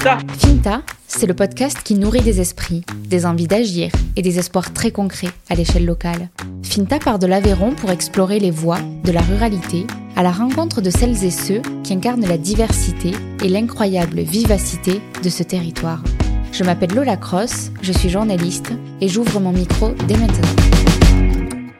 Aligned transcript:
Finta. 0.00 0.18
Finta, 0.38 0.82
c'est 1.06 1.26
le 1.26 1.34
podcast 1.34 1.82
qui 1.84 1.94
nourrit 1.94 2.22
des 2.22 2.40
esprits, 2.40 2.86
des 3.06 3.26
envies 3.26 3.46
d'agir 3.46 3.92
et 4.16 4.22
des 4.22 4.38
espoirs 4.38 4.72
très 4.72 4.92
concrets 4.92 5.28
à 5.50 5.54
l'échelle 5.54 5.84
locale. 5.84 6.30
Finta 6.62 6.98
part 6.98 7.18
de 7.18 7.26
l'Aveyron 7.26 7.74
pour 7.74 7.90
explorer 7.90 8.38
les 8.40 8.50
voies 8.50 8.78
de 9.04 9.12
la 9.12 9.20
ruralité 9.20 9.86
à 10.16 10.22
la 10.22 10.30
rencontre 10.30 10.80
de 10.80 10.88
celles 10.88 11.22
et 11.22 11.30
ceux 11.30 11.60
qui 11.84 11.92
incarnent 11.92 12.26
la 12.26 12.38
diversité 12.38 13.10
et 13.44 13.48
l'incroyable 13.48 14.20
vivacité 14.20 15.02
de 15.22 15.28
ce 15.28 15.42
territoire. 15.42 16.02
Je 16.50 16.64
m'appelle 16.64 16.94
Lola 16.94 17.18
Cross, 17.18 17.70
je 17.82 17.92
suis 17.92 18.08
journaliste 18.08 18.72
et 19.02 19.08
j'ouvre 19.08 19.38
mon 19.38 19.52
micro 19.52 19.90
dès 20.08 20.16
maintenant. 20.16 20.48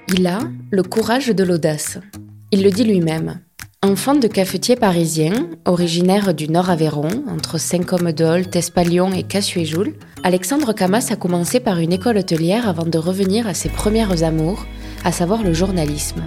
Il 0.09 0.27
a 0.27 0.41
le 0.71 0.83
courage 0.83 1.29
de 1.29 1.43
l'audace. 1.43 1.97
Il 2.53 2.65
le 2.65 2.71
dit 2.71 2.85
lui-même. 2.85 3.41
Enfant 3.83 4.15
de 4.15 4.29
cafetier 4.29 4.77
parisien, 4.77 5.49
originaire 5.65 6.35
du 6.35 6.51
Nord 6.51 6.69
Aveyron, 6.69 7.25
entre 7.31 7.57
Saint-Côme-d'Olt, 7.57 8.55
Espalion 8.55 9.11
et 9.15 9.23
Cassuéjoul, 9.23 9.95
Alexandre 10.23 10.75
Camas 10.75 11.09
a 11.11 11.17
commencé 11.17 11.61
par 11.61 11.79
une 11.79 11.95
école 11.95 12.19
hôtelière 12.19 12.69
avant 12.69 12.85
de 12.85 12.99
revenir 12.99 13.49
à 13.49 13.55
ses 13.55 13.71
premières 13.71 14.23
amours, 14.23 14.67
à 15.03 15.13
savoir 15.13 15.43
le 15.43 15.55
journalisme. 15.55 16.23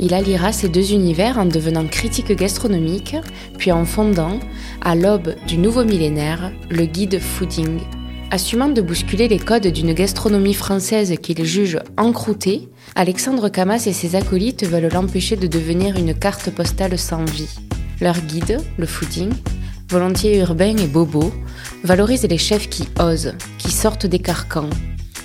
Il 0.00 0.12
alliera 0.12 0.52
ces 0.52 0.68
deux 0.68 0.90
univers 0.92 1.38
en 1.38 1.44
devenant 1.44 1.86
critique 1.86 2.32
gastronomique, 2.32 3.14
puis 3.58 3.70
en 3.70 3.84
fondant, 3.84 4.40
à 4.80 4.96
l'aube 4.96 5.36
du 5.46 5.58
nouveau 5.58 5.84
millénaire, 5.84 6.50
le 6.68 6.84
guide 6.84 7.20
Fooding. 7.20 7.78
Assumant 8.34 8.70
de 8.70 8.80
bousculer 8.80 9.28
les 9.28 9.38
codes 9.38 9.66
d'une 9.66 9.92
gastronomie 9.92 10.54
française 10.54 11.14
qu'il 11.20 11.44
juge 11.44 11.78
encroûtée, 11.98 12.70
Alexandre 12.94 13.50
Camas 13.50 13.84
et 13.84 13.92
ses 13.92 14.16
acolytes 14.16 14.66
veulent 14.66 14.90
l'empêcher 14.90 15.36
de 15.36 15.46
devenir 15.46 15.98
une 15.98 16.14
carte 16.14 16.48
postale 16.48 16.98
sans 16.98 17.26
vie. 17.26 17.58
Leur 18.00 18.18
guide, 18.20 18.56
le 18.78 18.86
Fooding, 18.86 19.30
volontiers 19.90 20.38
urbain 20.38 20.74
et 20.78 20.86
bobo, 20.86 21.30
valorise 21.84 22.26
les 22.26 22.38
chefs 22.38 22.70
qui 22.70 22.88
osent, 22.98 23.34
qui 23.58 23.70
sortent 23.70 24.06
des 24.06 24.20
carcans. 24.20 24.70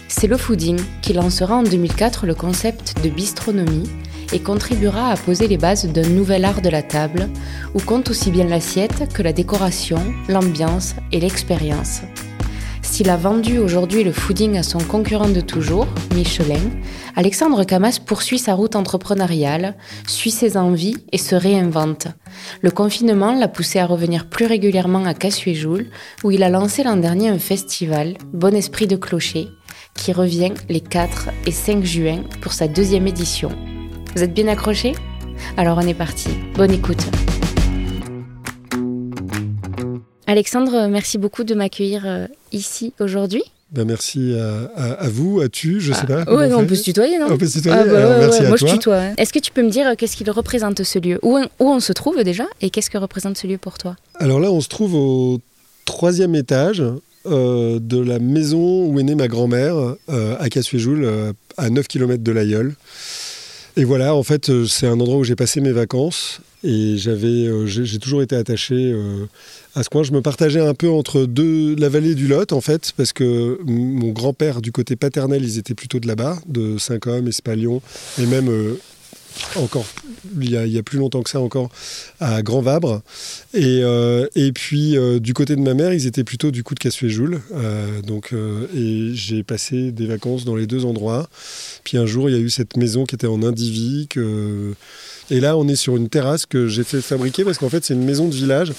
C'est 0.10 0.28
le 0.28 0.36
Fooding 0.36 0.78
qui 1.02 1.14
lancera 1.14 1.56
en 1.56 1.64
2004 1.64 2.26
le 2.26 2.36
concept 2.36 3.02
de 3.06 3.10
bistronomie 3.10 3.90
et 4.34 4.40
contribuera 4.40 5.12
à 5.12 5.16
poser 5.16 5.48
les 5.48 5.58
bases 5.58 5.86
d'un 5.86 6.10
nouvel 6.10 6.44
art 6.44 6.62
de 6.62 6.70
la 6.70 6.84
table 6.84 7.30
où 7.74 7.80
compte 7.80 8.10
aussi 8.10 8.32
bien 8.32 8.48
l'assiette 8.48 9.14
que 9.14 9.24
la 9.24 9.32
décoration, 9.32 10.04
l'ambiance 10.28 10.94
et 11.14 11.22
l'expérience. 11.22 12.02
S'il 12.98 13.12
a 13.12 13.16
vendu 13.16 13.60
aujourd'hui 13.60 14.04
le 14.04 14.12
fooding 14.12 14.58
à 14.58 14.64
son 14.64 14.80
concurrent 14.80 15.30
de 15.30 15.40
toujours, 15.40 15.86
Michelin, 16.16 16.64
Alexandre 17.16 17.64
Camas 17.64 18.00
poursuit 18.04 18.40
sa 18.40 18.56
route 18.56 18.76
entrepreneuriale, 18.76 19.76
suit 20.08 20.32
ses 20.32 20.58
envies 20.58 20.98
et 21.12 21.20
se 21.20 21.36
réinvente. 21.36 22.08
Le 22.64 22.72
confinement 22.72 23.34
l'a 23.34 23.50
poussé 23.50 23.78
à 23.78 23.86
revenir 23.86 24.28
plus 24.28 24.48
régulièrement 24.48 25.06
à 25.06 25.14
Cassuéjoul, 25.14 25.92
où 26.24 26.32
il 26.32 26.42
a 26.42 26.50
lancé 26.50 26.82
l'an 26.82 26.98
dernier 26.98 27.30
un 27.30 27.38
festival, 27.38 28.18
Bon 28.34 28.56
Esprit 28.56 28.88
de 28.88 28.96
Clocher, 28.96 29.50
qui 29.94 30.12
revient 30.12 30.54
les 30.68 30.82
4 30.82 31.30
et 31.46 31.52
5 31.52 31.84
juin 31.84 32.24
pour 32.42 32.54
sa 32.54 32.68
deuxième 32.68 33.06
édition. 33.06 33.52
Vous 34.16 34.24
êtes 34.24 34.34
bien 34.34 34.48
accrochés? 34.48 34.96
Alors 35.56 35.78
on 35.78 35.88
est 35.88 35.94
parti. 35.94 36.30
Bonne 36.56 36.72
écoute. 36.72 37.06
Alexandre, 40.30 40.88
merci 40.90 41.18
beaucoup 41.18 41.46
de 41.46 41.56
m'accueillir 41.56 42.04
euh, 42.06 42.28
ici 42.52 42.94
aujourd'hui. 43.00 43.44
Ben 43.72 43.86
merci 43.86 44.34
à, 44.76 45.10
vous, 45.10 45.40
à 45.40 45.50
tu, 45.50 45.82
je 45.82 45.92
sais 45.92 46.06
pas. 46.06 46.24
Oui, 46.28 46.54
on, 46.54 46.66
peut 46.66 46.76
se 46.76 46.84
tutoyer, 46.84 47.18
non 47.18 47.28
On 47.32 47.38
peut 47.38 47.48
se 47.48 47.58
tutoyer. 47.58 47.78
Ah, 47.78 47.86
bah 47.86 48.18
merci 48.20 48.40
à 48.42 48.48
moi, 48.50 48.58
toi. 48.58 48.68
je 48.68 48.74
tutoie. 48.74 49.04
Est-ce 49.18 49.32
que 49.34 49.40
tu 49.40 49.52
peux 49.52 49.62
me 49.62 49.70
dire 49.70 49.88
euh, 49.88 49.96
qu'est-ce 49.98 50.16
qu'il 50.16 50.30
représente 50.30 50.84
ce 50.84 51.00
lieu? 51.00 51.20
Où 51.22 51.38
on, 51.60 51.80
se 51.80 51.94
trouve 51.94 52.24
déjà 52.24 52.46
et 52.62 52.70
qu'est-ce 52.70 52.90
que 52.90 52.98
représente 52.98 53.38
ce 53.38 53.48
lieu 53.48 53.58
pour 53.58 53.78
toi? 53.78 53.96
Alors 54.16 54.40
là, 54.42 54.52
on 54.52 54.60
se 54.62 54.70
trouve 54.70 54.96
au 54.96 55.40
troisième 55.86 56.36
étage 56.36 56.84
euh, 57.26 57.80
de 57.80 58.00
la 58.00 58.20
maison 58.20 58.86
où 58.86 59.00
est 59.00 59.04
née 59.04 59.16
ma 59.16 59.30
grand-mère, 59.30 59.76
à 60.10 60.50
Cassuéjoul, 60.50 61.34
à 61.58 61.70
9 61.70 61.88
km 61.88 62.22
de 62.22 62.32
l'Aïeul. 62.34 62.76
Et 63.78 63.84
voilà, 63.86 64.14
en 64.14 64.24
fait, 64.24 64.66
c'est 64.66 64.88
un 64.88 65.00
endroit 65.00 65.18
où 65.18 65.24
j'ai 65.24 65.36
passé 65.36 65.62
mes 65.62 65.74
vacances 65.74 66.42
et 66.64 66.98
j'avais, 66.98 67.68
j'ai 67.68 68.00
toujours 68.00 68.22
été 68.22 68.36
attaché 68.36 68.96
à 69.76 69.84
ce 69.84 69.90
coin. 69.90 70.04
Je 70.04 70.12
me 70.12 70.22
partageais 70.22 70.60
un 70.60 70.74
peu 70.74 70.90
entre 70.90 71.26
deux, 71.26 71.76
la 71.76 71.90
vallée 71.90 72.16
du 72.16 72.28
Lot, 72.28 72.52
en 72.52 72.62
fait, 72.62 72.94
parce 72.98 73.14
que 73.14 73.60
mon 73.66 74.12
grand-père, 74.12 74.62
du 74.62 74.72
côté 74.72 74.96
paternel, 74.96 75.44
ils 75.44 75.58
étaient 75.58 75.76
plutôt 75.76 76.00
de 76.00 76.08
là-bas, 76.08 76.38
de 76.48 76.78
Saint-Côme, 76.78 77.28
Espalion, 77.28 77.82
et 78.20 78.26
même 78.26 78.50
euh, 78.50 78.80
encore, 79.56 79.86
il 80.42 80.50
y, 80.50 80.78
a, 80.78 80.84
plus 80.84 80.98
longtemps 80.98 81.22
que 81.22 81.30
ça 81.30 81.40
encore, 81.40 81.70
à 82.20 82.42
Grand 82.42 82.62
Vabre. 82.62 83.02
Et, 83.54 83.82
euh, 83.84 84.28
puis, 84.54 84.98
euh, 84.98 85.20
du 85.20 85.34
côté 85.34 85.56
de 85.56 85.62
ma 85.62 85.76
mère, 85.76 85.94
ils 85.94 86.08
étaient 86.08 86.24
plutôt 86.24 86.50
du 86.50 86.64
coup 86.64 86.74
de 86.74 86.80
Cassuéjoul. 86.80 87.42
donc, 88.06 88.34
et 88.76 89.12
j'ai 89.14 89.44
passé 89.44 89.92
des 89.92 90.08
vacances 90.08 90.44
dans 90.44 90.56
les 90.56 90.66
deux 90.66 90.86
endroits. 90.86 91.30
Puis 91.84 91.98
un 91.98 92.06
jour, 92.06 92.30
il 92.30 92.36
y 92.36 92.40
a 92.40 92.42
eu 92.42 92.50
cette 92.50 92.78
maison 92.78 93.06
qui 93.06 93.16
était 93.16 93.28
en 93.28 93.44
indivi, 93.44 94.08
que 94.10 94.74
et 95.30 95.40
là, 95.40 95.58
on 95.58 95.68
est 95.68 95.76
sur 95.76 95.98
une 95.98 96.10
terrasse 96.10 96.46
que 96.46 96.68
j'ai 96.68 96.84
fait 96.84 97.02
fabriquer 97.02 97.44
parce 97.44 97.58
qu'en 97.58 97.70
fait, 97.70 97.84
c'est 97.84 97.94
une 97.94 98.06
maison 98.06 98.28
de 98.28 98.34
village 98.34 98.72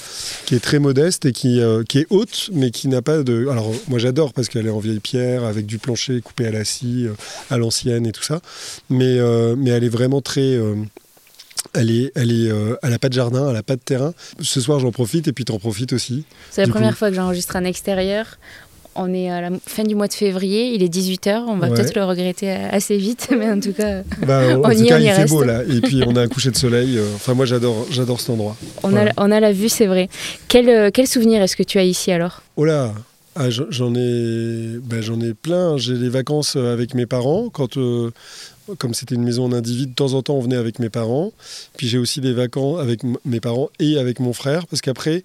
qui 0.46 0.54
est 0.54 0.60
très 0.60 0.78
modeste 0.78 1.26
et 1.26 1.32
qui, 1.32 1.60
euh, 1.60 1.82
qui 1.82 1.98
est 1.98 2.06
haute, 2.10 2.50
mais 2.52 2.70
qui 2.70 2.88
n'a 2.88 3.02
pas 3.02 3.22
de. 3.22 3.48
Alors, 3.48 3.72
moi, 3.88 3.98
j'adore 3.98 4.32
parce 4.32 4.48
qu'elle 4.48 4.66
est 4.66 4.70
en 4.70 4.78
vieille 4.78 5.00
pierre, 5.00 5.44
avec 5.44 5.66
du 5.66 5.78
plancher 5.78 6.20
coupé 6.20 6.46
à 6.46 6.50
la 6.50 6.64
scie, 6.64 7.06
euh, 7.06 7.14
à 7.50 7.58
l'ancienne 7.58 8.06
et 8.06 8.12
tout 8.12 8.22
ça. 8.22 8.40
Mais, 8.88 9.18
euh, 9.18 9.56
mais 9.58 9.70
elle 9.70 9.84
est 9.84 9.90
vraiment 9.90 10.20
très. 10.20 10.58
Elle 11.74 11.90
est, 11.90 12.12
elle 12.14 12.32
est, 12.32 12.50
elle 12.82 12.92
a 12.92 12.98
pas 12.98 13.08
de 13.08 13.14
jardin, 13.14 13.50
elle 13.50 13.56
a 13.56 13.62
pas 13.62 13.76
de 13.76 13.80
terrain. 13.80 14.14
Ce 14.40 14.60
soir, 14.60 14.80
j'en 14.80 14.90
profite 14.90 15.28
et 15.28 15.32
puis 15.32 15.44
t'en 15.44 15.58
profites 15.58 15.92
aussi. 15.92 16.24
C'est 16.50 16.64
la 16.64 16.72
première 16.72 16.96
fois 16.96 17.10
que 17.10 17.16
j'enregistre 17.16 17.56
un 17.56 17.64
extérieur 17.64 18.38
on 18.98 19.14
est 19.14 19.30
à 19.30 19.40
la 19.40 19.50
fin 19.66 19.84
du 19.84 19.94
mois 19.94 20.08
de 20.08 20.12
février, 20.12 20.74
il 20.74 20.82
est 20.82 20.92
18h, 20.92 21.44
on 21.46 21.56
va 21.56 21.68
peut-être 21.68 21.94
le 21.94 22.04
regretter 22.04 22.50
assez 22.50 22.96
vite, 22.98 23.28
mais 23.38 23.50
en 23.50 23.60
tout 23.60 23.72
cas, 23.72 24.02
bah, 24.26 24.58
on 24.62 24.70
y, 24.70 24.86
il 24.86 25.10
fait 25.12 25.28
beau 25.28 25.44
là, 25.44 25.62
et 25.64 25.80
puis 25.80 26.02
on 26.06 26.16
a 26.16 26.22
un 26.22 26.28
coucher 26.28 26.50
de 26.50 26.56
soleil, 26.56 26.98
euh, 26.98 27.14
enfin 27.14 27.34
moi 27.34 27.46
j'adore, 27.46 27.86
j'adore 27.90 28.20
cet 28.20 28.30
endroit. 28.30 28.56
On, 28.82 28.96
a, 28.96 29.10
on 29.16 29.30
a 29.30 29.40
la 29.40 29.52
vue, 29.52 29.68
c'est 29.68 29.86
vrai. 29.86 30.08
Quel, 30.48 30.68
euh, 30.68 30.90
quel 30.92 31.06
souvenir 31.06 31.40
est-ce 31.42 31.56
que 31.56 31.62
tu 31.62 31.78
as 31.78 31.84
ici 31.84 32.10
alors? 32.10 32.42
Oh 32.56 32.64
là 32.64 32.92
ah, 33.40 33.50
j'en 33.50 33.94
ai, 33.94 34.78
ben, 34.82 35.00
j'en 35.00 35.20
ai 35.20 35.32
plein. 35.32 35.76
J'ai 35.76 35.96
des 35.96 36.08
vacances 36.08 36.56
euh, 36.56 36.72
avec 36.72 36.94
mes 36.94 37.06
parents. 37.06 37.50
Quand, 37.50 37.78
comme 38.76 38.94
c'était 38.94 39.14
une 39.14 39.22
maison 39.22 39.44
en 39.44 39.52
individu, 39.52 39.86
de 39.86 39.94
temps 39.94 40.12
en 40.14 40.22
temps, 40.22 40.34
on 40.34 40.40
venait 40.40 40.56
avec 40.56 40.78
mes 40.78 40.90
parents. 40.90 41.32
Puis 41.76 41.88
j'ai 41.88 41.98
aussi 41.98 42.20
des 42.20 42.32
vacances 42.32 42.80
avec 42.80 43.00
mes 43.24 43.40
parents 43.40 43.70
et 43.78 43.98
avec 43.98 44.20
mon 44.20 44.32
frère, 44.32 44.66
parce 44.66 44.82
qu'après, 44.82 45.24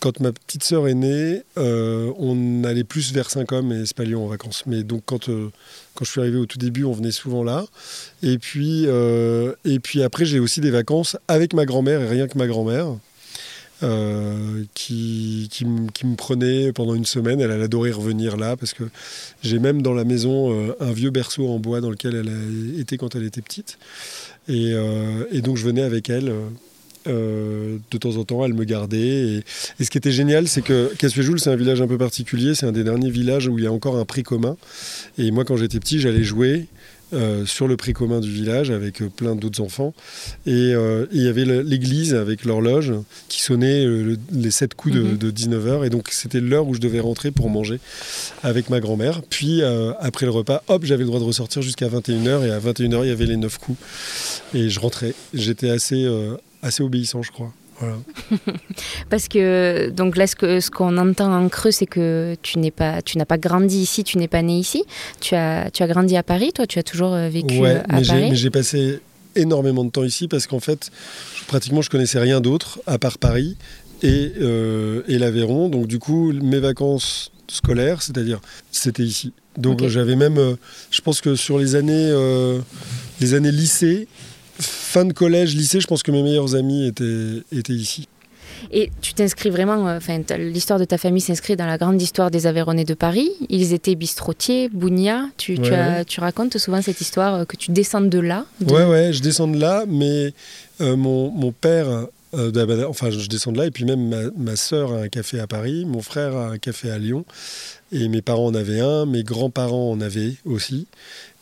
quand 0.00 0.20
ma 0.20 0.32
petite 0.32 0.64
sœur 0.64 0.88
est 0.88 0.94
née, 0.94 1.42
euh, 1.58 2.12
on 2.18 2.64
allait 2.64 2.84
plus 2.84 3.12
vers 3.12 3.30
Saint-Côme 3.30 3.72
et 3.72 3.82
Espalion 3.82 4.24
en 4.24 4.28
vacances. 4.28 4.64
Mais 4.66 4.82
donc 4.82 5.02
quand, 5.06 5.28
euh, 5.28 5.50
quand 5.94 6.04
je 6.04 6.10
suis 6.10 6.20
arrivé 6.20 6.38
au 6.38 6.46
tout 6.46 6.58
début, 6.58 6.84
on 6.84 6.92
venait 6.92 7.10
souvent 7.10 7.42
là. 7.42 7.66
Et 8.22 8.38
puis, 8.38 8.84
euh, 8.86 9.52
et 9.64 9.80
puis 9.80 10.02
après, 10.02 10.24
j'ai 10.24 10.38
aussi 10.38 10.60
des 10.60 10.70
vacances 10.70 11.16
avec 11.28 11.54
ma 11.54 11.64
grand-mère 11.64 12.00
et 12.00 12.08
rien 12.08 12.28
que 12.28 12.38
ma 12.38 12.46
grand-mère. 12.46 12.86
qui, 14.74 15.48
qui, 15.50 15.66
me 15.66 16.16
prenait 16.16 16.72
pendant 16.72 16.94
une 16.94 17.04
semaine. 17.04 17.40
Elle, 17.40 17.50
adorait 17.50 17.90
revenir 17.90 18.36
là 18.36 18.56
parce 18.56 18.72
que 18.72 18.84
j'ai 19.42 19.58
même 19.58 19.82
dans 19.82 19.92
la 19.92 20.04
maison 20.04 20.74
un 20.80 20.92
vieux 20.92 21.10
berceau 21.10 21.48
en 21.48 21.58
bois 21.58 21.82
dans 21.82 21.90
lequel 21.90 22.14
elle 22.14 22.28
a 22.28 22.80
été 22.80 22.96
quand 22.96 23.14
elle 23.14 23.24
était 23.24 23.42
petite. 23.42 23.78
Et, 24.48 24.72
et 25.30 25.42
donc 25.42 25.58
je 25.58 25.64
venais 25.64 25.82
avec 25.82 26.08
elle 26.08 26.32
euh, 27.08 27.78
de 27.90 27.98
temps 27.98 28.16
en 28.16 28.24
temps, 28.24 28.44
elle 28.44 28.54
me 28.54 28.64
gardait. 28.64 28.98
Et, 28.98 29.44
ce 29.84 29.90
qui 29.90 29.98
était 29.98 30.12
génial, 30.12 30.48
c'est 30.48 30.62
que 30.62 30.92
Cassuéjoul, 30.98 31.38
c'est 31.40 31.50
un 31.50 31.56
village 31.56 31.80
un 31.80 31.88
peu 31.88 31.98
particulier. 31.98 32.54
C'est 32.54 32.66
un 32.66 32.72
des 32.72 32.84
derniers 32.84 33.10
villages 33.10 33.46
où 33.48 33.58
il 33.58 33.64
y 33.64 33.66
a 33.66 33.72
encore 33.72 33.96
un 33.96 34.04
prix 34.04 34.22
commun. 34.22 34.56
Et 35.18 35.30
moi, 35.30 35.44
quand 35.44 35.56
j'étais 35.56 35.80
petit, 35.80 36.00
j'allais 36.00 36.24
jouer. 36.24 36.66
Euh, 37.12 37.46
sur 37.46 37.68
le 37.68 37.76
prix 37.76 37.92
commun 37.92 38.18
du 38.18 38.32
village 38.32 38.72
avec 38.72 39.00
euh, 39.00 39.08
plein 39.08 39.36
d'autres 39.36 39.62
enfants. 39.62 39.94
Et 40.44 40.72
il 41.12 41.22
y 41.22 41.28
avait 41.28 41.44
l'église 41.44 42.14
avec 42.14 42.44
l'horloge 42.44 42.92
qui 43.28 43.40
sonnait 43.40 43.86
les 44.32 44.50
sept 44.50 44.74
coups 44.74 44.96
de, 44.96 45.30
19h. 45.30 45.78
Mhm. 45.78 45.84
Et 45.84 45.90
donc 45.90 46.08
c'était 46.10 46.40
l'heure 46.40 46.66
où 46.66 46.74
je 46.74 46.80
devais 46.80 46.98
rentrer 46.98 47.30
pour 47.30 47.48
manger 47.48 47.78
avec 48.42 48.70
ma 48.70 48.80
grand-mère. 48.80 49.22
Puis 49.22 49.62
après 50.00 50.26
le 50.26 50.32
repas, 50.32 50.64
hop, 50.66 50.84
j'avais 50.84 51.04
le 51.04 51.06
droit 51.06 51.20
de 51.20 51.24
ressortir 51.24 51.62
jusqu'à 51.62 51.86
21h. 51.86 52.44
Et 52.44 52.50
à 52.50 52.58
21h, 52.58 53.04
il 53.04 53.08
y 53.08 53.12
avait 53.12 53.26
les 53.26 53.36
neuf 53.36 53.58
coups. 53.58 53.78
Et 54.52 54.68
je 54.68 54.80
rentrais. 54.80 55.14
J'étais 55.32 55.70
assez, 55.70 56.08
assez 56.62 56.82
obéissant, 56.82 57.22
je 57.22 57.32
crois. 57.32 57.52
Parce 59.10 59.28
que 59.28 59.90
donc 59.90 60.16
là, 60.16 60.26
ce 60.26 60.70
qu'on 60.70 60.96
entend 60.98 61.32
en 61.32 61.48
creux, 61.48 61.70
c'est 61.70 61.86
que 61.86 62.36
tu 62.42 62.58
n'es 62.58 62.70
pas, 62.70 63.02
tu 63.02 63.18
n'as 63.18 63.24
pas 63.24 63.38
grandi 63.38 63.78
ici, 63.78 64.04
tu 64.04 64.18
n'es 64.18 64.28
pas 64.28 64.42
né 64.42 64.58
ici. 64.58 64.84
Tu 65.20 65.34
as, 65.34 65.70
tu 65.70 65.82
as 65.82 65.86
grandi 65.86 66.16
à 66.16 66.22
Paris, 66.22 66.52
toi, 66.54 66.66
tu 66.66 66.78
as 66.78 66.82
toujours 66.82 67.12
euh, 67.12 67.28
vécu 67.28 67.58
ouais, 67.58 67.82
à 67.88 68.00
mais 68.00 68.30
Mais 68.30 68.36
j'ai 68.36 68.50
passé 68.50 69.00
énormément 69.34 69.84
de 69.84 69.90
temps 69.90 70.04
ici 70.04 70.28
parce 70.28 70.46
qu'en 70.46 70.60
fait, 70.60 70.90
pratiquement, 71.46 71.82
je 71.82 71.90
connaissais 71.90 72.18
rien 72.18 72.40
d'autre 72.40 72.80
à 72.86 72.98
part 72.98 73.18
Paris 73.18 73.56
et, 74.02 74.32
euh, 74.40 75.02
et 75.08 75.18
l'Aveyron. 75.18 75.68
Donc 75.68 75.86
du 75.86 75.98
coup, 75.98 76.32
mes 76.32 76.60
vacances 76.60 77.30
scolaires, 77.48 78.02
c'est-à-dire, 78.02 78.40
c'était 78.70 79.04
ici. 79.04 79.32
Donc 79.58 79.86
j'avais 79.86 80.16
même, 80.16 80.38
euh, 80.38 80.54
je 80.90 81.00
pense 81.00 81.20
que 81.20 81.34
sur 81.34 81.58
les 81.58 81.74
années, 81.74 82.12
les 83.20 83.34
années 83.34 83.52
lycée, 83.52 84.08
fin 84.58 85.04
de 85.04 85.12
collège, 85.12 85.54
lycée, 85.54 85.80
je 85.80 85.86
pense 85.86 86.02
que 86.02 86.10
mes 86.10 86.22
meilleurs 86.22 86.54
amis 86.54 86.86
étaient, 86.86 87.42
étaient 87.52 87.72
ici. 87.72 88.08
Et 88.72 88.90
tu 89.02 89.14
t'inscris 89.14 89.50
vraiment, 89.50 89.86
euh, 89.86 89.98
enfin, 89.98 90.20
l'histoire 90.38 90.78
de 90.78 90.84
ta 90.84 90.98
famille 90.98 91.20
s'inscrit 91.20 91.56
dans 91.56 91.66
la 91.66 91.78
grande 91.78 92.00
histoire 92.00 92.30
des 92.30 92.46
Aveyronnais 92.46 92.84
de 92.84 92.94
Paris. 92.94 93.30
Ils 93.48 93.74
étaient 93.74 93.94
bistrotiers, 93.94 94.68
bougna. 94.68 95.28
Tu, 95.36 95.58
tu, 96.06 96.20
racontes 96.20 96.56
souvent 96.58 96.80
cette 96.80 97.00
histoire 97.00 97.34
euh, 97.34 97.44
que 97.44 97.56
tu 97.56 97.70
descends 97.70 98.00
de 98.00 98.18
là. 98.18 98.46
Ouais, 98.66 98.84
ouais, 98.84 99.12
je 99.12 99.22
descends 99.22 99.48
de 99.48 99.58
là, 99.58 99.84
mais 99.86 100.32
mon, 100.80 101.30
mon, 101.30 101.52
père 101.52 101.86
enfin, 102.88 103.10
je 103.10 103.28
descends 103.28 103.52
de 103.52 103.58
là, 103.58 103.66
et 103.66 103.70
puis 103.70 103.84
même 103.84 104.08
ma, 104.08 104.30
ma 104.36 104.56
sœur 104.56 104.92
a 104.92 104.96
un 104.96 105.08
café 105.08 105.38
à 105.40 105.46
Paris, 105.46 105.84
mon 105.86 106.02
frère 106.02 106.34
a 106.36 106.48
un 106.48 106.58
café 106.58 106.90
à 106.90 106.98
Lyon, 106.98 107.24
et 107.92 108.08
mes 108.08 108.22
parents 108.22 108.46
en 108.46 108.54
avaient 108.54 108.80
un, 108.80 109.06
mes 109.06 109.22
grands-parents 109.22 109.90
en 109.90 110.00
avaient 110.00 110.34
aussi. 110.44 110.86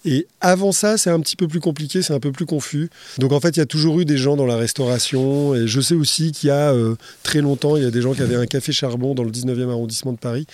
Et 0.05 0.27
avant 0.41 0.73
ça, 0.73 0.99
c'est 0.99 1.11
un 1.11 1.21
petit 1.21 1.37
peu 1.37 1.49
plus 1.49 1.61
compliqué, 1.61 2.03
c'est 2.03 2.13
un 2.13 2.21
peu 2.21 2.33
plus 2.33 2.45
confus. 2.45 2.91
Donc 3.19 3.33
en 3.33 3.41
fait, 3.41 3.57
il 3.57 3.59
y 3.59 3.63
a 3.63 3.67
toujours 3.67 4.01
eu 4.01 4.05
des 4.05 4.19
gens 4.19 4.37
dans 4.37 4.47
la 4.47 4.57
restauration. 4.57 5.55
Et 5.55 5.67
je 5.67 5.81
sais 5.81 5.95
aussi 5.95 6.33
qu'il 6.33 6.49
y 6.49 6.51
a 6.51 6.73
euh, 6.73 6.97
très 7.23 7.41
longtemps, 7.41 7.77
il 7.77 7.83
y 7.83 7.87
a 7.87 7.91
des 7.91 8.03
gens 8.03 8.13
qui 8.13 8.23
avaient 8.23 8.37
un 8.37 8.47
café 8.47 8.73
charbon 8.73 9.15
dans 9.15 9.25
le 9.25 9.31
19e 9.31 9.71
arrondissement 9.71 10.13
de 10.13 10.19
Paris. 10.19 10.47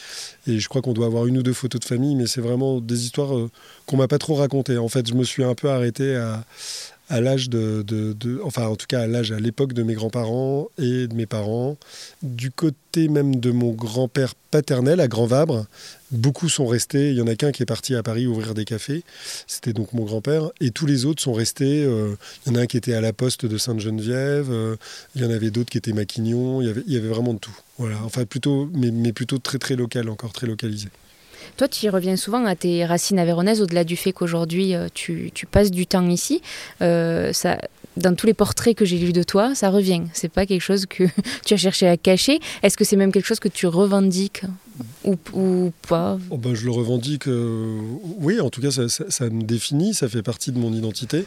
Et 0.46 0.60
je 0.60 0.68
crois 0.68 0.82
qu'on 0.82 0.92
doit 0.92 1.06
avoir 1.06 1.26
une 1.26 1.38
ou 1.38 1.42
deux 1.42 1.52
photos 1.52 1.80
de 1.80 1.84
famille, 1.84 2.14
mais 2.14 2.26
c'est 2.26 2.40
vraiment 2.40 2.80
des 2.80 3.04
histoires 3.04 3.36
euh, 3.36 3.50
qu'on 3.86 3.96
m'a 3.96 4.08
pas 4.08 4.18
trop 4.18 4.36
racontées. 4.36 4.78
En 4.78 4.88
fait, 4.88 5.08
je 5.08 5.14
me 5.14 5.24
suis 5.24 5.42
un 5.42 5.54
peu 5.54 5.68
arrêté 5.68 6.14
à, 6.16 6.44
à 7.10 7.20
l'âge 7.20 7.50
de, 7.50 7.84
Enfin, 8.44 8.66
en 8.66 8.76
tout 8.76 8.86
cas, 8.86 9.00
à 9.00 9.06
l'âge, 9.06 9.32
à 9.32 9.40
l'époque 9.40 9.72
de 9.72 9.82
mes 9.82 9.94
grands-parents 9.94 10.68
et 10.78 11.08
de 11.08 11.14
mes 11.14 11.26
parents. 11.26 11.76
Du 12.22 12.50
côté 12.50 13.08
même 13.08 13.36
de 13.36 13.50
mon 13.50 13.72
grand-père 13.72 14.34
paternel, 14.50 15.00
à 15.00 15.08
Grand 15.08 15.26
Vabre, 15.26 15.66
beaucoup 16.12 16.48
sont 16.48 16.66
restés. 16.66 17.10
Il 17.10 17.16
y 17.16 17.20
en 17.20 17.26
a 17.26 17.34
qu'un 17.34 17.50
qui 17.50 17.64
est 17.64 17.66
parti 17.66 17.94
à 17.96 18.02
Paris 18.02 18.26
ouvrir 18.26 18.54
des 18.54 18.64
cafés. 18.64 19.02
C'était 19.46 19.72
donc 19.72 19.92
mon 19.92 20.04
grand-père. 20.04 20.50
Et 20.60 20.70
tous 20.70 20.86
les 20.86 21.04
autres 21.04 21.20
sont 21.20 21.32
restés. 21.32 21.84
Euh, 21.84 22.14
il 22.46 22.52
y 22.52 22.56
en 22.56 22.58
a 22.58 22.62
un 22.62 22.66
qui 22.66 22.76
était 22.76 22.94
à 22.94 23.00
la 23.00 23.12
poste 23.12 23.44
de 23.44 23.58
Sainte-Geneviève. 23.58 24.48
Euh, 24.50 24.76
il 25.16 25.22
y 25.22 25.24
en 25.24 25.30
avait 25.30 25.50
d'autres 25.50 25.70
qui 25.70 25.78
étaient 25.78 25.92
Maquignon. 25.92 26.62
Il 26.62 26.68
y 26.68 26.70
avait, 26.70 26.82
il 26.86 26.92
y 26.92 26.96
avait 26.96 27.08
vraiment 27.08 27.34
de 27.34 27.40
tout. 27.40 27.56
Voilà. 27.78 27.96
Enfin, 28.04 28.24
plutôt, 28.24 28.70
mais, 28.72 28.92
mais 28.92 29.12
plutôt 29.12 29.38
très, 29.38 29.58
très 29.58 29.74
local, 29.74 30.08
encore 30.08 30.32
très 30.32 30.46
localisé. 30.46 30.88
Toi, 31.56 31.68
tu 31.68 31.88
reviens 31.88 32.16
souvent 32.16 32.44
à 32.44 32.54
tes 32.54 32.84
racines 32.84 33.18
avéronaises, 33.18 33.60
au-delà 33.60 33.84
du 33.84 33.96
fait 33.96 34.12
qu'aujourd'hui, 34.12 34.74
euh, 34.74 34.88
tu, 34.92 35.30
passes 35.50 35.70
du 35.70 35.86
temps 35.86 36.08
ici. 36.08 36.42
Euh, 36.82 37.32
ça, 37.32 37.58
dans 37.96 38.14
tous 38.14 38.26
les 38.26 38.34
portraits 38.34 38.76
que 38.76 38.84
j'ai 38.84 38.98
lus 38.98 39.12
de 39.12 39.22
toi, 39.22 39.54
ça 39.54 39.70
revient. 39.70 40.02
C'est 40.12 40.28
pas 40.28 40.46
quelque 40.46 40.62
chose 40.62 40.86
que 40.86 41.04
tu 41.44 41.54
as 41.54 41.56
cherché 41.56 41.88
à 41.88 41.96
cacher. 41.96 42.40
Est-ce 42.62 42.76
que 42.76 42.84
c'est 42.84 42.96
même 42.96 43.12
quelque 43.12 43.26
chose 43.26 43.40
que 43.40 43.48
tu 43.48 43.66
revendiques 43.66 44.42
ou, 45.04 45.72
pas? 45.88 46.18
Oh 46.30 46.38
ben, 46.38 46.54
Je 46.54 46.64
le 46.64 46.70
revendique, 46.70 47.28
euh, 47.28 47.78
oui, 48.18 48.40
en 48.40 48.50
tout 48.50 48.62
cas, 48.62 48.70
ça, 48.70 48.88
ça, 48.88 49.28
me 49.28 49.42
définit, 49.42 49.92
ça 49.94 50.08
fait 50.08 50.22
partie 50.22 50.52
de 50.52 50.58
mon 50.58 50.72
identité. 50.72 51.24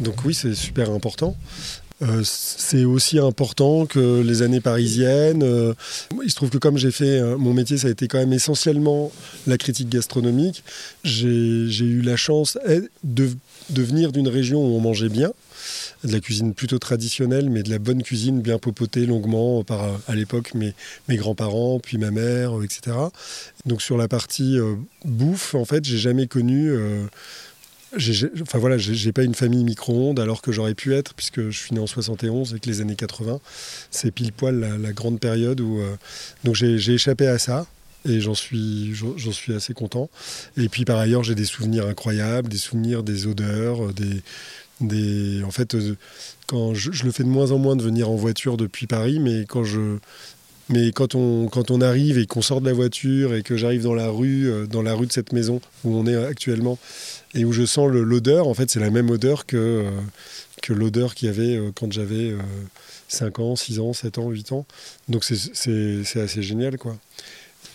Donc 0.00 0.24
oui, 0.24 0.34
c'est 0.34 0.54
super 0.54 0.90
important. 0.90 1.36
Euh, 2.02 2.22
c'est 2.24 2.84
aussi 2.84 3.18
important 3.18 3.86
que 3.86 4.20
les 4.20 4.42
années 4.42 4.60
parisiennes. 4.60 5.42
Euh, 5.42 5.74
il 6.22 6.30
se 6.30 6.36
trouve 6.36 6.50
que 6.50 6.58
comme 6.58 6.78
j'ai 6.78 6.92
fait 6.92 7.18
euh, 7.18 7.36
mon 7.36 7.52
métier, 7.52 7.76
ça 7.76 7.88
a 7.88 7.90
été 7.90 8.06
quand 8.06 8.18
même 8.18 8.32
essentiellement 8.32 9.10
la 9.46 9.58
critique 9.58 9.88
gastronomique. 9.88 10.62
J'ai 11.02 11.26
eu 11.26 12.02
la 12.02 12.16
chance 12.16 12.56
eh, 12.68 12.82
de, 13.02 13.30
de 13.70 13.82
venir 13.82 14.12
d'une 14.12 14.28
région 14.28 14.60
où 14.60 14.76
on 14.76 14.80
mangeait 14.80 15.08
bien, 15.08 15.32
de 16.04 16.12
la 16.12 16.20
cuisine 16.20 16.54
plutôt 16.54 16.78
traditionnelle, 16.78 17.50
mais 17.50 17.64
de 17.64 17.70
la 17.70 17.80
bonne 17.80 18.02
cuisine 18.02 18.40
bien 18.42 18.58
popotée 18.58 19.04
longuement 19.04 19.64
par 19.64 19.98
à 20.06 20.14
l'époque 20.14 20.54
mes, 20.54 20.74
mes 21.08 21.16
grands-parents, 21.16 21.80
puis 21.80 21.98
ma 21.98 22.12
mère, 22.12 22.52
etc. 22.62 22.96
Donc 23.66 23.82
sur 23.82 23.96
la 23.96 24.06
partie 24.06 24.56
bouffe, 25.04 25.56
en 25.56 25.64
fait, 25.64 25.84
j'ai 25.84 25.98
jamais 25.98 26.28
connu 26.28 26.72
enfin 27.94 28.58
voilà, 28.58 28.76
j'ai 28.78 29.12
pas 29.12 29.22
une 29.22 29.34
famille 29.34 29.64
micro-ondes 29.64 30.20
alors 30.20 30.42
que 30.42 30.52
j'aurais 30.52 30.74
pu 30.74 30.94
être, 30.94 31.14
puisque 31.14 31.48
je 31.48 31.58
suis 31.58 31.74
né 31.74 31.80
en 31.80 31.86
71 31.86 32.54
et 32.54 32.60
que 32.60 32.66
les 32.66 32.80
années 32.80 32.96
80, 32.96 33.40
c'est 33.90 34.10
pile 34.10 34.32
poil 34.32 34.78
la, 34.80 34.92
grande 34.92 35.20
période 35.20 35.60
où. 35.60 35.78
Euh, 35.80 35.96
donc 36.44 36.54
j'ai 36.54 36.74
échappé 36.92 37.26
à 37.26 37.38
ça 37.38 37.66
et 38.04 38.20
j'en 38.20 38.34
suis, 38.34 38.94
j'en 38.94 39.32
suis 39.32 39.54
assez 39.54 39.74
content. 39.74 40.10
Et 40.56 40.68
puis 40.68 40.84
par 40.84 40.98
ailleurs, 40.98 41.24
j'ai 41.24 41.34
des 41.34 41.44
souvenirs 41.44 41.86
incroyables, 41.86 42.48
des 42.48 42.58
souvenirs 42.58 43.02
des 43.02 43.26
odeurs, 43.26 43.92
des. 43.92 44.22
des 44.80 45.42
en 45.44 45.50
fait, 45.50 45.74
euh, 45.74 45.96
quand 46.46 46.74
je, 46.74 47.04
le 47.04 47.10
fais 47.10 47.24
de 47.24 47.28
moins 47.28 47.52
en 47.52 47.58
moins 47.58 47.76
de 47.76 47.82
venir 47.82 48.10
en 48.10 48.16
voiture 48.16 48.56
depuis 48.56 48.86
Paris, 48.86 49.18
mais 49.20 49.44
quand 49.46 49.64
je, 49.64 49.98
mais 50.68 50.92
quand 50.92 51.14
on, 51.14 51.48
quand 51.48 51.70
on 51.70 51.80
arrive 51.80 52.18
et 52.18 52.26
qu'on 52.26 52.42
sort 52.42 52.60
de 52.60 52.66
la 52.66 52.72
voiture 52.72 53.34
et 53.34 53.42
que 53.42 53.56
j'arrive 53.56 53.82
dans 53.82 53.94
la 53.94 54.08
rue, 54.08 54.50
euh, 54.50 54.66
dans 54.66 54.82
la 54.82 54.94
rue 54.94 55.06
de 55.06 55.12
cette 55.12 55.32
maison 55.32 55.60
où 55.84 55.96
on 55.96 56.06
est 56.06 56.16
actuellement, 56.16 56.78
et 57.34 57.44
où 57.44 57.52
je 57.52 57.64
sens 57.64 57.90
l'odeur, 57.90 58.48
en 58.48 58.54
fait, 58.54 58.70
c'est 58.70 58.80
la 58.80 58.90
même 58.90 59.10
odeur 59.10 59.46
que, 59.46 59.56
euh, 59.56 59.90
que 60.62 60.72
l'odeur 60.72 61.14
qu'il 61.14 61.28
y 61.28 61.30
avait 61.30 61.56
euh, 61.56 61.70
quand 61.74 61.92
j'avais 61.92 62.34
5 63.08 63.38
ans, 63.38 63.56
6 63.56 63.80
ans, 63.80 63.92
7 63.92 64.18
ans, 64.18 64.30
8 64.30 64.52
ans. 64.52 64.66
Donc 65.08 65.24
c'est 65.24 66.20
assez 66.20 66.42
génial, 66.42 66.76
quoi. 66.78 66.96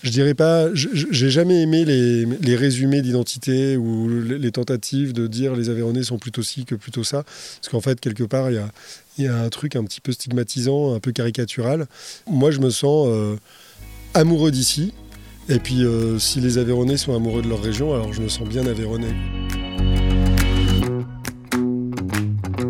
Je 0.04 0.10
dirais 0.10 0.34
pas, 0.34 0.68
j'ai 0.74 1.30
jamais 1.30 1.62
aimé 1.62 1.86
les, 1.86 2.26
les 2.26 2.56
résumés 2.58 3.02
d'identité 3.02 3.78
ou 3.78 4.10
les, 4.10 4.52
tentatives 4.52 5.14
de 5.14 5.28
dire 5.28 5.56
les 5.56 5.70
Aveyronais 5.70 6.04
sont 6.04 6.18
plutôt 6.18 6.44
ci 6.44 6.66
que 6.66 6.76
plutôt 6.76 7.06
ça. 7.06 7.24
Parce 7.24 7.70
qu'en 7.70 7.80
fait, 7.80 8.02
quelque 8.02 8.26
part, 8.26 8.52
il 8.52 8.56
y 8.56 8.58
a, 8.58 8.70
y 9.18 9.28
a, 9.28 9.38
un 9.38 9.50
truc 9.50 9.76
un 9.76 9.84
petit 9.84 10.02
peu 10.02 10.12
stigmatisant, 10.12 10.94
un 10.94 11.00
peu 11.00 11.12
caricatural. 11.12 11.88
Moi, 12.28 12.52
je 12.52 12.60
me 12.60 12.70
sens 12.70 13.08
euh, 13.10 13.36
amoureux 14.14 14.52
d'ici. 14.52 14.94
Et 15.50 15.60
puis, 15.60 15.84
euh, 15.84 16.20
si 16.20 16.40
les 16.40 16.58
Aveyronais 16.58 16.98
sont 16.98 17.16
amoureux 17.16 17.42
de 17.42 17.50
leur 17.50 17.62
région, 17.62 17.94
alors 17.94 18.14
je 18.14 18.22
me 18.22 18.30
sens 18.30 18.48
bien 18.48 18.66
Aveyronnais. 18.66 19.14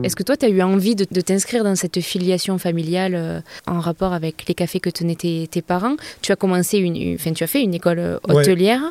Est-ce 0.03 0.15
que 0.15 0.23
toi, 0.23 0.35
tu 0.35 0.45
as 0.45 0.49
eu 0.49 0.61
envie 0.61 0.95
de, 0.95 1.05
t'inscrire 1.05 1.63
dans 1.63 1.75
cette 1.75 2.01
filiation 2.01 2.57
familiale 2.57 3.15
euh, 3.15 3.39
en 3.67 3.79
rapport 3.79 4.13
avec 4.13 4.47
les 4.47 4.53
cafés 4.53 4.79
que 4.79 4.89
tenaient 4.89 5.15
tes, 5.15 5.47
tes 5.49 5.61
parents? 5.61 5.95
Tu 6.21 6.31
as 6.31 6.35
commencé 6.35 6.77
une, 6.77 7.17
tu 7.17 7.43
as 7.43 7.47
fait 7.47 7.61
une 7.61 7.73
école 7.73 7.99
euh, 7.99 8.17
hôtelière 8.27 8.81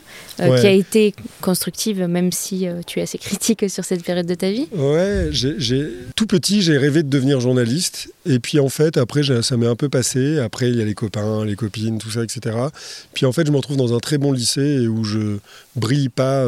euh, 0.41 0.59
qui 0.59 0.67
a 0.67 0.71
été 0.71 1.15
constructive, 1.41 2.03
même 2.07 2.33
si 2.33 2.67
tu 2.87 2.99
es 2.99 3.03
assez 3.03 3.19
critique 3.19 3.69
sur 3.69 3.85
cette 3.85 4.03
période 4.05 4.27
de 4.27 4.35
ta 4.35 4.51
vie? 4.51 4.69
Ouais, 4.75 5.29
j'ai, 5.31 5.89
tout 6.17 6.27
petit, 6.27 6.63
j'ai 6.63 6.79
rêvé 6.79 7.03
de 7.03 7.09
devenir 7.09 7.41
journaliste. 7.41 8.13
Et 8.25 8.39
puis 8.39 8.59
en 8.61 8.69
fait, 8.69 8.97
après, 8.97 9.23
ça 9.43 9.57
m'est 9.57 9.67
un 9.67 9.77
peu 9.77 9.89
passé. 9.89 10.39
Après, 10.39 10.71
il 10.71 10.77
y 10.77 10.83
a 10.83 10.85
les 10.85 10.95
copains, 10.95 11.45
les 11.45 11.57
copines, 11.57 11.99
tout 11.99 12.11
ça, 12.11 12.23
etc. 12.23 12.57
Puis 13.13 13.27
en 13.27 13.33
fait, 13.33 13.47
je 13.47 13.53
me 13.53 13.57
retrouve 13.57 13.77
dans 13.77 13.95
un 13.95 13.99
très 13.99 14.19
bon 14.19 14.33
lycée 14.33 14.87
où 14.87 15.05
je 15.05 15.39
brille 15.77 16.09
pas. 16.09 16.47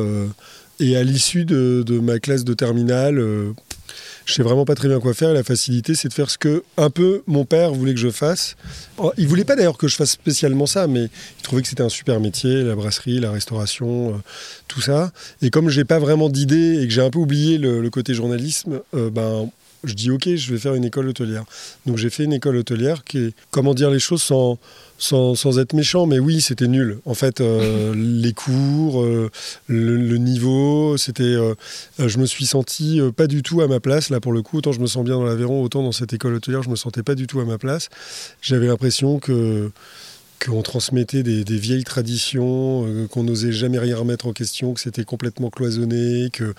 et 0.80 0.96
à 0.96 1.02
l'issue 1.02 1.44
de, 1.44 1.84
de, 1.86 1.98
ma 1.98 2.18
classe 2.18 2.44
de 2.44 2.54
terminale, 2.54 3.22
je 4.26 4.34
sais 4.34 4.42
vraiment 4.42 4.64
pas 4.64 4.74
très 4.74 4.88
bien 4.88 5.00
quoi 5.00 5.14
faire. 5.14 5.32
la 5.32 5.44
facilité, 5.44 5.94
c'est 5.94 6.08
de 6.08 6.14
faire 6.14 6.30
ce 6.30 6.38
que 6.38 6.62
un 6.76 6.90
peu 6.90 7.22
mon 7.26 7.44
père 7.44 7.72
voulait 7.72 7.94
que 7.94 8.00
je 8.00 8.10
fasse. 8.10 8.56
Oh, 8.96 9.12
il 9.18 9.28
voulait 9.28 9.44
pas 9.44 9.56
d'ailleurs 9.56 9.78
que 9.78 9.88
je 9.88 9.96
fasse 9.96 10.12
spécialement 10.12 10.66
ça, 10.66 10.86
mais 10.86 11.04
il 11.04 11.42
trouvait 11.42 11.62
que 11.62 11.68
c'était 11.68 11.82
un 11.82 11.88
super 11.88 12.20
métier, 12.20 12.62
la 12.62 12.74
brasserie, 12.74 13.20
la 13.20 13.30
restauration, 13.30 14.14
euh, 14.14 14.18
tout 14.68 14.80
ça. 14.80 15.12
Et 15.42 15.50
comme 15.50 15.68
j'ai 15.68 15.84
pas 15.84 15.98
vraiment 15.98 16.28
d'idée 16.28 16.82
et 16.82 16.86
que 16.86 16.92
j'ai 16.92 17.02
un 17.02 17.10
peu 17.10 17.18
oublié 17.18 17.58
le, 17.58 17.88
côté 17.90 18.14
journalisme, 18.14 18.80
euh, 18.94 19.10
ben 19.10 19.50
je 19.84 19.92
dis 19.92 20.10
ok, 20.10 20.34
je 20.34 20.52
vais 20.52 20.58
faire 20.58 20.74
une 20.74 20.84
école 20.84 21.08
hôtelière. 21.08 21.44
Donc 21.86 21.98
j'ai 21.98 22.10
fait 22.10 22.24
une 22.24 22.32
école 22.32 22.56
hôtelière 22.56 23.04
qui 23.04 23.18
est, 23.18 23.34
comment 23.50 23.74
dire 23.74 23.90
les 23.90 24.00
choses 24.00 24.22
sans 24.22 24.58
sans, 25.04 25.58
être 25.58 25.74
méchant, 25.74 26.06
mais 26.06 26.18
oui, 26.18 26.40
c'était 26.40 26.66
nul. 26.66 26.98
En 27.04 27.14
fait, 27.14 27.40
euh, 27.40 27.94
les 27.96 28.32
cours, 28.32 29.02
euh, 29.02 29.30
le, 29.66 30.16
niveau, 30.16 30.96
c'était. 30.96 31.22
Euh, 31.22 31.54
je 31.98 32.18
me 32.18 32.26
suis 32.26 32.46
senti 32.46 33.00
pas 33.16 33.26
du 33.26 33.42
tout 33.42 33.60
à 33.60 33.68
ma 33.68 33.80
place, 33.80 34.10
là, 34.10 34.20
pour 34.20 34.32
le 34.32 34.42
coup. 34.42 34.58
Autant 34.58 34.72
je 34.72 34.80
me 34.80 34.86
sens 34.86 35.04
bien 35.04 35.14
dans 35.14 35.24
l'Aveyron, 35.24 35.62
autant 35.62 35.82
dans 35.82 35.92
cette 35.92 36.12
école 36.12 36.34
hôtelière, 36.34 36.62
je 36.62 36.70
me 36.70 36.76
sentais 36.76 37.02
pas 37.02 37.14
du 37.14 37.26
tout 37.26 37.40
à 37.40 37.44
ma 37.44 37.58
place. 37.58 37.88
J'avais 38.40 38.66
l'impression 38.66 39.18
que 39.18 39.70
qu'on 40.44 40.62
transmettait 40.62 41.22
des, 41.22 41.58
vieilles 41.58 41.84
traditions, 41.84 42.86
euh, 42.86 43.06
qu'on 43.06 43.24
n'osait 43.24 43.52
jamais 43.52 43.78
rien 43.78 43.96
remettre 43.96 44.26
en 44.26 44.32
question, 44.32 44.74
que 44.74 44.80
c'était 44.80 45.04
complètement 45.04 45.50
cloisonné, 45.50 46.30
qu'il 46.32 46.52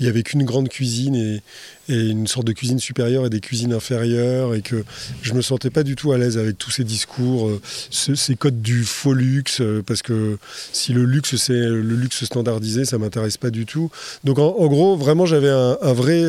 n'y 0.00 0.06
avait 0.06 0.22
qu'une 0.22 0.44
grande 0.44 0.68
cuisine 0.68 1.14
et, 1.14 1.42
une 1.88 2.28
sorte 2.28 2.46
de 2.46 2.52
cuisine 2.52 2.78
supérieure 2.78 3.26
et 3.26 3.30
des 3.30 3.40
cuisines 3.40 3.72
inférieures, 3.72 4.54
et 4.54 4.62
que 4.62 4.84
je 5.20 5.34
me 5.34 5.42
sentais 5.42 5.68
pas 5.68 5.82
du 5.82 5.96
tout 5.96 6.12
à 6.12 6.18
l'aise 6.18 6.38
avec 6.38 6.56
tous 6.56 6.70
ces 6.70 6.84
discours, 6.84 7.48
euh, 7.48 7.60
ces 7.90 8.36
codes 8.36 8.62
du 8.62 8.84
faux 8.84 9.12
luxe, 9.12 9.60
euh, 9.60 9.82
parce 9.84 10.00
que 10.00 10.38
si 10.72 10.92
le 10.92 11.04
luxe 11.04 11.36
c'est 11.36 11.52
le 11.52 11.80
luxe 11.80 12.24
standardisé, 12.24 12.84
ça 12.84 12.98
m'intéresse 12.98 13.36
pas 13.36 13.50
du 13.50 13.66
tout. 13.66 13.90
Donc 14.24 14.38
en, 14.38 14.66
gros, 14.68 14.96
vraiment, 14.96 15.26
j'avais 15.26 15.50
un, 15.50 15.92
vrai 15.92 16.22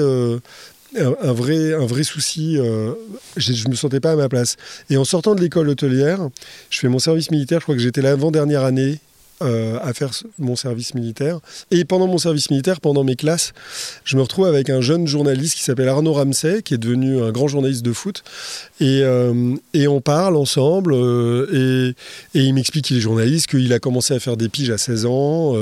un, 0.96 1.34
vrai, 1.34 1.74
un 1.74 1.86
vrai 1.86 2.04
souci. 2.04 2.58
Euh, 2.58 2.94
je 3.38 3.66
ne 3.66 3.72
me 3.72 3.76
sentais 3.76 4.00
pas 4.00 4.12
à 4.12 4.16
ma 4.16 4.30
place. 4.30 4.58
Et 4.90 4.98
en 4.98 5.06
sortant 5.06 5.36
de 5.36 5.42
l'école 5.42 5.70
hôtelière, 5.70 6.30
je 6.70 6.80
fais 6.80 6.88
mon 6.88 7.00
service 7.00 7.32
militaire. 7.32 7.60
Je 7.60 7.64
crois 7.64 7.76
que 7.76 7.82
j'étais 7.82 8.02
l'avant-dernière 8.02 8.64
année 8.64 9.00
euh, 9.44 9.80
à 9.82 9.94
faire 9.94 10.12
mon 10.40 10.56
service 10.56 10.94
militaire. 10.94 11.40
Et 11.72 11.86
pendant 11.86 12.08
mon 12.08 12.18
service 12.18 12.50
militaire, 12.50 12.82
pendant 12.82 13.04
mes 13.04 13.16
classes, 13.16 13.54
je 14.04 14.16
me 14.16 14.22
retrouve 14.22 14.46
avec 14.46 14.70
un 14.70 14.82
jeune 14.82 15.08
journaliste 15.08 15.56
qui 15.56 15.64
s'appelle 15.64 15.90
Arnaud 15.90 16.14
Ramsey, 16.14 16.62
qui 16.62 16.74
est 16.74 16.78
devenu 16.78 17.22
un 17.22 17.32
grand 17.32 17.48
journaliste 17.48 17.84
de 17.84 17.94
foot. 17.94 18.24
Et, 18.80 19.02
euh, 19.04 19.56
et 19.74 19.88
on 19.88 20.02
parle 20.02 20.36
ensemble, 20.36 20.94
euh, 20.94 21.94
et, 22.34 22.40
et, 22.40 22.44
il 22.44 22.54
m'explique 22.54 22.86
qu'il 22.86 22.98
est 22.98 23.02
journaliste, 23.02 23.48
qu'il 23.48 23.72
a 23.74 23.80
commencé 23.80 24.14
à 24.14 24.20
faire 24.20 24.38
des 24.38 24.50
piges 24.50 24.70
à 24.70 24.78
16 24.78 25.06
ans, 25.06 25.56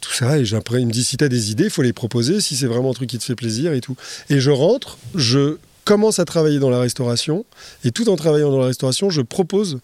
tout 0.00 0.12
ça. 0.12 0.38
Et 0.38 0.54
après, 0.54 0.80
il 0.80 0.86
me 0.86 0.92
dit 0.92 1.04
si 1.04 1.16
tu 1.16 1.24
as 1.24 1.28
des 1.28 1.50
idées, 1.50 1.64
il 1.64 1.70
faut 1.70 1.82
les 1.82 1.92
proposer, 1.92 2.40
si 2.40 2.56
c'est 2.56 2.66
vraiment 2.66 2.90
un 2.90 2.94
truc 2.94 3.10
qui 3.10 3.18
te 3.18 3.24
fait 3.24 3.34
plaisir 3.34 3.72
et 3.72 3.80
tout. 3.80 3.96
Et 4.30 4.40
je 4.40 4.50
rentre, 4.50 4.98
je 5.14 5.56
commence 5.86 6.18
à 6.18 6.24
travailler 6.24 6.58
dans 6.58 6.68
la 6.68 6.80
restauration 6.80 7.46
et 7.84 7.92
tout 7.92 8.10
en 8.10 8.16
travaillant 8.16 8.50
dans 8.50 8.58
la 8.58 8.66
restauration, 8.66 9.08
je 9.08 9.22
propose 9.22 9.78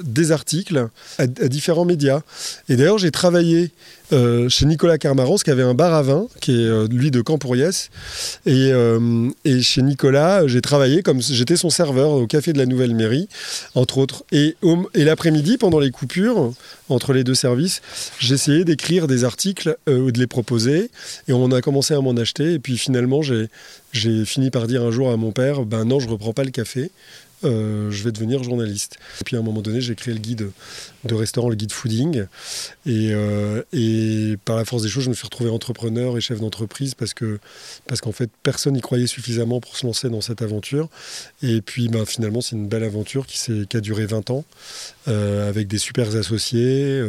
des 0.00 0.30
articles 0.30 0.88
à, 1.18 1.26
différents 1.26 1.84
médias. 1.84 2.20
Et 2.68 2.76
d'ailleurs, 2.76 2.98
j'ai 2.98 3.10
travaillé 3.10 3.72
euh, 4.12 4.48
chez 4.48 4.66
Nicolas 4.66 4.98
Carmarance, 4.98 5.42
qui 5.42 5.50
avait 5.50 5.62
un 5.62 5.74
bar 5.74 5.94
à 5.94 6.02
vin, 6.02 6.26
qui 6.40 6.52
est 6.52 6.66
euh, 6.66 6.88
lui 6.90 7.10
de 7.10 7.20
Campouriès. 7.20 7.90
Et, 8.46 8.70
euh, 8.72 9.28
et 9.44 9.62
chez 9.62 9.82
Nicolas, 9.82 10.46
j'ai 10.46 10.60
travaillé 10.60 11.02
comme 11.02 11.22
j'étais 11.22 11.56
son 11.56 11.70
serveur 11.70 12.10
au 12.10 12.26
café 12.26 12.52
de 12.52 12.58
la 12.58 12.66
Nouvelle 12.66 12.94
Mairie, 12.94 13.28
entre 13.74 13.98
autres. 13.98 14.24
Et, 14.32 14.56
et 14.94 15.04
l'après-midi, 15.04 15.58
pendant 15.58 15.78
les 15.78 15.90
coupures 15.90 16.52
entre 16.88 17.12
les 17.12 17.24
deux 17.24 17.34
services, 17.34 17.82
j'essayais 18.18 18.64
d'écrire 18.64 19.06
des 19.06 19.24
articles 19.24 19.76
ou 19.86 20.10
de 20.10 20.18
les 20.18 20.26
proposer. 20.26 20.90
Et 21.28 21.32
on 21.32 21.50
a 21.52 21.60
commencé 21.60 21.94
à 21.94 22.00
m'en 22.00 22.12
acheter. 22.12 22.54
Et 22.54 22.58
puis 22.58 22.78
finalement, 22.78 23.22
j'ai 23.22 24.24
fini 24.24 24.50
par 24.50 24.66
dire 24.66 24.82
un 24.82 24.90
jour 24.90 25.10
à 25.10 25.16
mon 25.16 25.32
père, 25.32 25.64
ben 25.64 25.84
non, 25.84 26.00
je 26.00 26.08
reprends 26.08 26.32
pas 26.32 26.44
le 26.44 26.50
café. 26.50 26.90
Euh, 27.44 27.90
je 27.90 28.02
vais 28.02 28.12
devenir 28.12 28.42
journaliste. 28.42 28.98
Et 29.20 29.24
puis 29.24 29.36
à 29.36 29.38
un 29.38 29.42
moment 29.42 29.62
donné, 29.62 29.80
j'ai 29.80 29.94
créé 29.94 30.12
le 30.12 30.20
guide 30.20 30.50
de 31.04 31.14
restaurant, 31.14 31.48
le 31.48 31.56
guide 31.56 31.72
fooding. 31.72 32.26
Et, 32.84 33.10
euh, 33.12 33.62
et, 33.72 34.36
par 34.44 34.56
la 34.56 34.64
force 34.64 34.82
des 34.82 34.88
choses, 34.88 35.04
je 35.04 35.08
me 35.08 35.14
suis 35.14 35.24
retrouvé 35.24 35.48
entrepreneur 35.48 36.18
et 36.18 36.20
chef 36.20 36.40
d'entreprise 36.40 36.94
parce 36.94 37.14
que 37.14 37.38
parce 37.86 38.00
qu'en 38.00 38.12
fait, 38.12 38.30
personne 38.42 38.74
n'y 38.74 38.82
croyait 38.82 39.06
suffisamment 39.06 39.60
pour 39.60 39.76
se 39.76 39.86
lancer 39.86 40.10
dans 40.10 40.20
cette 40.20 40.42
aventure. 40.42 40.88
Et 41.42 41.62
puis 41.62 41.88
ben, 41.88 42.04
finalement, 42.04 42.40
c'est 42.42 42.56
une 42.56 42.68
belle 42.68 42.84
aventure 42.84 43.26
qui, 43.26 43.40
a 43.72 43.80
duré 43.80 44.04
20 44.04 44.30
ans 44.30 44.44
euh, 45.08 45.48
avec 45.48 45.68
des 45.68 45.78
super 45.78 46.14
associés 46.14 47.02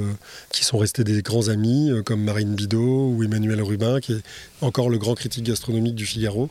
qui 0.51 0.63
sont 0.63 0.77
restés 0.77 1.03
des 1.03 1.21
grands 1.21 1.49
amis 1.49 1.91
comme 2.05 2.23
Marine 2.23 2.55
Bidot 2.55 3.13
ou 3.15 3.23
Emmanuel 3.23 3.61
Rubin 3.61 3.99
qui 3.99 4.13
est 4.13 4.21
encore 4.61 4.89
le 4.89 4.97
grand 4.97 5.15
critique 5.15 5.43
gastronomique 5.43 5.95
du 5.95 6.05
Figaro. 6.05 6.49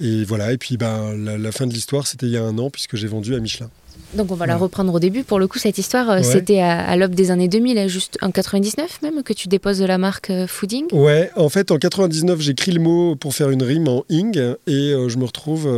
Et 0.00 0.24
voilà, 0.24 0.52
et 0.52 0.58
puis 0.58 0.76
ben, 0.76 1.14
la 1.14 1.52
fin 1.52 1.66
de 1.66 1.72
l'histoire, 1.72 2.06
c'était 2.06 2.26
il 2.26 2.32
y 2.32 2.36
a 2.36 2.42
un 2.42 2.58
an 2.58 2.70
puisque 2.70 2.96
j'ai 2.96 3.06
vendu 3.06 3.21
à 3.30 3.40
Michelin. 3.40 3.70
Donc 4.14 4.30
on 4.30 4.34
va 4.34 4.46
la 4.46 4.56
reprendre 4.56 4.92
au 4.92 4.98
début. 4.98 5.24
Pour 5.24 5.38
le 5.38 5.46
coup, 5.46 5.58
cette 5.58 5.78
histoire, 5.78 6.10
euh, 6.10 6.22
c'était 6.22 6.60
à, 6.60 6.94
l'aube 6.96 7.14
des 7.14 7.30
années 7.30 7.48
2000, 7.48 7.78
hein, 7.78 7.86
juste 7.88 8.18
en 8.20 8.30
99 8.30 9.00
même, 9.02 9.22
que 9.22 9.32
tu 9.32 9.48
déposes 9.48 9.80
la 9.80 9.98
marque 9.98 10.30
euh, 10.30 10.46
Fooding 10.46 10.86
Ouais, 10.92 11.30
en 11.36 11.48
fait, 11.48 11.70
en 11.70 11.78
99, 11.78 12.40
j'écris 12.40 12.72
le 12.72 12.80
mot 12.80 13.16
pour 13.16 13.34
faire 13.34 13.50
une 13.50 13.62
rime 13.62 13.88
en 13.88 14.04
ing 14.10 14.38
et 14.66 14.72
euh, 14.72 15.08
je 15.08 15.16
me 15.18 15.24
retrouve 15.24 15.70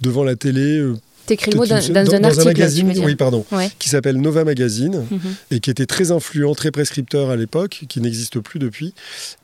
devant 0.00 0.24
la 0.24 0.36
télé 0.36 0.82
T'écris 1.26 1.52
le 1.52 1.56
mot 1.56 1.66
dans, 1.66 1.74
un 1.74 2.24
article, 2.24 2.44
magazine, 2.44 2.92
oui, 3.04 3.14
pardon, 3.14 3.44
qui 3.78 3.88
s'appelle 3.88 4.16
Nova 4.16 4.44
Magazine 4.44 5.04
mhm. 5.10 5.20
et 5.50 5.60
qui 5.60 5.70
était 5.70 5.86
très 5.86 6.10
influent, 6.10 6.54
très 6.54 6.70
prescripteur 6.70 7.30
à 7.30 7.36
l'époque, 7.36 7.84
qui 7.88 8.00
n'existe 8.00 8.40
plus 8.40 8.58
depuis. 8.58 8.92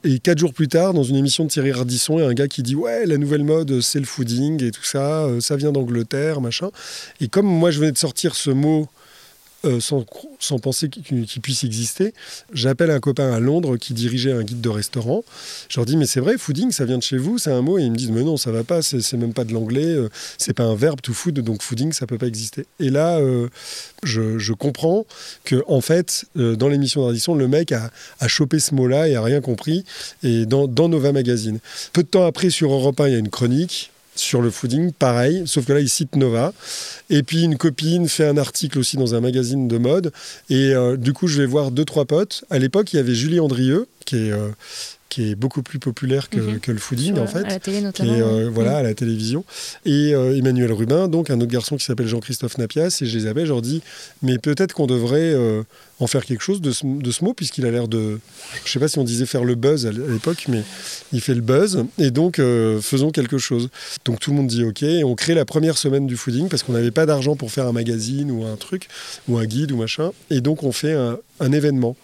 Et 0.02 0.18
quatre 0.18 0.38
jours 0.38 0.52
plus 0.52 0.68
tard, 0.68 0.92
dans 0.92 1.04
une 1.04 1.16
émission 1.16 1.44
de 1.44 1.50
Thierry 1.50 1.70
Ardisson, 1.70 2.18
il 2.18 2.22
y 2.22 2.24
a 2.24 2.28
un 2.28 2.34
gars 2.34 2.48
qui 2.48 2.62
dit 2.62 2.74
ouais, 2.74 3.06
la 3.06 3.16
nouvelle 3.16 3.44
mode, 3.44 3.80
c'est 3.80 4.00
le 4.00 4.06
fooding 4.06 4.62
et 4.62 4.70
tout 4.70 4.84
ça, 4.84 5.24
euh, 5.24 5.40
ça 5.40 5.56
vient 5.56 5.70
d'Angleterre, 5.70 6.40
machin. 6.40 6.70
Et 7.20 7.28
comme 7.28 7.46
moi, 7.46 7.70
je 7.70 7.78
venais 7.78 7.92
de 7.92 7.98
sortir 7.98 8.34
ce 8.34 8.50
mot 8.50 8.88
euh, 9.64 9.80
sans, 9.80 10.04
penser 10.60 10.88
qu'il 10.88 11.40
puisse 11.42 11.64
exister. 11.64 12.14
J'appelle 12.52 12.92
un 12.92 13.00
copain 13.00 13.32
à 13.32 13.40
Londres 13.40 13.76
qui 13.76 13.92
dirigeait 13.92 14.30
un 14.30 14.44
guide 14.44 14.60
de 14.60 14.68
restaurant. 14.68 15.24
Je 15.68 15.80
leur 15.80 15.84
dis, 15.84 15.96
mais 15.96 16.06
c'est 16.06 16.20
vrai, 16.20 16.38
fooding, 16.38 16.70
ça 16.70 16.84
vient 16.84 16.98
de 16.98 17.02
chez 17.02 17.16
vous, 17.16 17.38
c'est 17.38 17.50
un 17.50 17.60
mot. 17.60 17.76
Et 17.76 17.82
ils 17.82 17.90
me 17.90 17.96
disent, 17.96 18.12
mais 18.12 18.22
non, 18.22 18.36
ça 18.36 18.52
va 18.52 18.62
pas, 18.62 18.82
c'est 18.82 19.12
même 19.14 19.34
pas 19.34 19.42
de 19.42 19.52
l'anglais, 19.52 19.84
euh, 19.84 20.08
c'est 20.38 20.52
pas 20.52 20.62
un 20.62 20.76
verbe, 20.76 21.00
to 21.00 21.12
food, 21.12 21.40
donc 21.40 21.62
fooding, 21.62 21.92
ça 21.92 22.06
peut 22.06 22.18
pas 22.18 22.28
exister. 22.28 22.66
Et 22.78 22.90
là, 22.90 23.18
euh, 23.18 23.48
je, 24.04 24.52
comprends 24.52 25.06
que, 25.44 25.64
en 25.66 25.80
fait, 25.80 26.26
dans 26.36 26.68
l'émission 26.68 27.02
d'Ardisson, 27.02 27.34
le 27.34 27.48
mec 27.48 27.72
a, 27.72 27.90
chopé 28.28 28.60
ce 28.60 28.76
mot-là 28.76 29.08
et 29.08 29.16
a 29.16 29.22
rien 29.22 29.40
compris. 29.40 29.84
Et 30.22 30.46
dans, 30.46 30.68
dans 30.68 30.88
Nova 30.88 31.12
Magazine. 31.12 31.58
Peu 31.92 32.04
de 32.04 32.08
temps 32.08 32.26
après, 32.26 32.50
sur 32.50 32.72
Europe 32.72 33.00
1, 33.00 33.08
il 33.08 33.12
y 33.12 33.16
a 33.16 33.18
une 33.18 33.30
chronique 33.30 33.90
sur 34.20 34.40
le 34.40 34.50
fooding, 34.50 34.92
pareil, 34.92 35.42
sauf 35.46 35.64
que 35.64 35.72
là, 35.72 35.80
il 35.80 35.88
cite 35.88 36.16
Nova. 36.16 36.52
Et 37.10 37.22
puis, 37.22 37.42
une 37.42 37.56
copine 37.56 38.08
fait 38.08 38.26
un 38.26 38.36
article 38.36 38.78
aussi 38.78 38.96
dans 38.96 39.14
un 39.14 39.20
magazine 39.20 39.68
de 39.68 39.78
mode. 39.78 40.12
Et 40.50 40.74
euh, 40.74 40.96
du 40.96 41.12
coup, 41.12 41.26
je 41.26 41.40
vais 41.40 41.46
voir 41.46 41.70
deux, 41.70 41.84
trois 41.84 42.04
potes. 42.04 42.44
À 42.50 42.58
l'époque, 42.58 42.92
il 42.92 42.96
y 42.96 42.98
avait 42.98 43.14
Julie 43.14 43.40
Andrieux, 43.40 43.86
qui 44.04 44.16
est, 44.16 44.32
euh, 44.32 44.48
qui 45.08 45.30
est 45.30 45.34
beaucoup 45.34 45.62
plus 45.62 45.78
populaire 45.78 46.28
que, 46.28 46.38
mhm. 46.38 46.60
le 46.66 46.78
fooding, 46.78 47.18
en 47.18 47.26
fait. 47.26 47.44
À 47.44 47.48
la 47.48 47.58
télé, 47.58 47.80
notamment. 47.80 48.12
Euh, 48.12 48.50
voilà, 48.52 48.78
à 48.78 48.82
la 48.82 48.94
télévision. 48.94 49.44
Et 49.84 50.10
Emmanuel 50.10 50.72
Rubin, 50.72 51.08
donc 51.08 51.30
un 51.30 51.40
autre 51.40 51.50
garçon 51.50 51.76
qui 51.76 51.84
s'appelle 51.84 52.08
Jean-Christophe 52.08 52.58
Napias. 52.58 52.98
Et 53.00 53.06
je 53.06 53.18
les 53.18 53.26
avais, 53.26 53.46
je 53.46 53.52
leur 53.52 53.62
dis, 53.62 53.82
mais 54.22 54.38
peut-être 54.38 54.74
qu'on 54.74 54.86
devrait 54.86 55.34
en 56.00 56.06
faire 56.06 56.24
quelque 56.24 56.42
chose 56.42 56.60
de 56.60 56.70
ce, 56.70 57.24
mot, 57.24 57.34
puisqu'il 57.34 57.66
a 57.66 57.70
l'air 57.70 57.88
de. 57.88 58.20
Je 58.54 58.68
ne 58.68 58.68
sais 58.68 58.78
pas 58.78 58.88
si 58.88 58.98
on 58.98 59.04
disait 59.04 59.26
faire 59.26 59.44
le 59.44 59.54
buzz 59.54 59.86
à 59.86 59.92
l'époque, 59.92 60.44
mais 60.48 60.62
il 61.12 61.20
fait 61.20 61.34
le 61.34 61.40
buzz. 61.40 61.84
Et 61.98 62.10
donc, 62.10 62.38
euh, 62.38 62.80
faisons 62.80 63.10
quelque 63.10 63.38
chose. 63.38 63.68
Donc, 64.04 64.20
tout 64.20 64.30
le 64.30 64.36
monde 64.36 64.46
dit 64.46 64.64
OK. 64.64 64.82
Et 64.82 65.04
on 65.04 65.14
crée 65.14 65.34
la 65.34 65.44
première 65.44 65.76
semaine 65.76 66.06
du 66.06 66.16
fooding 66.16 66.48
parce 66.48 66.62
qu'on 66.62 66.72
n'avait 66.72 66.90
pas 66.90 67.06
d'argent 67.06 67.36
pour 67.36 67.50
faire 67.50 67.66
un 67.66 67.72
magazine 67.72 68.30
ou 68.30 68.44
un 68.44 68.56
truc, 68.56 68.88
ou 69.28 69.38
un 69.38 69.44
guide 69.44 69.72
ou 69.72 69.76
machin. 69.76 70.12
Et 70.30 70.40
donc, 70.40 70.62
on 70.62 70.72
fait 70.72 70.92
un, 70.92 71.18
événement. 71.52 71.96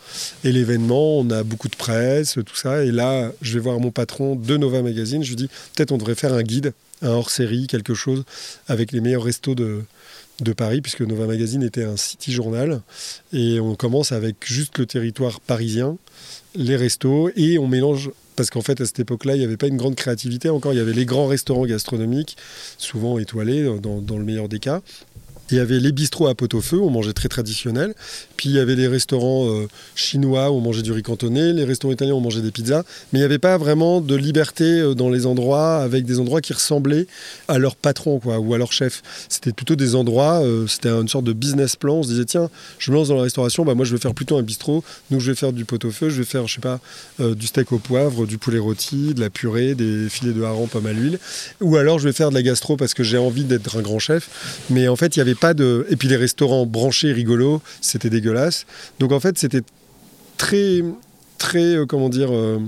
Et 0.44 0.52
l'événement, 0.52 1.18
on 1.18 1.30
a 1.30 1.42
beaucoup 1.42 1.68
de 1.68 1.76
presse, 1.76 2.34
tout 2.34 2.56
ça. 2.56 2.84
Et 2.84 2.90
là, 2.90 3.32
je 3.42 3.54
vais 3.54 3.60
voir 3.60 3.80
mon 3.80 3.90
patron 3.90 4.36
de 4.36 4.56
Nova 4.56 4.82
Magazine. 4.82 5.22
Je 5.22 5.30
lui 5.30 5.36
dis 5.36 5.48
peut-être 5.74 5.92
on 5.92 5.98
devrait 5.98 6.14
faire 6.14 6.32
un 6.32 6.42
guide, 6.42 6.72
un 7.02 7.10
hors 7.10 7.30
série, 7.30 7.66
quelque 7.66 7.94
chose 7.94 8.24
avec 8.68 8.92
les 8.92 9.00
meilleurs 9.00 9.24
restos 9.24 9.54
de 9.54 9.82
de 10.40 10.52
Paris, 10.52 10.80
puisque 10.80 11.02
Nova 11.02 11.26
Magazine 11.26 11.62
était 11.62 11.84
un 11.84 11.96
city 11.96 12.32
journal. 12.32 12.80
Et 13.32 13.60
on 13.60 13.74
commence 13.74 14.12
avec 14.12 14.36
juste 14.44 14.78
le 14.78 14.86
territoire 14.86 15.40
parisien, 15.40 15.96
les 16.54 16.76
restos, 16.76 17.30
et 17.36 17.58
on 17.58 17.68
mélange, 17.68 18.10
parce 18.36 18.50
qu'en 18.50 18.60
fait, 18.60 18.80
à 18.80 18.86
cette 18.86 18.98
époque-là, 18.98 19.36
il 19.36 19.38
n'y 19.38 19.44
avait 19.44 19.56
pas 19.56 19.68
une 19.68 19.76
grande 19.76 19.94
créativité 19.94 20.48
encore. 20.48 20.72
Il 20.72 20.76
y 20.76 20.80
avait 20.80 20.92
les 20.92 21.06
grands 21.06 21.26
restaurants 21.26 21.66
gastronomiques, 21.66 22.36
souvent 22.78 23.18
étoilés 23.18 23.64
dans 23.80 24.18
le 24.18 24.24
meilleur 24.24 24.48
des 24.48 24.58
cas. 24.58 24.82
Il 25.50 25.58
y 25.58 25.60
avait 25.60 25.78
les 25.78 25.92
bistrots 25.92 26.26
à 26.26 26.34
pot-au-feu, 26.34 26.80
on 26.80 26.90
mangeait 26.90 27.12
très 27.12 27.28
traditionnel. 27.28 27.94
Puis 28.36 28.48
il 28.48 28.54
y 28.54 28.58
avait 28.58 28.76
les 28.76 28.88
restaurants 28.88 29.48
euh, 29.48 29.68
chinois 29.94 30.50
où 30.50 30.54
on 30.54 30.60
mangeait 30.60 30.82
du 30.82 30.92
riz 30.92 31.02
cantonné, 31.02 31.52
les 31.52 31.64
restaurants 31.64 31.92
italiens 31.92 32.14
où 32.14 32.18
on 32.18 32.20
mangeait 32.20 32.40
des 32.40 32.50
pizzas. 32.50 32.82
Mais 33.12 33.18
il 33.18 33.22
n'y 33.22 33.26
avait 33.26 33.38
pas 33.38 33.58
vraiment 33.58 34.00
de 34.00 34.14
liberté 34.14 34.64
euh, 34.64 34.94
dans 34.94 35.10
les 35.10 35.26
endroits, 35.26 35.76
avec 35.76 36.06
des 36.06 36.18
endroits 36.18 36.40
qui 36.40 36.54
ressemblaient 36.54 37.06
à 37.48 37.58
leur 37.58 37.76
patron 37.76 38.20
ou 38.24 38.54
à 38.54 38.58
leur 38.58 38.72
chef. 38.72 39.02
C'était 39.28 39.52
plutôt 39.52 39.76
des 39.76 39.94
endroits, 39.94 40.42
euh, 40.42 40.66
c'était 40.66 40.88
une 40.88 41.08
sorte 41.08 41.24
de 41.24 41.34
business 41.34 41.76
plan. 41.76 41.96
On 41.96 42.02
se 42.02 42.08
disait, 42.08 42.24
tiens, 42.24 42.48
je 42.78 42.90
me 42.90 42.96
lance 42.96 43.08
dans 43.08 43.16
la 43.16 43.22
restauration, 43.22 43.64
bah, 43.64 43.74
moi 43.74 43.84
je 43.84 43.92
vais 43.94 44.00
faire 44.00 44.14
plutôt 44.14 44.38
un 44.38 44.42
bistrot. 44.42 44.82
Donc 45.10 45.20
je 45.20 45.30
vais 45.30 45.36
faire 45.36 45.52
du 45.52 45.66
pot-au-feu, 45.66 46.08
je 46.08 46.18
vais 46.18 46.24
faire, 46.24 46.46
je 46.46 46.54
sais 46.54 46.60
pas, 46.60 46.80
du 47.18 47.46
steak 47.46 47.72
au 47.72 47.78
poivre, 47.78 48.26
du 48.26 48.38
poulet 48.38 48.58
rôti, 48.58 49.14
de 49.14 49.20
la 49.20 49.30
purée, 49.30 49.74
des 49.74 50.08
filets 50.08 50.32
de 50.32 50.42
hareng 50.42 50.68
pas 50.68 50.80
mal 50.80 50.96
l'huile. 50.96 51.18
Ou 51.60 51.76
alors 51.76 51.98
je 51.98 52.08
vais 52.08 52.12
faire 52.12 52.30
de 52.30 52.34
la 52.34 52.42
gastro 52.42 52.76
parce 52.76 52.94
que 52.94 53.02
j'ai 53.02 53.18
envie 53.18 53.44
d'être 53.44 53.76
un 53.76 53.82
grand 53.82 53.98
chef. 53.98 54.28
Mais 54.70 54.88
en 54.88 54.96
fait, 54.96 55.16
il 55.16 55.18
y 55.18 55.22
avait 55.22 55.33
pas 55.34 55.54
de. 55.54 55.86
Et 55.90 55.96
puis 55.96 56.08
les 56.08 56.16
restaurants 56.16 56.66
branchés, 56.66 57.12
rigolos, 57.12 57.62
c'était 57.80 58.10
dégueulasse. 58.10 58.66
Donc 58.98 59.12
en 59.12 59.20
fait, 59.20 59.38
c'était 59.38 59.62
très, 60.36 60.82
très, 61.38 61.76
euh, 61.76 61.86
comment 61.86 62.08
dire. 62.08 62.32
Euh, 62.32 62.58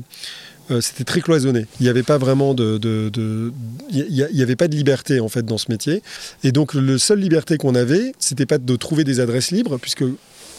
euh, 0.72 0.80
c'était 0.80 1.04
très 1.04 1.20
cloisonné. 1.20 1.66
Il 1.78 1.84
n'y 1.84 1.88
avait 1.88 2.02
pas 2.02 2.18
vraiment 2.18 2.52
de, 2.52 2.80
il 3.92 4.42
avait 4.42 4.56
pas 4.56 4.66
de 4.66 4.74
liberté 4.74 5.20
en 5.20 5.28
fait 5.28 5.44
dans 5.44 5.58
ce 5.58 5.70
métier. 5.70 6.02
Et 6.42 6.50
donc 6.50 6.74
le 6.74 6.98
seule 6.98 7.20
liberté 7.20 7.56
qu'on 7.56 7.76
avait, 7.76 8.12
c'était 8.18 8.46
pas 8.46 8.58
de 8.58 8.76
trouver 8.76 9.04
des 9.04 9.20
adresses 9.20 9.52
libres, 9.52 9.78
puisque 9.78 10.02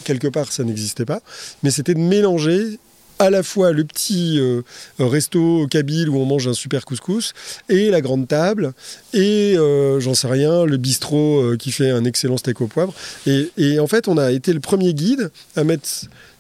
quelque 0.05 0.29
part 0.29 0.53
ça 0.53 0.63
n'existait 0.63 1.03
pas, 1.03 1.21
mais 1.61 1.71
c'était 1.71 1.93
de 1.93 1.99
mélanger 1.99 2.79
à 3.19 3.29
la 3.29 3.43
fois 3.43 3.71
le 3.71 3.83
petit 3.83 4.39
euh, 4.39 4.62
resto 5.00 5.67
kabyle 5.67 6.09
où 6.09 6.17
on 6.17 6.25
mange 6.25 6.47
un 6.47 6.53
super 6.53 6.86
couscous 6.86 7.33
et 7.69 7.89
la 7.89 8.01
grande 8.01 8.27
table 8.27 8.74
et 9.13 9.55
euh, 9.57 10.00
j'en 10.00 10.13
sais 10.13 10.27
rien 10.27 10.65
le 10.65 10.77
bistrot 10.77 11.41
euh, 11.41 11.57
qui 11.57 11.71
fait 11.71 11.89
un 11.89 12.05
excellent 12.05 12.38
steak 12.38 12.62
au 12.62 12.67
poivre. 12.67 12.93
Et, 13.25 13.51
et, 13.57 13.79
en 13.79 13.88
fait 13.88 14.07
on 14.07 14.17
a 14.17 14.31
été 14.31 14.53
le 14.53 14.59
premier 14.59 14.93
guide 14.93 15.31
à 15.55 15.63
mettre 15.63 15.88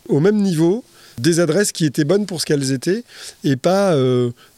au 0.07 0.19
même 0.19 0.37
niveau 0.37 0.83
des 1.17 1.39
adresses 1.39 1.71
qui 1.71 1.85
étaient 1.85 2.03
bonnes 2.03 2.25
pour 2.25 2.41
ce 2.41 2.45
qu'elles 2.45 2.71
étaient 2.71 3.03
et 3.43 3.55
pas 3.55 3.95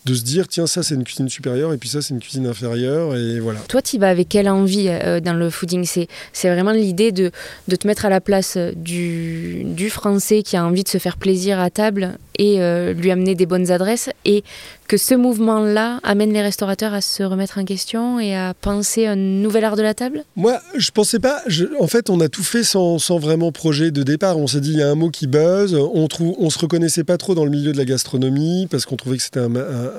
de 0.09 0.15
se 0.15 0.23
dire 0.23 0.47
tiens 0.47 0.65
ça 0.65 0.81
c'est 0.81 0.95
une 0.95 1.03
cuisine 1.03 1.29
supérieure 1.29 1.71
et 1.71 1.77
puis 1.77 1.89
ça 1.89 2.01
c'est 2.01 2.13
une 2.13 2.19
cuisine 2.19 2.47
inférieure 2.47 3.15
et 3.15 3.39
voilà. 3.39 3.59
Toi 3.67 3.81
tu 3.81 3.97
vas 3.97 4.09
avec 4.09 4.29
quelle 4.29 4.49
envie 4.49 4.87
euh, 4.89 5.19
dans 5.19 5.33
le 5.33 5.49
fooding? 5.49 5.85
C'est, 5.85 6.07
c'est 6.33 6.49
vraiment 6.49 6.71
l'idée 6.71 7.11
de, 7.11 7.31
de, 7.67 7.75
te 7.75 7.85
mettre 7.85 8.05
à 8.05 8.09
la 8.09 8.21
place 8.21 8.57
du, 8.75 9.63
du, 9.65 9.89
français 9.89 10.43
qui 10.43 10.57
a 10.57 10.65
envie 10.65 10.83
de 10.83 10.89
se 10.89 10.97
faire 10.97 11.17
plaisir 11.17 11.59
à 11.59 11.69
table 11.69 12.17
et 12.37 12.61
euh, 12.61 12.93
lui 12.93 13.11
amener 13.11 13.35
des 13.35 13.45
bonnes 13.45 13.69
adresses 13.69 14.09
et 14.25 14.43
que 14.87 14.97
ce 14.97 15.13
mouvement-là 15.13 15.99
amène 16.03 16.33
les 16.33 16.41
restaurateurs 16.41 16.93
à 16.93 17.01
se 17.01 17.21
remettre 17.21 17.59
en 17.59 17.65
question 17.65 18.19
et 18.19 18.35
à 18.35 18.53
penser 18.53 19.05
un 19.05 19.15
nouvel 19.15 19.63
art 19.63 19.75
de 19.75 19.83
la 19.83 19.93
table? 19.93 20.23
Moi 20.35 20.59
je 20.75 20.89
pensais 20.91 21.19
pas, 21.19 21.43
en 21.79 21.87
fait 21.87 22.09
on 22.09 22.19
a 22.21 22.29
tout 22.29 22.43
fait 22.43 22.63
sans, 22.63 22.97
sans, 22.97 23.19
vraiment 23.19 23.51
projet 23.51 23.91
de 23.91 24.03
départ, 24.03 24.37
on 24.37 24.47
s'est 24.47 24.61
dit 24.61 24.71
il 24.71 24.79
y 24.79 24.83
a 24.83 24.89
un 24.89 24.95
mot 24.95 25.09
qui 25.09 25.27
buzz, 25.27 25.75
on, 25.75 26.07
trouve, 26.07 26.35
on 26.39 26.49
se 26.49 26.57
reconnaissait 26.57 27.03
pas 27.03 27.17
trop 27.17 27.35
dans 27.35 27.45
le 27.45 27.51
milieu 27.51 27.71
de 27.71 27.77
la 27.77 27.85
gastronomie 27.85 28.67
parce 28.67 28.85
qu'on 28.85 28.95
trouvait 28.95 29.17
que 29.17 29.23
c'était 29.23 29.41
un 29.41 29.49
un, 29.59 29.91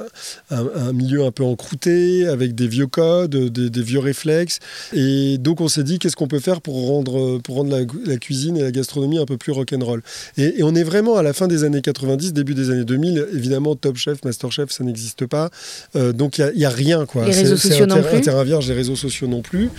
milieu 0.92 1.24
un 1.24 1.30
peu 1.30 1.44
encrouté, 1.44 2.26
avec 2.26 2.54
des 2.54 2.68
vieux 2.68 2.86
codes, 2.86 3.30
des, 3.36 3.82
vieux 3.82 3.98
réflexes. 3.98 4.58
Et 4.92 5.38
donc 5.38 5.60
on 5.60 5.68
s'est 5.68 5.84
dit 5.84 5.98
qu'est-ce 5.98 6.16
qu'on 6.16 6.28
peut 6.28 6.40
faire 6.40 6.60
pour 6.60 6.86
rendre, 6.86 7.38
pour 7.38 7.56
rendre 7.56 7.76
la, 8.04 8.16
cuisine 8.16 8.56
et 8.56 8.62
la 8.62 8.72
gastronomie 8.72 9.18
un 9.18 9.26
peu 9.26 9.36
plus 9.36 9.52
rock'n'roll? 9.52 10.02
Et, 10.36 10.60
et 10.60 10.62
on 10.62 10.74
est 10.74 10.84
vraiment 10.84 11.16
à 11.16 11.22
la 11.22 11.32
fin 11.32 11.48
des 11.48 11.64
années 11.64 11.80
90, 11.80 12.32
début 12.32 12.54
des 12.54 12.70
années 12.70 12.84
2000. 12.84 13.28
Évidemment, 13.34 13.76
Top 13.76 13.96
Chef, 13.96 14.24
Master 14.24 14.52
Chef, 14.52 14.70
ça 14.70 14.84
n'existe 14.84 15.26
pas. 15.26 15.50
Euh, 15.96 16.12
donc 16.12 16.38
il 16.38 16.52
n'y 16.56 16.64
a, 16.64 16.70
rien. 16.70 17.06
Quoi. 17.06 17.26
Les 17.26 17.34
réseaux 17.34 17.56
sociaux 17.56 17.86
non 17.86 18.02
plus. 18.02 18.20
terrain 18.20 18.44
vierge, 18.44 18.68
les 18.68 18.74
réseaux 18.74 18.96
sociaux 18.96 19.26
non 19.26 19.42
plus. 19.42 19.70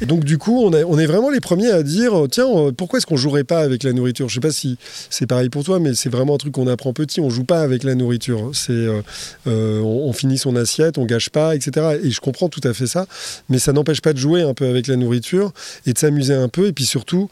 Et 0.00 0.06
donc 0.06 0.24
du 0.24 0.38
coup, 0.38 0.64
on, 0.64 0.72
on 0.72 0.98
est 0.98 1.06
vraiment 1.06 1.30
les 1.30 1.40
premiers 1.40 1.70
à 1.70 1.82
dire 1.82 2.26
tiens, 2.30 2.46
pourquoi 2.76 2.98
est-ce 2.98 3.06
qu'on 3.06 3.16
jouerait 3.16 3.44
pas 3.44 3.60
avec 3.60 3.82
la 3.82 3.92
nourriture? 3.92 4.28
Je 4.28 4.34
sais 4.34 4.40
pas 4.40 4.52
si 4.52 4.76
c'est 5.10 5.26
pareil 5.26 5.48
pour 5.48 5.64
toi, 5.64 5.78
mais 5.78 5.94
c'est 5.94 6.08
vraiment 6.08 6.34
un 6.34 6.38
truc 6.38 6.52
qu'on 6.52 6.66
apprend 6.66 6.92
petit. 6.92 7.20
On 7.20 7.30
joue 7.30 7.44
pas 7.44 7.60
avec 7.60 7.84
la 7.84 7.94
nourriture. 7.94 8.50
C'est 8.52 8.72
euh, 8.72 9.02
euh, 9.58 9.80
on, 9.80 10.12
finit 10.12 10.38
son 10.38 10.56
assiette, 10.56 10.98
on 10.98 11.04
gâche 11.04 11.30
pas, 11.30 11.54
etc. 11.54 11.98
Et 12.02 12.10
je 12.10 12.20
comprends 12.20 12.48
tout 12.48 12.60
à 12.64 12.72
fait 12.72 12.86
ça, 12.86 13.06
mais 13.48 13.58
ça 13.58 13.72
n'empêche 13.72 14.00
pas 14.00 14.12
de 14.12 14.18
jouer 14.18 14.42
un 14.42 14.54
peu 14.54 14.66
avec 14.66 14.86
la 14.86 14.96
nourriture 14.96 15.52
et 15.86 15.92
de 15.92 15.98
s'amuser 15.98 16.34
un 16.34 16.48
peu. 16.48 16.66
Et 16.66 16.72
puis 16.72 16.84
surtout, 16.84 17.28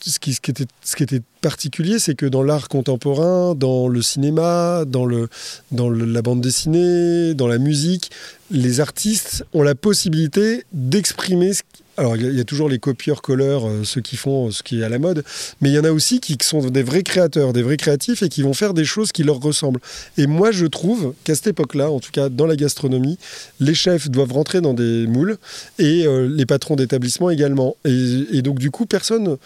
ce 0.00 0.18
qui, 0.18 0.36
qui 0.40 0.50
était, 0.50 0.66
qui 0.96 1.20
particulier, 1.40 1.98
c'est 1.98 2.14
que 2.14 2.26
dans 2.26 2.42
l'art 2.42 2.68
contemporain, 2.68 3.54
dans 3.54 3.88
le 3.88 4.02
cinéma, 4.02 4.84
dans, 4.86 5.06
le, 5.06 5.28
dans 5.72 5.90
la 5.90 6.22
bande 6.22 6.40
dessinée, 6.40 7.34
dans 7.34 7.46
la 7.46 7.58
musique, 7.58 8.10
les 8.50 8.80
artistes 8.80 9.44
ont 9.52 9.62
la 9.62 9.74
possibilité 9.74 10.64
d'exprimer 10.72 11.52
ce 11.52 11.62
alors, 11.98 12.16
il 12.16 12.32
y, 12.32 12.40
a 12.40 12.44
toujours 12.44 12.68
les 12.68 12.78
copieurs-colleurs, 12.78 13.68
euh, 13.68 13.82
ceux 13.82 14.00
qui 14.00 14.16
font 14.16 14.52
ce 14.52 14.62
qui 14.62 14.80
est 14.80 14.84
à 14.84 14.88
la 14.88 15.00
mode, 15.00 15.24
mais 15.60 15.68
il 15.68 15.74
y 15.74 15.78
en 15.80 15.84
a 15.84 15.90
aussi 15.90 16.20
qui 16.20 16.38
sont 16.40 16.60
des 16.60 16.84
vrais 16.84 17.02
créateurs, 17.02 17.52
des 17.52 17.62
vrais 17.62 17.76
créatifs 17.76 18.22
et 18.22 18.28
qui 18.28 18.42
vont 18.42 18.54
faire 18.54 18.72
des 18.72 18.84
choses 18.84 19.10
qui 19.10 19.24
leur 19.24 19.40
ressemblent. 19.40 19.80
Et 20.16 20.28
moi, 20.28 20.52
je 20.52 20.66
trouve 20.66 21.14
qu'à 21.24 21.34
cette 21.34 21.48
époque-là, 21.48 21.90
en 21.90 21.98
tout 21.98 22.12
cas 22.12 22.28
dans 22.28 22.46
la 22.46 22.54
gastronomie, 22.54 23.18
les 23.58 23.74
chefs 23.74 24.08
doivent 24.10 24.32
rentrer 24.32 24.60
dans 24.60 24.74
des 24.74 25.08
moules 25.08 25.38
et 25.80 26.06
euh, 26.06 26.28
les 26.28 26.46
patrons 26.46 26.76
d'établissement 26.76 27.30
également. 27.30 27.76
Et, 27.84 28.42
donc, 28.42 28.60
du 28.60 28.70
coup, 28.70 28.86
personne 28.86 29.36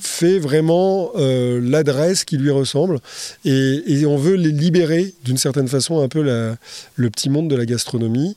fait 0.00 0.38
vraiment 0.38 1.10
euh, 1.16 1.60
l'adresse 1.62 2.24
qui 2.24 2.36
lui 2.36 2.50
ressemble. 2.50 2.98
Et, 3.44 4.04
on 4.06 4.16
veut 4.16 4.34
les 4.34 4.52
libérer 4.52 5.14
d'une 5.24 5.36
certaine 5.36 5.66
façon 5.66 6.00
un 6.00 6.08
peu 6.08 6.22
le 6.22 7.10
petit 7.10 7.28
monde 7.28 7.48
de 7.48 7.56
la 7.56 7.66
gastronomie 7.66 8.36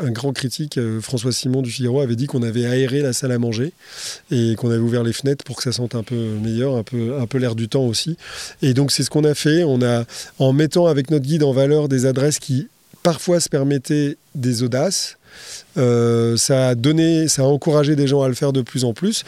un 0.00 0.10
grand 0.10 0.32
critique, 0.32 0.78
euh, 0.78 1.00
François 1.00 1.32
Simon 1.32 1.62
du 1.62 1.70
Figaro, 1.70 2.00
avait 2.00 2.16
dit 2.16 2.26
qu'on 2.26 2.42
avait 2.42 2.66
aéré 2.66 3.00
la 3.00 3.12
salle 3.12 3.32
à 3.32 3.38
manger 3.38 3.72
et 4.30 4.54
qu'on 4.56 4.70
avait 4.70 4.78
ouvert 4.78 5.02
les 5.02 5.12
fenêtres 5.12 5.44
pour 5.44 5.56
que 5.56 5.62
ça 5.62 5.72
sente 5.72 5.94
un 5.94 6.02
peu 6.02 6.14
meilleur, 6.14 6.76
un 6.76 6.82
peu, 6.82 7.18
un 7.18 7.26
peu 7.26 7.38
l'air 7.38 7.54
du 7.54 7.68
temps 7.68 7.84
aussi. 7.84 8.16
Et 8.62 8.74
donc 8.74 8.92
c'est 8.92 9.02
ce 9.02 9.10
qu'on 9.10 9.24
a 9.24 9.34
fait. 9.34 9.64
On 9.64 9.82
a, 9.82 10.04
en 10.38 10.52
mettant 10.52 10.86
avec 10.86 11.10
notre 11.10 11.24
guide 11.24 11.42
en 11.42 11.52
valeur 11.52 11.88
des 11.88 12.06
adresses 12.06 12.38
qui 12.38 12.68
parfois 13.02 13.40
se 13.40 13.48
permettaient 13.48 14.16
des 14.34 14.62
audaces, 14.62 15.18
euh, 15.76 16.36
ça 16.36 16.68
a 16.68 16.74
donné, 16.74 17.28
ça 17.28 17.42
a 17.42 17.44
encouragé 17.44 17.96
des 17.96 18.06
gens 18.06 18.22
à 18.22 18.28
le 18.28 18.34
faire 18.34 18.52
de 18.52 18.62
plus 18.62 18.84
en 18.84 18.94
plus 18.94 19.24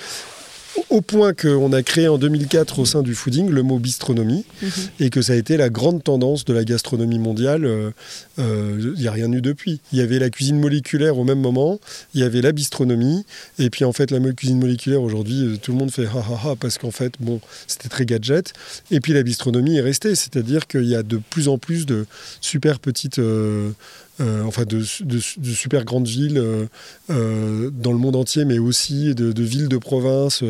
au 0.91 1.01
point 1.01 1.35
qu'on 1.35 1.73
a 1.73 1.83
créé 1.83 2.09
en 2.09 2.19
2004 2.19 2.79
au 2.79 2.85
sein 2.85 3.03
du 3.03 3.15
fooding 3.15 3.51
le 3.51 3.63
mot 3.63 3.79
bistronomie 3.79 4.45
mhm. 4.63 4.71
et 5.01 5.11
que 5.11 5.23
ça 5.23 5.33
a 5.33 5.37
été 5.37 5.57
la 5.57 5.69
grande 5.69 6.03
tendance 6.03 6.45
de 6.45 6.53
la 6.53 6.65
gastronomie 6.65 7.19
mondiale. 7.19 7.63
Il 7.63 8.45
euh, 8.45 8.95
n'y 8.97 9.07
euh, 9.07 9.11
a 9.11 9.13
rien 9.13 9.31
eu 9.33 9.41
depuis. 9.41 9.81
Il 9.93 9.99
y 9.99 10.03
avait 10.03 10.19
la 10.19 10.31
cuisine 10.31 10.59
moléculaire 10.59 11.19
au 11.19 11.25
même 11.25 11.41
moment, 11.41 11.81
il 12.15 12.21
y 12.21 12.25
avait 12.25 12.41
la 12.41 12.53
bistronomie 12.53 13.25
et 13.59 13.71
puis 13.71 13.85
en 13.85 13.93
fait 13.93 14.11
la 14.11 14.21
cuisine 14.33 14.59
moléculaire 14.59 15.03
aujourd'hui 15.03 15.45
euh, 15.45 15.57
tout 15.57 15.73
le 15.73 15.79
monde 15.79 15.91
fait 15.91 16.07
ha 16.07 16.19
ha 16.19 16.51
ha 16.51 16.57
parce 16.57 16.79
qu'en 16.79 16.91
fait 16.91 17.15
bon 17.21 17.41
c'était 17.67 17.89
très 17.89 18.07
gadget 18.07 18.53
et 18.91 19.01
puis 19.01 19.13
la 19.13 19.23
bistronomie 19.23 19.77
est 19.77 19.83
restée, 19.83 20.15
c'est-à-dire 20.15 20.67
qu'il 20.67 20.85
y 20.85 20.95
a 20.95 21.03
de 21.03 21.21
plus 21.31 21.49
en 21.49 21.59
plus 21.59 21.87
de 21.87 22.07
super 22.41 22.79
petites 22.79 23.19
euh, 23.19 23.71
enfin 24.47 24.65
de, 24.65 24.83
super 24.83 25.85
grandes 25.85 26.07
villes 26.07 26.39
euh, 26.39 26.67
euh, 27.11 27.71
dans 27.71 27.93
le 27.93 27.99
monde 27.99 28.17
entier, 28.17 28.45
mais 28.45 28.59
aussi 28.59 29.15
de, 29.15 29.43
villes 29.43 29.69
de 29.69 29.79
province 29.79 30.43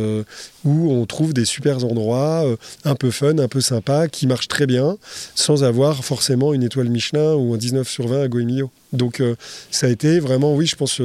où 0.64 0.92
on 0.92 1.06
trouve 1.06 1.32
des 1.34 1.44
super 1.44 1.84
endroits 1.84 2.44
un 2.84 2.94
peu 2.94 3.10
fun, 3.10 3.38
un 3.38 3.48
peu 3.48 3.60
sympa, 3.60 4.08
qui 4.08 4.26
marchent 4.26 4.48
très 4.48 4.66
bien, 4.66 4.96
sans 5.34 5.64
avoir 5.64 6.04
forcément 6.04 6.54
une 6.54 6.62
étoile 6.62 6.88
Michelin 6.88 7.34
ou 7.34 7.54
un 7.54 7.58
19 7.58 7.88
sur 7.88 8.08
20 8.08 8.22
à 8.22 8.28
Goemio. 8.28 8.70
Donc 8.92 9.22
ça 9.70 9.86
a 9.86 9.90
été 9.90 10.20
vraiment, 10.20 10.54
oui, 10.54 10.66
je 10.66 10.76
pense, 10.76 11.00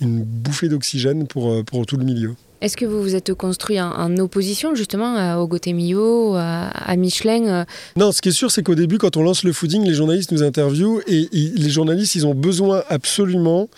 une 0.00 0.22
bouffée 0.22 0.68
d'oxygène 0.68 1.26
pour, 1.26 1.64
pour 1.64 1.86
tout 1.86 1.96
le 1.96 2.04
milieu. 2.04 2.34
Est-ce 2.60 2.76
que 2.76 2.86
vous 2.86 3.02
vous 3.02 3.14
êtes 3.14 3.34
construit 3.34 3.80
en, 3.80 4.16
opposition 4.16 4.74
justement 4.74 5.38
au 5.38 5.46
Gauthier 5.46 5.72
Millot, 5.72 6.34
à, 6.36 6.96
Michelin 6.96 7.46
euh? 7.46 7.64
Non, 7.96 8.12
ce 8.12 8.22
qui 8.22 8.30
est 8.30 8.32
sûr, 8.32 8.50
c'est 8.50 8.62
qu'au 8.62 8.74
début, 8.74 8.98
quand 8.98 9.16
on 9.16 9.22
lance 9.22 9.44
le 9.44 9.52
fooding, 9.52 9.84
les 9.84 9.94
journalistes 9.94 10.32
nous 10.32 10.42
interviewent 10.42 11.00
et, 11.06 11.28
les 11.32 11.70
journalistes, 11.70 12.14
ils 12.14 12.26
ont 12.26 12.34
besoin 12.34 12.82
absolument 12.88 13.68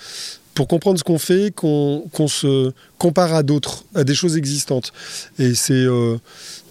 pour 0.55 0.67
comprendre 0.67 0.99
ce 0.99 1.05
qu'on 1.05 1.19
fait, 1.19 1.55
qu'on 1.55 2.29
se 2.29 2.73
compare 2.99 3.33
à 3.33 3.45
d'autres, 3.45 3.85
à 3.95 4.03
des 4.03 4.15
choses 4.15 4.37
existantes. 4.37 4.93
Et 5.39 5.55
c'est 5.55 5.73
euh, 5.73 6.17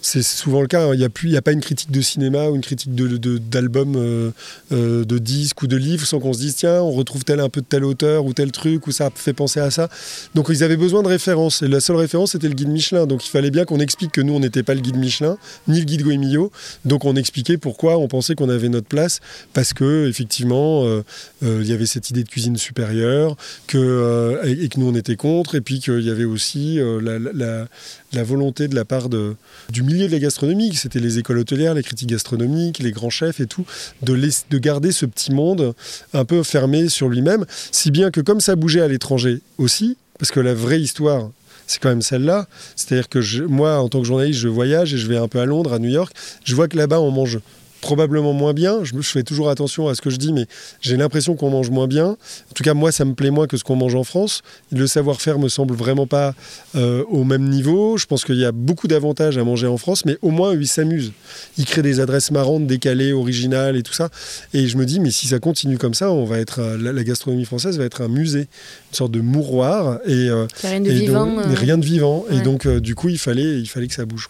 c'est 0.08 0.22
souvent 0.22 0.62
le 0.62 0.68
cas. 0.68 0.86
Hein. 0.86 0.94
Il 0.94 1.28
n'y 1.28 1.36
a, 1.36 1.38
a 1.38 1.42
pas 1.42 1.52
une 1.52 1.60
critique 1.60 1.90
de 1.90 2.00
cinéma 2.00 2.48
ou 2.48 2.56
une 2.56 2.62
critique 2.62 2.94
d'album, 2.94 3.92
de, 3.92 3.98
euh, 3.98 4.30
euh, 4.72 5.04
de, 5.04 5.18
disque 5.18 5.62
ou 5.62 5.66
de 5.66 5.76
livre 5.76 6.06
sans 6.06 6.18
qu'on 6.18 6.32
se 6.32 6.38
dise 6.38 6.56
tiens, 6.56 6.80
on 6.80 6.92
retrouve 6.92 7.24
tel 7.24 7.40
un 7.40 7.50
peu 7.50 7.60
de 7.60 7.66
tel 7.66 7.84
auteur 7.84 8.24
ou 8.24 8.32
tel 8.32 8.50
truc 8.50 8.86
ou 8.86 8.92
ça 8.92 9.10
fait 9.14 9.34
penser 9.34 9.60
à 9.60 9.70
ça. 9.70 9.88
Donc 10.34 10.46
ils 10.48 10.64
avaient 10.64 10.78
besoin 10.78 11.02
de 11.02 11.08
références. 11.08 11.62
Et 11.62 11.68
la 11.68 11.80
seule 11.80 11.96
référence, 11.96 12.32
c'était 12.32 12.48
le 12.48 12.54
guide 12.54 12.68
Michelin. 12.68 13.06
Donc 13.06 13.26
il 13.26 13.28
fallait 13.28 13.50
bien 13.50 13.66
qu'on 13.66 13.80
explique 13.80 14.12
que 14.12 14.22
nous, 14.22 14.32
on 14.32 14.40
n'était 14.40 14.62
pas 14.62 14.74
le 14.74 14.80
guide 14.80 14.96
Michelin, 14.96 15.36
ni 15.66 15.78
le 15.78 15.84
guide 15.84 16.02
Goemio. 16.02 16.50
Donc 16.86 17.04
on 17.04 17.14
expliquait 17.14 17.58
pourquoi 17.58 17.98
on 17.98 18.08
pensait 18.08 18.34
qu'on 18.34 18.48
avait 18.48 18.70
notre 18.70 18.88
place. 18.88 19.20
Parce 19.52 19.74
que, 19.74 20.08
effectivement, 20.08 20.84
euh, 20.86 21.02
il 21.42 21.66
y 21.66 21.72
avait 21.72 21.86
cette 21.86 22.08
idée 22.08 22.24
de 22.24 22.28
cuisine 22.28 22.56
supérieure 22.56 23.36
que, 23.66 24.40
et, 24.44 24.68
que 24.68 24.80
nous, 24.80 24.88
on 24.88 24.94
était 24.94 25.16
contre. 25.16 25.54
Et 25.54 25.60
puis 25.60 25.80
qu'il 25.80 26.00
y 26.00 26.10
avait 26.10 26.24
aussi 26.24 26.78
la 27.20 28.24
volonté 28.24 28.68
de 28.68 28.74
la 28.74 28.86
part 28.86 29.10
de, 29.10 29.34
du 29.70 29.82
milieu 29.82 29.97
de 30.06 30.12
la 30.12 30.18
gastronomie, 30.18 30.74
c'était 30.74 31.00
les 31.00 31.18
écoles 31.18 31.38
hôtelières, 31.38 31.74
les 31.74 31.82
critiques 31.82 32.08
gastronomiques, 32.08 32.78
les 32.78 32.92
grands 32.92 33.10
chefs 33.10 33.40
et 33.40 33.46
tout, 33.46 33.64
de, 34.02 34.16
de 34.50 34.58
garder 34.58 34.92
ce 34.92 35.06
petit 35.06 35.32
monde 35.32 35.74
un 36.12 36.24
peu 36.24 36.42
fermé 36.42 36.88
sur 36.88 37.08
lui-même, 37.08 37.44
si 37.72 37.90
bien 37.90 38.10
que 38.10 38.20
comme 38.20 38.40
ça 38.40 38.56
bougeait 38.56 38.82
à 38.82 38.88
l'étranger 38.88 39.40
aussi, 39.58 39.96
parce 40.18 40.30
que 40.30 40.40
la 40.40 40.54
vraie 40.54 40.80
histoire, 40.80 41.30
c'est 41.66 41.80
quand 41.80 41.90
même 41.90 42.02
celle-là. 42.02 42.46
C'est-à-dire 42.76 43.08
que 43.08 43.46
moi, 43.46 43.78
en 43.78 43.88
tant 43.88 44.00
que 44.00 44.06
journaliste, 44.06 44.40
je 44.40 44.48
voyage 44.48 44.94
et 44.94 44.98
je 44.98 45.06
vais 45.06 45.16
un 45.16 45.28
peu 45.28 45.38
à 45.38 45.44
Londres, 45.44 45.72
à 45.72 45.78
New 45.78 45.90
York. 45.90 46.12
Je 46.44 46.54
vois 46.54 46.66
que 46.66 46.76
là-bas, 46.76 47.00
on 47.00 47.10
mange 47.10 47.38
probablement 47.80 48.32
moins 48.32 48.52
bien. 48.52 48.80
Je, 48.82 48.94
fais 49.00 49.22
toujours 49.22 49.50
attention 49.50 49.88
à 49.88 49.94
ce 49.94 50.02
que 50.02 50.10
je 50.10 50.16
dis, 50.16 50.32
mais 50.32 50.46
j'ai 50.80 50.96
l'impression 50.96 51.36
qu'on 51.36 51.50
mange 51.50 51.70
moins 51.70 51.86
bien. 51.86 52.06
En 52.06 52.54
tout 52.54 52.62
cas, 52.62 52.74
moi, 52.74 52.92
ça 52.92 53.04
me 53.04 53.14
plaît 53.14 53.30
moins 53.30 53.46
que 53.46 53.56
ce 53.56 53.64
qu'on 53.64 53.76
mange 53.76 53.94
en 53.94 54.04
France. 54.04 54.42
Le 54.72 54.86
savoir-faire 54.86 55.38
me 55.38 55.48
semble 55.48 55.74
vraiment 55.74 56.06
pas 56.06 56.34
euh, 56.74 57.04
au 57.08 57.24
même 57.24 57.48
niveau. 57.48 57.96
Je 57.96 58.06
pense 58.06 58.24
qu'il 58.24 58.36
y 58.36 58.44
a 58.44 58.52
beaucoup 58.52 58.88
d'avantages 58.88 59.38
à 59.38 59.44
manger 59.44 59.66
en 59.66 59.78
France, 59.78 60.04
mais 60.04 60.18
au 60.22 60.30
moins, 60.30 60.54
ils 60.54 60.68
s'amusent. 60.68 61.12
Ils 61.56 61.64
créent 61.64 61.82
des 61.82 62.00
adresses 62.00 62.30
marrantes, 62.30 62.66
décalées, 62.66 63.12
originales 63.12 63.76
et 63.76 63.82
tout 63.82 63.94
ça. 63.94 64.10
Et 64.54 64.66
je 64.66 64.76
me 64.76 64.84
dis, 64.84 65.00
mais 65.00 65.10
si 65.10 65.28
ça 65.28 65.38
continue 65.38 65.78
comme 65.78 65.94
ça, 65.94 66.10
on 66.10 66.24
va 66.24 66.38
être 66.38 66.60
la, 66.80 67.04
gastronomie 67.04 67.44
française 67.44 67.78
va 67.78 67.84
être 67.84 68.02
un 68.02 68.08
musée, 68.08 68.40
une 68.40 68.94
sorte 68.94 69.12
de 69.12 69.20
mouroir 69.20 69.98
et, 70.04 70.28
euh, 70.28 70.46
rien 70.62 70.80
de 70.80 70.90
vivant. 70.90 71.38
Euh. 71.38 71.54
rien 71.54 71.78
de 71.78 71.84
vivant. 71.84 72.24
Et 72.30 72.40
donc, 72.40 72.66
du 72.66 72.94
coup, 72.94 73.08
il 73.08 73.18
fallait, 73.18 73.58
il 73.58 73.66
fallait 73.66 73.86
que 73.86 73.94
ça 73.94 74.04
bouge. 74.04 74.28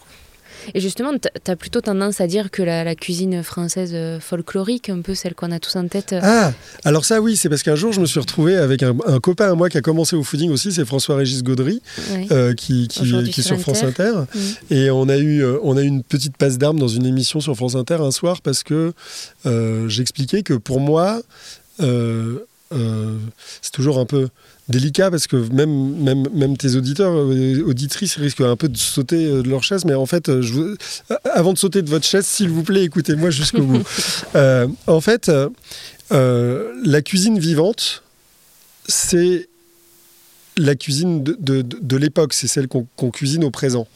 Et 0.73 0.79
justement, 0.79 1.11
tu 1.17 1.51
as 1.51 1.55
plutôt 1.55 1.81
tendance 1.81 2.21
à 2.21 2.27
dire 2.27 2.51
que 2.51 2.61
la, 2.61 2.95
cuisine 2.95 3.43
française 3.43 3.91
euh, 3.93 4.19
folklorique, 4.19 4.89
un 4.89 5.01
peu 5.01 5.15
celle 5.15 5.35
qu'on 5.35 5.51
a 5.51 5.59
tous 5.59 5.75
en 5.75 5.87
tête. 5.87 6.13
Euh, 6.13 6.19
ah, 6.21 6.51
alors 6.83 7.05
ça 7.05 7.21
oui, 7.21 7.35
c'est 7.37 7.49
parce 7.49 7.63
qu'un 7.63 7.75
jour 7.75 7.93
je 7.93 8.01
me 8.01 8.05
suis 8.05 8.19
retrouvé 8.19 8.55
avec 8.55 8.83
un, 8.83 8.95
copain 9.21 9.51
à 9.51 9.55
moi 9.55 9.69
qui 9.69 9.77
a 9.77 9.81
commencé 9.81 10.15
au 10.15 10.23
fooding 10.23 10.51
aussi, 10.51 10.71
c'est 10.71 10.85
François-Régis 10.85 11.43
Gaudry, 11.43 11.81
euh, 12.31 12.53
qui, 12.53 12.87
qui, 12.87 13.03
est 13.03 13.41
sur 13.41 13.59
France 13.59 13.83
Inter. 13.83 14.11
Mm. 14.33 14.39
Et 14.73 14.91
on 14.91 15.07
a, 15.09 15.17
eu, 15.17 15.45
on 15.63 15.77
a 15.77 15.81
eu 15.81 15.87
une 15.87 16.03
petite 16.03 16.37
passe 16.37 16.57
d'armes 16.57 16.79
dans 16.79 16.87
une 16.87 17.05
émission 17.05 17.39
sur 17.39 17.55
France 17.55 17.75
Inter 17.75 17.97
un 18.01 18.11
soir 18.11 18.41
parce 18.41 18.63
que 18.63 18.93
j'expliquais 19.87 20.43
que 20.43 20.53
pour 20.53 20.79
moi, 20.79 21.21
c'est 22.71 23.71
toujours 23.71 23.99
un 23.99 24.05
peu 24.05 24.29
délicat 24.69 25.09
parce 25.11 25.27
que 25.27 25.35
même, 25.35 25.95
même, 25.95 26.27
même 26.33 26.55
tes 26.55 26.75
auditeurs, 26.75 27.13
euh, 27.13 27.63
auditrices 27.65 28.15
risquent 28.15 28.41
un 28.41 28.55
peu 28.55 28.69
de 28.69 28.77
sauter 28.77 29.25
euh, 29.25 29.41
de 29.41 29.49
leur 29.49 29.63
chaise. 29.63 29.83
Mais 29.83 29.95
en 29.95 30.05
fait, 30.05 30.29
euh, 30.29 30.75
avant 31.33 31.53
de 31.53 31.57
sauter 31.57 31.81
de 31.81 31.89
votre 31.89 32.05
chaise, 32.05 32.25
s'il 32.25 32.49
vous 32.49 32.63
plaît, 32.63 32.83
écoutez-moi 32.83 33.31
jusqu'au 33.31 33.63
bout. 33.63 33.83
en 34.87 35.01
fait, 35.01 35.31
la 36.11 37.01
cuisine 37.01 37.39
vivante, 37.39 38.03
c'est 38.87 39.49
la 40.57 40.75
cuisine 40.75 41.23
de, 41.23 41.61
de, 41.61 41.97
l'époque, 41.97 42.33
c'est 42.33 42.47
celle 42.47 42.67
qu'on 42.67 43.11
cuisine 43.11 43.43
au 43.43 43.51
présent. 43.51 43.87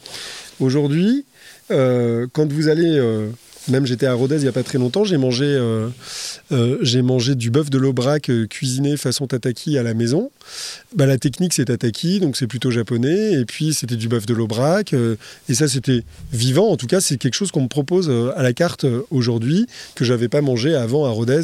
Aujourd'hui, 0.60 1.24
quand 1.68 2.52
vous 2.52 2.68
allez 2.68 2.98
Même 3.68 3.86
j'étais 3.86 4.06
à 4.06 4.14
Rodez 4.14 4.36
il 4.36 4.42
n'y 4.42 4.48
a 4.48 4.52
pas 4.52 4.62
très 4.62 4.78
longtemps, 4.78 5.04
j'ai 5.04 5.16
mangé, 5.16 5.46
euh, 5.46 5.88
euh, 6.52 6.76
j'ai 6.82 7.00
mangé 7.00 7.34
du 7.34 7.50
bœuf 7.50 7.70
de 7.70 7.78
l'Aubrac 7.78 8.30
cuisiné 8.50 8.96
façon 8.96 9.26
tataki 9.26 9.78
à 9.78 9.82
la 9.82 9.94
maison. 9.94 10.30
Bah, 10.94 11.06
la 11.06 11.16
technique 11.16 11.54
c'est 11.54 11.64
tataki, 11.66 12.20
donc 12.20 12.36
c'est 12.36 12.46
plutôt 12.46 12.70
japonais. 12.70 13.32
Et 13.32 13.44
puis 13.46 13.72
c'était 13.72 13.96
du 13.96 14.08
bœuf 14.08 14.26
de 14.26 14.34
l'Aubrac. 14.34 14.94
et 15.48 15.54
ça 15.54 15.68
c'était 15.68 16.02
vivant. 16.32 16.68
En 16.68 16.76
tout 16.76 16.86
cas, 16.86 17.00
c'est 17.00 17.16
quelque 17.16 17.34
chose 17.34 17.50
qu'on 17.50 17.62
me 17.62 17.68
propose 17.68 18.10
à 18.36 18.42
la 18.42 18.52
carte 18.52 18.86
aujourd'hui 19.10 19.66
que 19.94 20.04
j'avais 20.04 20.28
pas 20.28 20.42
mangé 20.42 20.74
avant 20.74 21.06
à 21.06 21.10
Rodez. 21.10 21.42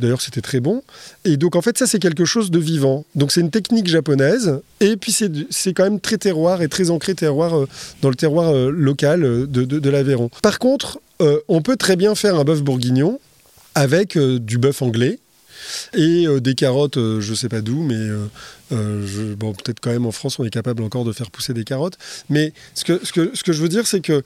D'ailleurs, 0.00 0.20
c'était 0.20 0.40
très 0.40 0.60
bon. 0.60 0.82
Et 1.24 1.36
donc 1.36 1.54
en 1.54 1.62
fait, 1.62 1.78
ça 1.78 1.86
c'est 1.86 2.00
quelque 2.00 2.24
chose 2.24 2.50
de 2.50 2.58
vivant. 2.58 3.04
Donc 3.14 3.30
c'est 3.30 3.40
une 3.40 3.50
technique 3.50 3.86
japonaise. 3.86 4.60
Et 4.80 4.96
puis 4.96 5.12
c'est 5.12 5.72
quand 5.72 5.84
même 5.84 6.00
très 6.00 6.18
terroir 6.18 6.62
et 6.62 6.68
très 6.68 6.90
ancré 6.90 7.14
terroir 7.14 7.66
dans 8.02 8.08
le 8.08 8.16
terroir 8.16 8.52
local 8.52 9.20
de, 9.22 9.64
de 9.64 9.90
l'Aveyron. 9.90 10.30
Par 10.42 10.58
contre, 10.58 10.98
euh, 11.24 11.40
on 11.48 11.62
peut 11.62 11.76
très 11.76 11.96
bien 11.96 12.14
faire 12.14 12.36
un 12.36 12.44
bœuf 12.44 12.62
bourguignon 12.62 13.18
avec 13.74 14.16
euh, 14.16 14.38
du 14.38 14.58
bœuf 14.58 14.82
anglais 14.82 15.18
et 15.94 16.26
euh, 16.26 16.40
des 16.40 16.54
carottes, 16.54 16.96
je 16.96 17.30
ne 17.30 17.34
sais 17.34 17.48
pas 17.48 17.62
d'où, 17.62 17.82
mais 17.82 17.96
peut-être 18.68 19.80
quand 19.80 19.90
même 19.90 20.04
en 20.04 20.12
France, 20.12 20.38
on 20.38 20.44
est 20.44 20.50
capable 20.50 20.82
encore 20.82 21.04
de 21.04 21.12
faire 21.12 21.30
pousser 21.30 21.54
des 21.54 21.64
carottes. 21.64 21.96
Mais 22.28 22.52
ce 22.74 22.84
que 22.84 23.52
je 23.52 23.62
veux 23.62 23.68
dire, 23.68 23.86
c'est 23.86 24.00
que 24.00 24.22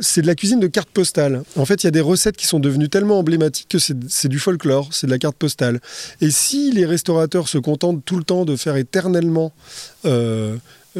c'est 0.00 0.22
de 0.22 0.26
la 0.26 0.34
cuisine 0.34 0.58
de 0.58 0.66
carte 0.66 0.88
postale. 0.88 1.44
En 1.56 1.64
fait, 1.64 1.84
il 1.84 1.86
y 1.86 1.88
a 1.88 1.92
des 1.92 2.00
recettes 2.00 2.36
qui 2.36 2.46
sont 2.46 2.60
devenues 2.60 2.88
tellement 2.88 3.20
emblématiques 3.20 3.68
que 3.68 3.78
c'est 3.78 4.28
du 4.28 4.38
folklore, 4.40 4.88
c'est 4.92 5.06
de 5.06 5.12
la 5.12 5.18
carte 5.18 5.36
postale. 5.36 5.80
Et 6.20 6.30
si 6.30 6.72
les 6.72 6.86
restaurateurs 6.86 7.48
se 7.48 7.58
contentent 7.58 8.04
tout 8.04 8.16
le 8.16 8.24
temps 8.24 8.44
de 8.44 8.56
faire 8.56 8.76
éternellement 8.76 9.52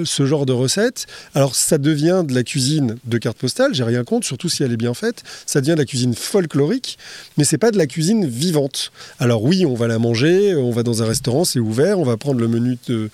ce 0.05 0.27
genre 0.27 0.47
de 0.47 0.53
recette. 0.53 1.07
Alors 1.35 1.55
ça 1.55 1.79
devient 1.79 2.25
de 2.27 2.35
la 2.35 2.43
cuisine 2.43 2.97
de 3.05 3.19
carte 3.19 3.39
postale, 3.39 3.75
j'ai 3.75 3.85
rien 3.85 4.05
contre, 4.05 4.27
surtout 4.27 4.49
si 4.49 4.63
elle 4.63 4.73
est 4.73 4.77
bien 4.77 4.95
faite. 4.95 5.23
Ça 5.47 5.61
devient 5.61 5.73
de 5.73 5.79
la 5.79 5.85
cuisine 5.85 6.15
folklorique, 6.15 6.99
mais 7.37 7.45
c'est 7.45 7.59
pas 7.59 7.71
de 7.71 7.79
la 7.79 7.87
cuisine 7.87 8.27
vivante. 8.27 8.91
Alors 9.19 9.43
oui, 9.43 9.67
on 9.67 9.75
va 9.75 9.87
la 9.87 9.99
manger, 9.99 10.55
on 10.55 10.71
va 10.71 10.83
dans 10.83 11.03
un 11.03 11.07
restaurant, 11.07 11.45
c'est 11.45 11.61
ouvert, 11.61 11.99
on 11.99 12.05
va 12.05 12.17
prendre 12.17 12.41
le 12.41 12.49
menu 12.49 12.79
euh, 12.91 13.09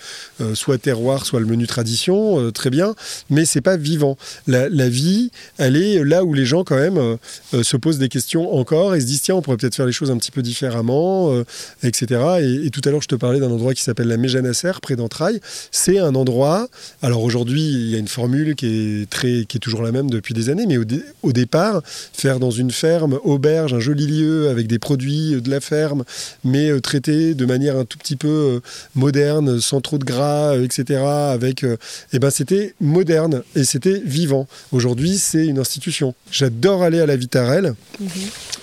soit 0.55 0.77
terroir, 0.77 1.25
soit 1.25 1.39
le 1.39 1.45
menu 1.45 1.67
tradition, 1.67 2.39
euh, 2.39 2.51
très 2.51 2.69
bien, 2.69 2.95
mais 3.29 3.45
c'est 3.45 3.61
pas 3.61 3.77
vivant. 3.77 4.17
La, 4.47 4.67
vie, 4.89 5.31
elle 5.57 5.77
est 5.77 6.03
là 6.03 6.23
où 6.23 6.33
les 6.33 6.45
gens 6.45 6.63
quand 6.63 6.75
même 6.75 6.97
euh, 6.97 7.63
se 7.63 7.77
posent 7.77 7.99
des 7.99 8.09
questions 8.09 8.53
encore 8.55 8.95
et 8.95 9.01
se 9.01 9.05
disent 9.05 9.21
tiens, 9.21 9.35
on 9.35 9.41
pourrait 9.41 9.57
peut-être 9.57 9.75
faire 9.75 9.85
les 9.85 9.91
choses 9.91 10.11
un 10.11 10.17
petit 10.17 10.31
peu 10.31 10.41
différemment, 10.41 11.31
etc. 11.83 12.21
Et, 12.65 12.69
tout 12.69 12.81
à 12.85 12.89
l'heure, 12.89 13.01
je 13.01 13.07
te 13.07 13.15
parlais 13.15 13.39
d'un 13.39 13.51
endroit 13.51 13.73
qui 13.73 13.83
s'appelle 13.83 14.07
la 14.07 14.17
Méjanasser, 14.17 14.71
près 14.81 14.95
d'Entrailles. 14.95 15.39
C'est 15.71 15.99
un 15.99 16.15
endroit 16.15 16.67
alors 17.01 17.23
aujourd'hui, 17.23 17.61
il 17.61 17.89
y 17.89 17.95
a 17.95 17.97
une 17.97 18.07
formule 18.07 18.55
qui 18.55 18.65
est, 19.01 19.09
très, 19.09 19.45
qui 19.45 19.57
est 19.57 19.59
toujours 19.59 19.81
la 19.81 19.91
même 19.91 20.09
depuis 20.09 20.33
des 20.33 20.49
années, 20.49 20.65
mais 20.67 20.77
au, 20.77 21.31
départ, 21.31 21.81
faire 21.85 22.39
dans 22.39 22.51
une 22.51 22.71
ferme, 22.71 23.19
auberge, 23.23 23.73
un 23.73 23.79
joli 23.79 24.07
lieu 24.07 24.49
avec 24.49 24.67
des 24.67 24.79
produits 24.79 25.41
de 25.41 25.49
la 25.49 25.59
ferme, 25.59 26.03
mais 26.43 26.69
euh, 26.69 26.79
traités 26.79 27.33
de 27.33 27.45
manière 27.45 27.77
un 27.77 27.85
tout 27.85 27.97
petit 27.97 28.15
peu 28.15 28.27
euh, 28.27 28.59
moderne, 28.95 29.59
sans 29.59 29.81
trop 29.81 29.97
de 29.97 30.03
gras, 30.03 30.55
euh, 30.55 30.63
etc. 30.63 30.99
Avec, 31.01 31.65
eh 32.13 32.19
ben, 32.19 32.29
c'était 32.29 32.73
moderne 32.79 33.43
et 33.55 33.63
c'était 33.63 34.01
vivant. 34.05 34.47
Aujourd'hui, 34.71 35.17
c'est 35.17 35.45
une 35.45 35.59
institution. 35.59 36.13
J'adore 36.31 36.83
aller 36.83 36.99
à 36.99 37.05
la 37.05 37.15
Vitarelle, 37.15 37.73
mhm. 37.99 38.09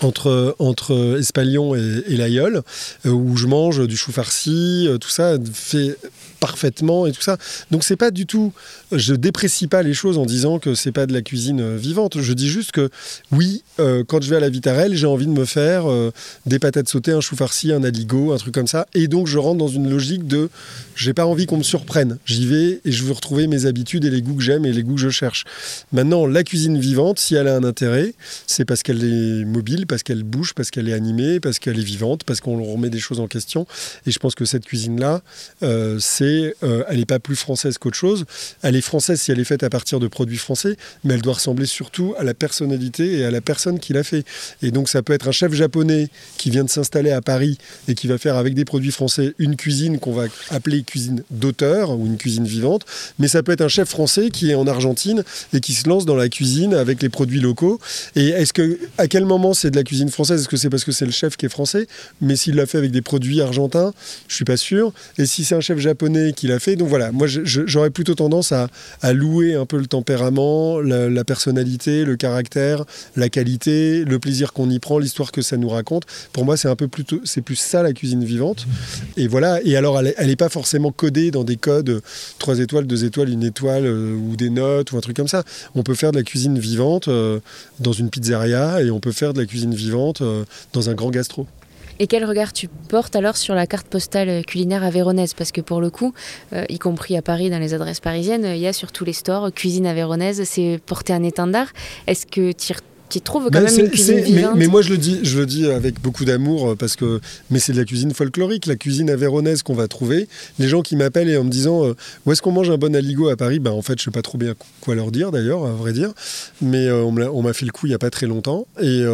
entre, 0.02 0.56
entre 0.58 1.18
Espalion 1.18 1.74
et, 1.74 2.02
et 2.08 2.16
l'Aïeul, 2.16 2.62
où 3.04 3.36
je 3.36 3.46
mange 3.46 3.86
du 3.86 3.96
chou 3.96 4.12
farci, 4.12 4.88
tout 5.00 5.08
ça 5.08 5.36
fait 5.52 5.96
parfaitement 6.38 7.06
et 7.06 7.12
tout 7.12 7.22
ça. 7.22 7.36
Donc 7.70 7.84
c'est 7.84 7.96
pas 7.96 8.10
du 8.10 8.26
tout, 8.26 8.52
je 8.92 9.14
déprécie 9.14 9.66
pas 9.66 9.82
les 9.82 9.94
choses 9.94 10.18
en 10.18 10.26
disant 10.26 10.58
que 10.58 10.74
c'est 10.74 10.92
pas 10.92 11.06
de 11.06 11.12
la 11.12 11.22
cuisine 11.22 11.60
euh, 11.60 11.76
vivante. 11.76 12.20
Je 12.20 12.32
dis 12.32 12.48
juste 12.48 12.72
que 12.72 12.90
oui, 13.32 13.62
euh, 13.80 14.04
quand 14.06 14.22
je 14.22 14.30
vais 14.30 14.36
à 14.36 14.40
la 14.40 14.48
Vitarelle, 14.48 14.94
j'ai 14.94 15.06
envie 15.06 15.26
de 15.26 15.32
me 15.32 15.44
faire 15.44 15.90
euh, 15.90 16.12
des 16.46 16.58
patates 16.58 16.88
sautées, 16.88 17.12
un 17.12 17.20
chou 17.20 17.36
farci, 17.36 17.72
un 17.72 17.82
aligot, 17.82 18.32
un 18.32 18.36
truc 18.36 18.54
comme 18.54 18.66
ça. 18.66 18.86
Et 18.94 19.08
donc 19.08 19.26
je 19.26 19.38
rentre 19.38 19.58
dans 19.58 19.68
une 19.68 19.90
logique 19.90 20.26
de, 20.26 20.48
j'ai 20.94 21.14
pas 21.14 21.26
envie 21.26 21.46
qu'on 21.46 21.58
me 21.58 21.62
surprenne. 21.62 22.18
J'y 22.24 22.46
vais 22.46 22.80
et 22.84 22.92
je 22.92 23.04
veux 23.04 23.12
retrouver 23.12 23.46
mes 23.46 23.66
habitudes 23.66 24.04
et 24.04 24.10
les 24.10 24.22
goûts 24.22 24.34
que 24.34 24.42
j'aime 24.42 24.64
et 24.64 24.72
les 24.72 24.82
goûts 24.82 24.94
que 24.94 25.00
je 25.00 25.10
cherche. 25.10 25.44
Maintenant, 25.92 26.26
la 26.26 26.44
cuisine 26.44 26.78
vivante, 26.78 27.18
si 27.18 27.34
elle 27.34 27.48
a 27.48 27.56
un 27.56 27.64
intérêt, 27.64 28.14
c'est 28.46 28.64
parce 28.64 28.82
qu'elle 28.82 29.02
est 29.04 29.44
mobile, 29.44 29.86
parce 29.86 30.02
qu'elle 30.02 30.22
bouge, 30.22 30.54
parce 30.54 30.70
qu'elle 30.70 30.88
est 30.88 30.92
animée, 30.92 31.40
parce 31.40 31.58
qu'elle 31.58 31.78
est 31.78 31.82
vivante, 31.82 32.24
parce 32.24 32.40
qu'on 32.40 32.62
remet 32.62 32.90
des 32.90 32.98
choses 32.98 33.20
en 33.20 33.26
question. 33.26 33.66
Et 34.06 34.10
je 34.10 34.18
pense 34.18 34.34
que 34.34 34.44
cette 34.44 34.64
cuisine-là, 34.64 35.22
c'est 35.98 36.27
euh, 36.62 36.84
elle 36.88 36.98
n'est 36.98 37.04
pas 37.04 37.18
plus 37.18 37.36
française 37.36 37.78
qu'autre 37.78 37.96
chose. 37.96 38.24
Elle 38.62 38.76
est 38.76 38.80
française 38.80 39.20
si 39.20 39.30
elle 39.30 39.40
est 39.40 39.44
faite 39.44 39.62
à 39.62 39.70
partir 39.70 40.00
de 40.00 40.08
produits 40.08 40.38
français, 40.38 40.76
mais 41.04 41.14
elle 41.14 41.22
doit 41.22 41.34
ressembler 41.34 41.66
surtout 41.66 42.14
à 42.18 42.24
la 42.24 42.34
personnalité 42.34 43.18
et 43.18 43.24
à 43.24 43.30
la 43.30 43.40
personne 43.40 43.78
qui 43.78 43.92
l'a 43.92 44.04
fait. 44.04 44.24
Et 44.62 44.70
donc 44.70 44.88
ça 44.88 45.02
peut 45.02 45.12
être 45.12 45.28
un 45.28 45.32
chef 45.32 45.52
japonais 45.52 46.08
qui 46.36 46.50
vient 46.50 46.64
de 46.64 46.70
s'installer 46.70 47.10
à 47.10 47.20
Paris 47.22 47.58
et 47.88 47.94
qui 47.94 48.06
va 48.06 48.18
faire 48.18 48.36
avec 48.36 48.54
des 48.54 48.64
produits 48.64 48.92
français 48.92 49.34
une 49.38 49.56
cuisine 49.56 49.98
qu'on 49.98 50.12
va 50.12 50.26
appeler 50.50 50.82
cuisine 50.82 51.22
d'auteur 51.30 51.90
ou 51.98 52.06
une 52.06 52.16
cuisine 52.16 52.46
vivante, 52.46 52.84
mais 53.18 53.28
ça 53.28 53.42
peut 53.42 53.52
être 53.52 53.62
un 53.62 53.68
chef 53.68 53.88
français 53.88 54.30
qui 54.30 54.50
est 54.50 54.54
en 54.54 54.66
Argentine 54.66 55.24
et 55.52 55.60
qui 55.60 55.74
se 55.74 55.88
lance 55.88 56.04
dans 56.04 56.16
la 56.16 56.28
cuisine 56.28 56.74
avec 56.74 57.02
les 57.02 57.08
produits 57.08 57.40
locaux. 57.40 57.80
Et 58.16 58.28
est-ce 58.28 58.52
que 58.52 58.78
à 58.98 59.08
quel 59.08 59.24
moment 59.24 59.54
c'est 59.54 59.70
de 59.70 59.76
la 59.76 59.84
cuisine 59.84 60.10
française? 60.10 60.40
Est-ce 60.40 60.48
que 60.48 60.56
c'est 60.56 60.70
parce 60.70 60.84
que 60.84 60.92
c'est 60.92 61.06
le 61.06 61.12
chef 61.12 61.36
qui 61.36 61.46
est 61.46 61.50
français? 61.50 61.86
Mais 62.20 62.36
s'il 62.36 62.56
l'a 62.56 62.66
fait 62.66 62.78
avec 62.78 62.90
des 62.90 63.02
produits 63.02 63.40
argentins, 63.40 63.92
je 64.28 64.34
suis 64.34 64.44
pas 64.44 64.56
sûr. 64.56 64.92
Et 65.18 65.26
si 65.26 65.44
c'est 65.44 65.54
un 65.54 65.60
chef 65.60 65.78
japonais 65.78 66.17
qu'il 66.36 66.52
a 66.52 66.58
fait. 66.58 66.76
Donc 66.76 66.88
voilà, 66.88 67.12
moi 67.12 67.26
j'aurais 67.28 67.90
plutôt 67.90 68.14
tendance 68.14 68.52
à, 68.52 68.68
louer 69.12 69.54
un 69.54 69.66
peu 69.66 69.78
le 69.78 69.86
tempérament, 69.86 70.80
la, 70.80 71.24
personnalité, 71.24 72.04
le 72.04 72.16
caractère, 72.16 72.84
la 73.16 73.28
qualité, 73.28 74.04
le 74.04 74.18
plaisir 74.18 74.52
qu'on 74.52 74.70
y 74.70 74.78
prend, 74.78 74.98
l'histoire 74.98 75.32
que 75.32 75.42
ça 75.42 75.56
nous 75.56 75.68
raconte. 75.68 76.04
Pour 76.32 76.44
moi, 76.44 76.56
c'est 76.56 76.68
un 76.68 76.76
peu 76.76 76.88
plutôt, 76.88 77.20
c'est 77.24 77.42
plus 77.42 77.56
ça 77.56 77.82
la 77.82 77.92
cuisine 77.92 78.24
vivante. 78.24 78.66
Et 79.16 79.28
voilà. 79.28 79.60
Et 79.64 79.76
alors, 79.76 80.00
elle 80.00 80.26
n'est 80.26 80.36
pas 80.36 80.48
forcément 80.48 80.92
codée 80.92 81.30
dans 81.30 81.44
des 81.44 81.56
codes 81.56 82.02
3 82.38 82.60
étoiles, 82.60 82.86
2 82.86 83.04
étoiles, 83.04 83.30
une 83.30 83.42
étoile 83.42 83.86
euh, 83.86 84.14
ou 84.14 84.36
des 84.36 84.50
notes 84.50 84.92
ou 84.92 84.96
un 84.96 85.00
truc 85.00 85.16
comme 85.16 85.28
ça. 85.28 85.44
On 85.74 85.82
peut 85.82 85.94
faire 85.94 86.12
de 86.12 86.18
la 86.18 86.22
cuisine 86.22 86.58
vivante 86.58 87.08
euh, 87.08 87.40
dans 87.80 87.92
une 87.92 88.10
pizzeria 88.10 88.82
et 88.82 88.90
on 88.90 89.00
peut 89.00 89.12
faire 89.12 89.32
de 89.32 89.40
la 89.40 89.46
cuisine 89.46 89.74
vivante 89.74 90.22
euh, 90.22 90.44
dans 90.72 90.90
un 90.90 90.94
grand 90.94 91.10
gastro. 91.10 91.46
Et 92.00 92.06
quel 92.06 92.24
regard 92.24 92.52
tu 92.52 92.68
portes 92.68 93.16
alors 93.16 93.36
sur 93.36 93.54
la 93.54 93.66
carte 93.66 93.88
postale 93.88 94.44
culinaire 94.44 94.84
avéronaise 94.84 95.34
Parce 95.34 95.52
que 95.52 95.60
pour 95.60 95.80
le 95.80 95.90
coup, 95.90 96.14
euh, 96.52 96.64
y 96.68 96.78
compris 96.78 97.16
à 97.16 97.22
Paris, 97.22 97.50
dans 97.50 97.58
les 97.58 97.74
adresses 97.74 98.00
parisiennes, 98.00 98.44
il 98.44 98.58
y 98.58 98.66
a 98.66 98.72
sur 98.72 98.92
tous 98.92 99.04
les 99.04 99.12
stores 99.12 99.52
cuisine 99.52 99.86
avéronaise, 99.86 100.44
c'est 100.44 100.80
porté 100.86 101.12
un 101.12 101.22
étendard. 101.22 101.68
Est-ce 102.06 102.26
que 102.26 102.52
tu 102.52 102.72
qui 103.08 103.20
trouve 103.20 103.48
quand 103.50 103.60
même 103.60 103.78
une 103.78 103.90
cuisine 103.90 104.20
vivante. 104.20 104.56
Mais, 104.56 104.66
moi 104.66 104.82
je 104.82 104.90
le 104.90 104.98
dis, 104.98 105.20
je 105.22 105.38
le 105.38 105.46
dis 105.46 105.66
avec 105.66 106.00
beaucoup 106.00 106.24
d'amour 106.24 106.70
euh, 106.70 106.74
parce 106.74 106.96
que 106.96 107.20
mais 107.50 107.58
c'est 107.58 107.72
de 107.72 107.78
la 107.78 107.84
cuisine 107.84 108.12
folklorique, 108.12 108.66
la 108.66 108.76
cuisine 108.76 109.10
avéronaise 109.10 109.62
qu'on 109.62 109.74
va 109.74 109.88
trouver. 109.88 110.28
Les 110.58 110.68
gens 110.68 110.82
qui 110.82 110.96
m'appellent 110.96 111.28
et 111.28 111.36
en 111.36 111.44
me 111.44 111.50
disant 111.50 111.84
euh, 111.84 111.94
où 112.26 112.32
est-ce 112.32 112.42
qu'on 112.42 112.52
mange 112.52 112.70
un 112.70 112.76
bon 112.76 112.94
aligot 112.94 113.28
à 113.28 113.36
Paris, 113.36 113.58
ben 113.58 113.70
en 113.70 113.82
fait 113.82 113.98
je 113.98 114.04
sais 114.04 114.10
pas 114.10 114.22
trop 114.22 114.38
bien 114.38 114.54
quoi 114.80 114.94
leur 114.94 115.10
dire 115.10 115.30
d'ailleurs 115.30 115.64
à 115.64 115.72
vrai 115.72 115.92
dire, 115.92 116.12
mais 116.60 116.86
euh, 116.86 117.02
on 117.02 117.42
m'a 117.42 117.52
fait 117.52 117.66
le 117.66 117.72
coup 117.72 117.86
il 117.86 117.90
y 117.90 117.94
a 117.94 117.98
pas 117.98 118.10
très 118.10 118.26
longtemps 118.26 118.66
et 118.80 119.04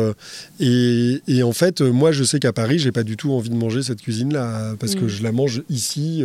et, 0.61 1.23
et, 1.29 1.43
en 1.43 1.53
fait 1.53 1.81
moi 1.81 2.13
je 2.13 2.25
sais 2.25 2.39
qu'à 2.39 2.53
Paris 2.53 2.79
j'ai 2.79 2.93
pas 2.93 3.03
du 3.03 3.17
tout 3.17 3.33
envie 3.33 3.51
de 3.51 3.55
manger 3.55 3.83
cette 3.83 4.01
cuisine 4.01 4.33
là 4.33 4.75
parce 4.79 4.95
que 4.95 5.05
mm. 5.05 5.09
je 5.09 5.23
la 5.23 5.33
mange 5.33 5.63
ici 5.71 6.25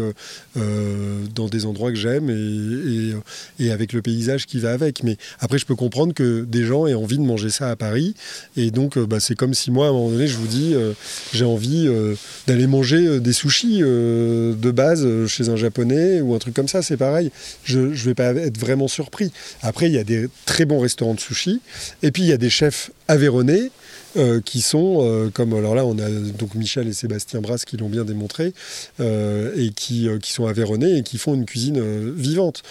dans 0.55 1.47
des 1.47 1.65
endroits 1.65 1.91
que 1.91 1.97
j'aime 1.97 2.29
et, 2.29 3.63
et, 3.63 3.65
et 3.65 3.71
avec 3.71 3.93
le 3.93 4.01
paysage 4.01 4.45
qui 4.45 4.60
va 4.60 4.71
avec. 4.71 5.03
Mais 5.03 5.17
après 5.39 5.58
je 5.58 5.65
peux 5.65 5.75
comprendre 5.75 6.13
que 6.13 6.45
des 6.45 6.63
gens 6.63 6.88
aient 6.88 6.93
envie 6.93 7.17
de 7.17 7.23
manger 7.23 7.49
ça 7.49 7.59
à 7.67 7.76
Paris. 7.76 8.15
Et 8.58 8.72
donc, 8.72 8.98
euh, 8.98 9.06
bah, 9.06 9.19
c'est 9.19 9.36
comme 9.36 9.54
si 9.54 9.72
moi, 9.72 9.88
à 9.88 9.89
un 9.89 9.93
moment 9.93 10.10
donné, 10.10 10.28
je 10.28 10.38
vous 10.38 10.48
dis, 10.48 10.74
euh, 10.74 10.93
j'ai 11.34 11.45
envie 11.45 11.88
euh, 11.88 12.15
d'aller 12.48 12.67
manger 12.67 13.19
des 13.19 13.34
sushis 13.34 13.80
de 13.80 14.72
base 14.72 15.08
chez 15.28 15.50
un 15.50 15.56
japonais 15.56 16.22
ou 16.22 16.36
un 16.36 16.39
truc 16.39 16.54
comme 16.54 16.67
ça. 16.67 16.82
C'est 16.82 16.98
pareil. 16.98 17.32
Je 17.63 17.80
ne 17.80 17.93
vais 17.93 18.15
pas 18.15 18.34
être 18.34 18.58
vraiment 18.58 18.88
surpris. 18.88 19.32
Après, 19.62 19.88
il 19.88 19.93
y 19.93 19.98
a 19.98 20.04
des 20.04 20.28
très 20.45 20.65
bons 20.65 20.80
restaurants 20.80 21.13
de 21.13 21.19
sushis. 21.19 21.62
Et 22.04 22.12
puis, 22.12 22.24
il 22.24 22.30
y 22.30 22.34
a 22.34 22.38
des 22.38 22.50
chefs 22.50 22.91
aveyronnais 23.10 23.72
euh, 24.17 24.41
qui 24.41 24.62
sont, 24.62 25.00
euh, 25.02 25.30
comme 25.30 25.54
alors 25.54 25.76
là, 25.76 25.86
on 25.86 25.98
a 26.00 26.10
donc 26.10 26.56
Michel 26.56 26.88
et 26.88 26.93
Sébastien 26.93 27.41
Brasse 27.41 27.63
qui 27.63 27.78
l'ont 27.78 27.89
bien 27.89 28.06
démontré, 28.06 28.54
euh, 29.00 29.52
et 29.56 29.69
qui, 29.69 30.08
qui 30.22 30.32
sont 30.32 30.48
aveyronnais 30.48 31.00
et 31.00 31.04
qui 31.04 31.19
font 31.19 31.36
une 31.36 31.45
cuisine 31.45 32.12
vivante. 32.13 32.63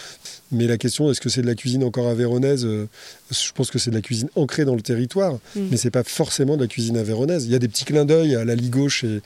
Mais 0.51 0.67
la 0.67 0.79
question, 0.79 1.11
est-ce 1.11 1.21
que 1.21 1.29
c'est 1.29 1.43
de 1.43 1.47
la 1.47 1.55
cuisine 1.55 1.85
encore 1.85 2.09
avéronnaise 2.09 2.67
Je 2.67 3.53
pense 3.53 3.71
que 3.71 3.79
c'est 3.79 3.91
de 3.91 3.95
la 3.95 4.01
cuisine 4.01 4.29
ancrée 4.35 4.65
dans 4.65 4.75
le 4.75 4.81
territoire, 4.81 5.35
mm. 5.55 5.61
mais 5.71 5.77
c'est 5.77 5.91
pas 5.93 6.03
forcément 6.03 6.57
de 6.57 6.63
la 6.63 6.69
cuisine 6.69 6.97
avéronnaise. 6.97 7.45
Il 7.45 7.53
y 7.53 7.55
a 7.55 7.61
des 7.61 7.69
petits 7.69 7.85
clins 7.85 8.05
d'œil 8.05 8.35
à 8.35 8.45
la 8.45 8.55
Ligo 8.57 8.89
chez, 8.89 9.21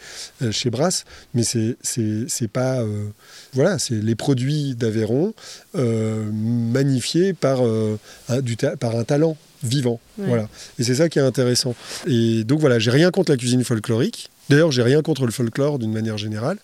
chez 0.51 0.68
Brasse, 0.68 1.05
mais 1.35 1.44
c'est, 1.44 1.77
c'est, 1.83 2.48
pas. 2.48 2.85
voilà, 3.55 3.79
c'est 3.79 3.94
les 3.94 4.16
produits 4.16 4.75
d'Aveyron 4.75 5.33
magnifiés 5.75 7.33
par, 7.33 7.62
du 8.42 8.57
par 8.57 8.96
un 8.96 9.05
talent 9.05 9.37
vivant. 9.62 10.01
Voilà. 10.18 10.48
Et 10.79 10.85
c'est 10.85 10.96
ça 10.96 11.09
qui 11.09 11.18
est 11.18 11.22
intéressant. 11.22 11.75
Et 12.07 12.44
donc 12.44 12.61
voilà, 12.61 12.79
j'ai 12.79 12.90
rien 12.90 13.11
contre 13.11 13.33
la 13.33 13.37
cuisine 13.37 13.64
folklorique. 13.64 14.31
D'ailleurs, 14.48 14.72
j'ai 14.72 14.83
rien 14.83 15.03
contre 15.03 15.25
le 15.25 15.33
folklore 15.33 15.79
d'une 15.79 15.92
manière 15.92 16.18
générale. 16.18 16.59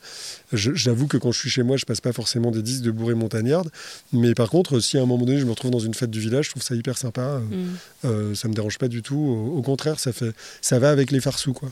J'avoue 0.52 1.06
que 1.06 1.16
quand 1.16 1.32
je 1.32 1.38
suis 1.38 1.50
chez 1.50 1.62
moi, 1.62 1.76
je 1.76 1.84
passe 1.84 2.00
pas 2.00 2.12
forcément 2.12 2.50
des 2.50 2.60
disques 2.60 2.82
de 2.82 2.90
bourrée 2.90 3.14
montagnarde. 3.14 3.70
Mais 4.12 4.34
par 4.34 4.50
contre, 4.50 4.80
si 4.80 4.98
à 4.98 5.02
un 5.02 5.06
moment 5.06 5.24
donné, 5.24 5.38
je 5.38 5.44
me 5.44 5.50
retrouve 5.50 5.70
dans 5.70 5.78
une 5.78 5.94
fête 5.94 6.10
du 6.10 6.20
village, 6.20 6.46
je 6.46 6.50
trouve 6.50 6.62
ça 6.62 6.74
hyper 6.74 6.98
sympa. 6.98 7.20
Euh, 7.22 7.40
mm. 7.40 7.76
euh, 8.04 8.34
ça 8.34 8.48
me 8.48 8.54
dérange 8.54 8.78
pas 8.78 8.88
du 8.88 9.02
tout. 9.02 9.16
Au, 9.56 9.62
contraire, 9.62 10.00
ça, 10.00 10.12
fait, 10.12 10.32
ça 10.60 10.78
va 10.78 10.90
avec 10.90 11.10
les 11.12 11.20
farceaux. 11.20 11.52
Quoi. 11.52 11.70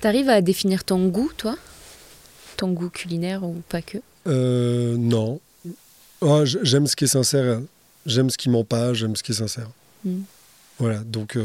T'arrives 0.00 0.28
à 0.28 0.42
définir 0.42 0.84
ton 0.84 1.06
goût, 1.06 1.30
toi? 1.36 1.56
Ton 2.56 2.72
goût 2.72 2.90
culinaire 2.90 3.44
ou 3.44 3.62
pas 3.68 3.80
que? 3.80 3.98
Euh, 4.26 4.96
Non. 4.98 5.40
Oh, 6.20 6.44
j'aime 6.44 6.86
ce 6.86 6.96
qui 6.96 7.04
est 7.04 7.08
sincère. 7.08 7.60
J'aime 8.06 8.28
ce 8.28 8.36
qui 8.36 8.48
ment 8.50 8.64
pas. 8.64 8.92
J'aime 8.92 9.14
ce 9.16 9.22
qui 9.22 9.32
est 9.32 9.36
sincère. 9.36 9.68
Mm. 10.04 10.20
Voilà. 10.78 10.98
Donc. 11.04 11.36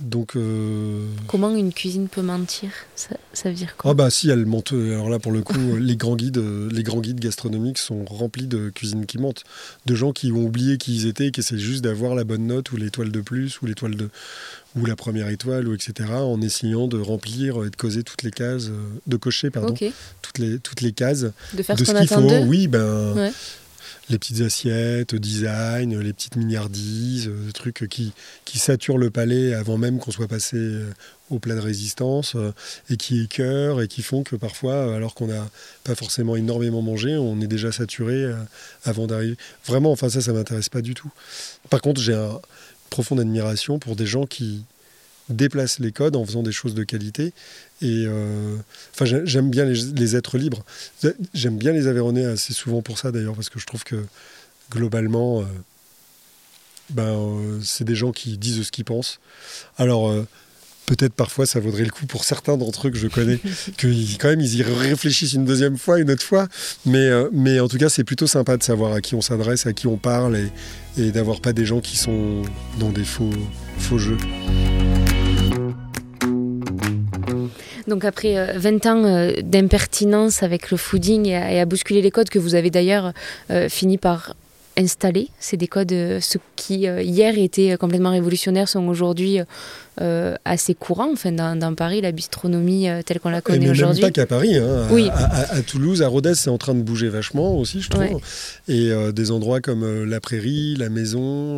Donc, 0.00 0.34
euh, 0.34 1.06
Comment 1.28 1.54
une 1.54 1.72
cuisine 1.72 2.08
peut 2.08 2.22
mentir? 2.22 2.70
Ça, 2.96 3.16
ça, 3.32 3.48
veut 3.48 3.54
dire 3.54 3.76
quoi? 3.76 3.92
Ah 3.92 3.94
bah 3.94 4.10
si, 4.10 4.28
elle 4.28 4.44
ment. 4.44 4.62
Alors 4.72 5.08
là, 5.08 5.20
pour 5.20 5.30
le 5.30 5.42
coup, 5.42 5.76
les 5.78 5.96
grands 5.96 6.16
guides, 6.16 6.38
euh, 6.38 6.68
les 6.72 6.82
grands 6.82 7.00
guides 7.00 7.20
gastronomiques 7.20 7.78
sont 7.78 8.04
remplis 8.04 8.48
de 8.48 8.70
cuisines 8.70 9.06
qui 9.06 9.18
mentent, 9.18 9.44
de 9.86 9.94
gens 9.94 10.12
qui 10.12 10.32
ont 10.32 10.44
oublié 10.44 10.78
qui 10.78 10.96
ils 10.96 11.06
étaient, 11.06 11.30
qui 11.30 11.40
essaient 11.40 11.58
juste 11.58 11.84
d'avoir 11.84 12.16
la 12.16 12.24
bonne 12.24 12.46
note 12.46 12.72
ou 12.72 12.76
l'étoile 12.76 13.12
de 13.12 13.20
plus 13.20 13.60
ou 13.62 13.66
l'étoile 13.66 13.94
de 13.94 14.10
ou 14.76 14.84
la 14.84 14.96
première 14.96 15.28
étoile 15.28 15.68
ou 15.68 15.74
etc. 15.74 16.10
En 16.10 16.40
essayant 16.40 16.88
de 16.88 16.98
remplir 16.98 17.64
et 17.64 17.70
de 17.70 17.76
causer 17.76 18.02
toutes 18.02 18.24
les 18.24 18.32
cases, 18.32 18.66
euh, 18.70 18.88
de 19.06 19.16
cocher 19.16 19.50
pardon, 19.50 19.74
toutes 20.22 20.38
les 20.38 20.58
toutes 20.58 20.80
les 20.80 20.92
cases 20.92 21.26
de 21.52 21.62
faire 21.62 21.78
ce, 21.78 21.84
qu'il 21.84 22.08
faut. 22.08 22.46
Oui, 22.46 22.66
ben 22.66 23.30
les 24.10 24.18
petites 24.18 24.40
assiettes, 24.42 25.14
design, 25.14 25.98
les 25.98 26.12
petites 26.12 26.36
milliardises, 26.36 27.28
des 27.28 27.52
trucs 27.52 27.86
qui, 27.88 28.12
qui 28.44 28.58
saturent 28.58 28.98
le 28.98 29.10
palais 29.10 29.54
avant 29.54 29.78
même 29.78 29.98
qu'on 29.98 30.10
soit 30.10 30.28
passé 30.28 30.56
euh, 30.56 30.92
au 31.30 31.38
plat 31.38 31.54
de 31.54 31.60
résistance 31.60 32.34
euh, 32.36 32.52
et 32.90 32.96
qui 32.96 33.22
écœurent 33.22 33.80
et 33.80 33.88
qui 33.88 34.02
font 34.02 34.22
que 34.22 34.36
parfois, 34.36 34.94
alors 34.94 35.14
qu'on 35.14 35.28
n'a 35.28 35.48
pas 35.84 35.94
forcément 35.94 36.36
énormément 36.36 36.82
mangé, 36.82 37.16
on 37.16 37.40
est 37.40 37.46
déjà 37.46 37.72
saturé 37.72 38.14
euh, 38.14 38.36
avant 38.84 39.06
d'arriver. 39.06 39.36
Vraiment, 39.66 39.92
enfin 39.92 40.08
ça, 40.08 40.20
ça 40.20 40.32
m'intéresse 40.32 40.68
pas 40.68 40.82
du 40.82 40.94
tout. 40.94 41.10
Par 41.70 41.80
contre, 41.80 42.00
j'ai 42.00 42.14
une 42.14 42.38
profonde 42.90 43.20
admiration 43.20 43.78
pour 43.78 43.96
des 43.96 44.06
gens 44.06 44.26
qui 44.26 44.64
déplacent 45.28 45.78
les 45.78 45.92
codes 45.92 46.16
en 46.16 46.24
faisant 46.24 46.42
des 46.42 46.52
choses 46.52 46.74
de 46.74 46.84
qualité 46.84 47.32
et 47.82 48.06
euh, 48.06 48.56
enfin, 48.94 49.04
j'aime 49.24 49.50
bien 49.50 49.64
les, 49.64 50.16
êtres 50.16 50.38
libres. 50.38 50.64
J'aime 51.34 51.58
bien 51.58 51.72
les 51.72 51.86
Aveyronnais 51.86 52.24
assez 52.24 52.52
souvent 52.52 52.82
pour 52.82 52.98
ça 52.98 53.12
d'ailleurs, 53.12 53.34
parce 53.34 53.50
que 53.50 53.58
je 53.58 53.66
trouve 53.66 53.84
que 53.84 53.96
globalement, 54.70 55.42
euh, 55.42 55.44
ben, 56.90 57.02
euh, 57.02 57.60
c'est 57.62 57.84
des 57.84 57.94
gens 57.94 58.10
qui 58.10 58.38
disent 58.38 58.62
ce 58.62 58.70
qu'ils 58.70 58.86
pensent. 58.86 59.20
Alors, 59.76 60.14
peut-être 60.86 61.12
parfois 61.12 61.46
ça 61.46 61.60
vaudrait 61.60 61.84
le 61.84 61.90
coup 61.90 62.06
pour 62.06 62.24
certains 62.24 62.56
d'entre 62.56 62.88
eux 62.88 62.90
que 62.90 62.98
je 62.98 63.08
connais, 63.08 63.38
que 63.76 63.86
quand 64.18 64.28
même 64.28 64.40
ils 64.40 64.56
y 64.56 64.62
réfléchissent 64.62 65.34
une 65.34 65.44
deuxième 65.44 65.76
fois, 65.76 65.98
une 65.98 66.10
autre 66.10 66.24
fois. 66.24 66.48
Mais, 66.86 67.10
mais 67.32 67.60
en 67.60 67.68
tout 67.68 67.76
cas, 67.76 67.90
c'est 67.90 68.04
plutôt 68.04 68.26
sympa 68.26 68.56
de 68.56 68.62
savoir 68.62 68.94
à 68.94 69.02
qui 69.02 69.14
on 69.14 69.20
s'adresse, 69.20 69.66
à 69.66 69.74
qui 69.74 69.88
on 69.88 69.98
parle 69.98 70.38
et, 70.38 70.50
et 70.96 71.10
d'avoir 71.10 71.40
pas 71.42 71.52
des 71.52 71.66
gens 71.66 71.80
qui 71.80 71.98
sont 71.98 72.42
dans 72.78 72.92
des 72.92 73.04
faux, 73.04 73.30
faux 73.78 73.98
jeux. 73.98 74.16
Donc 77.86 78.04
après 78.04 78.56
20 78.56 78.86
euh, 78.86 78.90
ans 78.90 79.04
euh, 79.04 79.32
d'impertinence 79.42 80.42
avec 80.42 80.70
le 80.70 80.76
fooding 80.76 81.26
et 81.26 81.60
à, 81.60 81.64
bousculer 81.66 82.02
les 82.02 82.10
codes 82.10 82.30
que 82.30 82.38
vous 82.38 82.54
avez 82.54 82.70
d'ailleurs 82.70 83.12
euh, 83.50 83.68
fini 83.68 83.98
par 83.98 84.34
installer, 84.76 85.28
c'est 85.38 85.56
des 85.56 85.68
codes, 85.68 85.90
ce 85.92 86.36
qui 86.56 86.80
hier 86.80 87.38
étaient 87.38 87.76
complètement 87.78 88.10
révolutionnaires 88.10 88.68
sont 88.68 88.88
aujourd'hui 88.88 89.38
euh, 90.00 90.34
assez 90.44 90.74
courant 90.74 91.12
enfin, 91.12 91.30
dans, 91.30 91.74
Paris, 91.76 92.00
la 92.00 92.10
bistronomie 92.10 92.88
euh, 92.88 93.02
telle 93.02 93.20
qu'on 93.20 93.30
la 93.30 93.40
connaît 93.40 93.70
aujourd'hui. 93.70 94.02
Même 94.02 94.10
pas 94.10 94.20
qu'à 94.22 94.26
Paris, 94.26 94.56
hein. 94.56 94.88
oui. 94.90 95.08
à, 95.12 95.62
Toulouse, 95.62 96.02
à 96.02 96.08
Rodez, 96.08 96.34
c'est 96.34 96.50
en 96.50 96.58
train 96.58 96.74
de 96.74 96.82
bouger 96.82 97.08
vachement 97.08 97.56
aussi, 97.56 97.80
je 97.80 97.90
trouve. 97.90 98.20
Et 98.66 98.90
euh, 98.90 99.12
des 99.12 99.30
endroits 99.30 99.60
comme 99.60 100.04
la 100.04 100.18
Prairie, 100.18 100.74
la 100.76 100.88
Maison, 100.88 101.56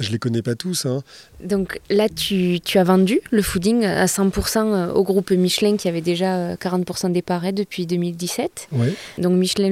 je 0.00 0.10
les 0.10 0.18
connais 0.18 0.40
pas 0.40 0.54
tous. 0.54 0.86
Hein. 0.86 1.02
Donc 1.44 1.78
là, 1.90 2.08
tu, 2.08 2.58
tu, 2.64 2.78
as 2.78 2.84
vendu 2.84 3.20
le 3.30 3.42
fooding 3.42 3.84
à 3.84 4.06
100% 4.06 4.90
au 4.90 5.02
groupe 5.02 5.30
Michelin 5.30 5.76
qui 5.76 5.88
avait 5.88 6.00
déjà 6.00 6.54
40% 6.54 7.12
des 7.12 7.22
parts 7.22 7.52
depuis 7.52 7.86
2017. 7.86 8.68
Donc 9.18 9.34
Michelin, 9.34 9.68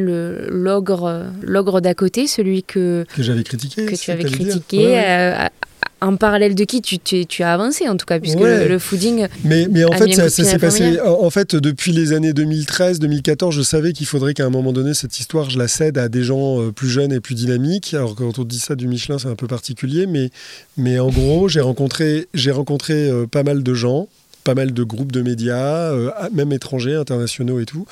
l'ogre 0.50 1.80
d'à 1.80 1.94
côté, 1.94 2.26
celui 2.26 2.62
que, 2.62 3.06
que 3.14 3.22
j'avais 3.22 3.42
critiqué. 3.42 3.86
Que 3.86 3.96
tu 3.96 4.10
avais 4.10 4.24
critiqué, 4.24 5.48
en 6.02 6.16
parallèle 6.16 6.54
de 6.54 6.64
qui 6.64 6.82
tu, 6.82 6.98
tu, 6.98 7.42
as 7.42 7.54
avancé 7.54 7.88
en 7.88 7.96
tout 7.96 8.04
cas 8.04 8.20
puisque 8.20 8.38
le, 8.38 8.78
fooding 8.78 9.28
mais, 9.44 9.66
mais 9.70 9.84
en 9.84 9.92
fait 9.92 10.12
ça, 10.12 10.28
s'est 10.28 10.58
passé 10.58 11.00
en 11.00 11.30
fait 11.30 11.56
depuis 11.56 11.92
les 11.92 12.12
années 12.12 12.34
2013 12.34 12.98
2014 12.98 13.54
je 13.54 13.62
savais 13.62 13.92
qu'il 13.94 14.06
faudrait 14.06 14.34
qu'à 14.34 14.44
un 14.44 14.50
moment 14.50 14.74
donné 14.74 14.92
cette 14.92 15.18
histoire 15.18 15.48
je 15.48 15.58
la 15.58 15.68
cède 15.68 15.96
à 15.96 16.08
des 16.08 16.22
gens 16.22 16.60
euh, 16.60 16.70
plus 16.70 16.88
jeunes 16.88 17.12
et 17.12 17.20
plus 17.20 17.34
dynamiques. 17.34 17.94
Alors 17.94 18.14
quand 18.14 18.38
on 18.38 18.44
dit 18.44 18.58
ça 18.58 18.74
du 18.74 18.88
Michelin 18.88 19.18
c'est 19.18 19.28
un 19.28 19.36
peu 19.36 19.46
particulier 19.46 20.06
mais 20.06 20.30
mais 20.76 20.98
en 20.98 21.08
gros 21.08 21.48
j'ai 21.48 21.62
rencontré 21.62 22.28
j'ai 22.34 22.50
rencontré 22.50 22.92
euh, 22.92 23.26
pas 23.26 23.42
mal 23.42 23.62
de 23.62 23.74
gens 23.74 24.08
pas 24.46 24.54
mal 24.54 24.72
de 24.72 24.84
groupes 24.84 25.10
de 25.10 25.22
médias, 25.22 25.90
euh, 25.92 26.12
même 26.32 26.52
étrangers, 26.52 26.94
internationaux 26.94 27.58
et 27.58 27.66
tout. 27.66 27.84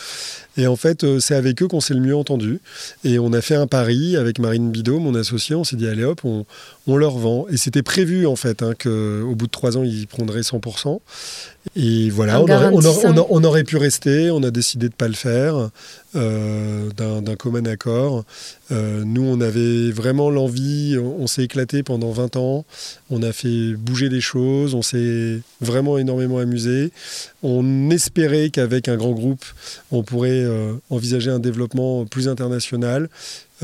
Et 0.56 0.68
en 0.68 0.76
fait, 0.76 1.02
euh, 1.02 1.18
c'est 1.18 1.34
avec 1.34 1.60
eux 1.62 1.66
qu'on 1.66 1.80
s'est 1.80 1.94
le 1.94 2.00
mieux 2.00 2.14
entendu. 2.14 2.60
Et 3.02 3.18
on 3.18 3.32
a 3.32 3.40
fait 3.40 3.56
un 3.56 3.66
pari 3.66 4.16
avec 4.16 4.38
Marine 4.38 4.70
Bidot, 4.70 5.00
mon 5.00 5.16
associé. 5.16 5.56
On 5.56 5.64
s'est 5.64 5.74
dit, 5.74 5.88
allez 5.88 6.04
hop, 6.04 6.20
on, 6.24 6.96
leur 6.96 7.18
vend. 7.18 7.46
Et 7.50 7.56
c'était 7.56 7.82
prévu, 7.82 8.24
en 8.28 8.36
fait, 8.36 8.62
hein, 8.62 8.70
qu'au 8.80 9.34
bout 9.34 9.46
de 9.46 9.50
trois 9.50 9.76
ans, 9.76 9.82
ils 9.82 10.06
prendraient 10.06 10.42
100%. 10.42 11.00
Et 11.76 12.10
voilà, 12.10 12.40
on 12.42 13.44
aurait, 13.44 13.64
pu 13.64 13.76
rester, 13.78 14.30
on 14.30 14.42
a 14.42 14.50
décidé 14.50 14.88
de 14.88 14.92
ne 14.92 14.96
pas 14.96 15.08
le 15.08 15.14
faire, 15.14 15.70
euh, 16.14 16.90
d'un 16.90 17.36
commun 17.36 17.64
accord. 17.64 18.24
Euh, 18.70 19.02
nous, 19.04 19.22
on 19.22 19.40
avait 19.40 19.90
vraiment 19.90 20.30
l'envie, 20.30 20.96
on, 20.98 21.26
s'est 21.26 21.44
éclaté 21.44 21.82
pendant 21.82 22.12
20 22.12 22.36
ans, 22.36 22.64
on 23.10 23.22
a 23.22 23.32
fait 23.32 23.74
bouger 23.74 24.08
les 24.08 24.20
choses, 24.20 24.74
on 24.74 24.82
s'est 24.82 25.40
vraiment 25.60 25.96
énormément 25.98 26.38
amusé. 26.38 26.92
On 27.42 27.90
espérait 27.90 28.50
qu'avec 28.50 28.88
un 28.88 28.96
grand 28.96 29.12
groupe, 29.12 29.44
on 29.90 30.02
pourrait 30.02 30.30
euh, 30.32 30.74
envisager 30.90 31.30
un 31.30 31.40
développement 31.40 32.04
plus 32.04 32.28
international. 32.28 33.08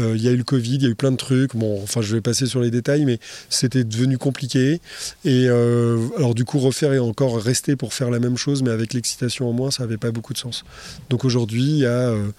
Euh, 0.00 0.16
il 0.16 0.22
y 0.22 0.28
a 0.28 0.30
eu 0.30 0.36
le 0.36 0.44
Covid, 0.44 0.76
il 0.76 0.82
y 0.82 0.86
a 0.86 0.88
eu 0.88 0.94
plein 0.94 1.12
de 1.12 1.16
trucs. 1.16 1.54
Bon, 1.54 1.80
enfin, 1.82 2.00
je 2.00 2.14
vais 2.14 2.20
passer 2.20 2.46
sur 2.46 2.60
les 2.60 2.70
détails, 2.70 3.04
mais 3.04 3.18
c'était 3.48 3.84
devenu 3.84 4.18
compliqué. 4.18 4.80
Et 5.24 5.46
euh, 5.48 5.98
alors, 6.16 6.34
du 6.34 6.44
coup, 6.44 6.58
refaire 6.58 6.92
et 6.92 6.98
encore 6.98 7.40
rester 7.40 7.76
pour 7.76 7.94
faire 7.94 8.10
la 8.10 8.18
même 8.18 8.36
chose, 8.36 8.62
mais 8.62 8.70
avec 8.70 8.94
l'excitation 8.94 9.48
en 9.48 9.52
moins, 9.52 9.70
ça 9.70 9.82
n'avait 9.82 9.98
pas 9.98 10.10
beaucoup 10.10 10.32
de 10.32 10.38
sens. 10.38 10.64
Donc 11.10 11.24
aujourd'hui, 11.24 11.62
il 11.62 11.78
y 11.78 11.86
a 11.86 12.10
euh, 12.10 12.30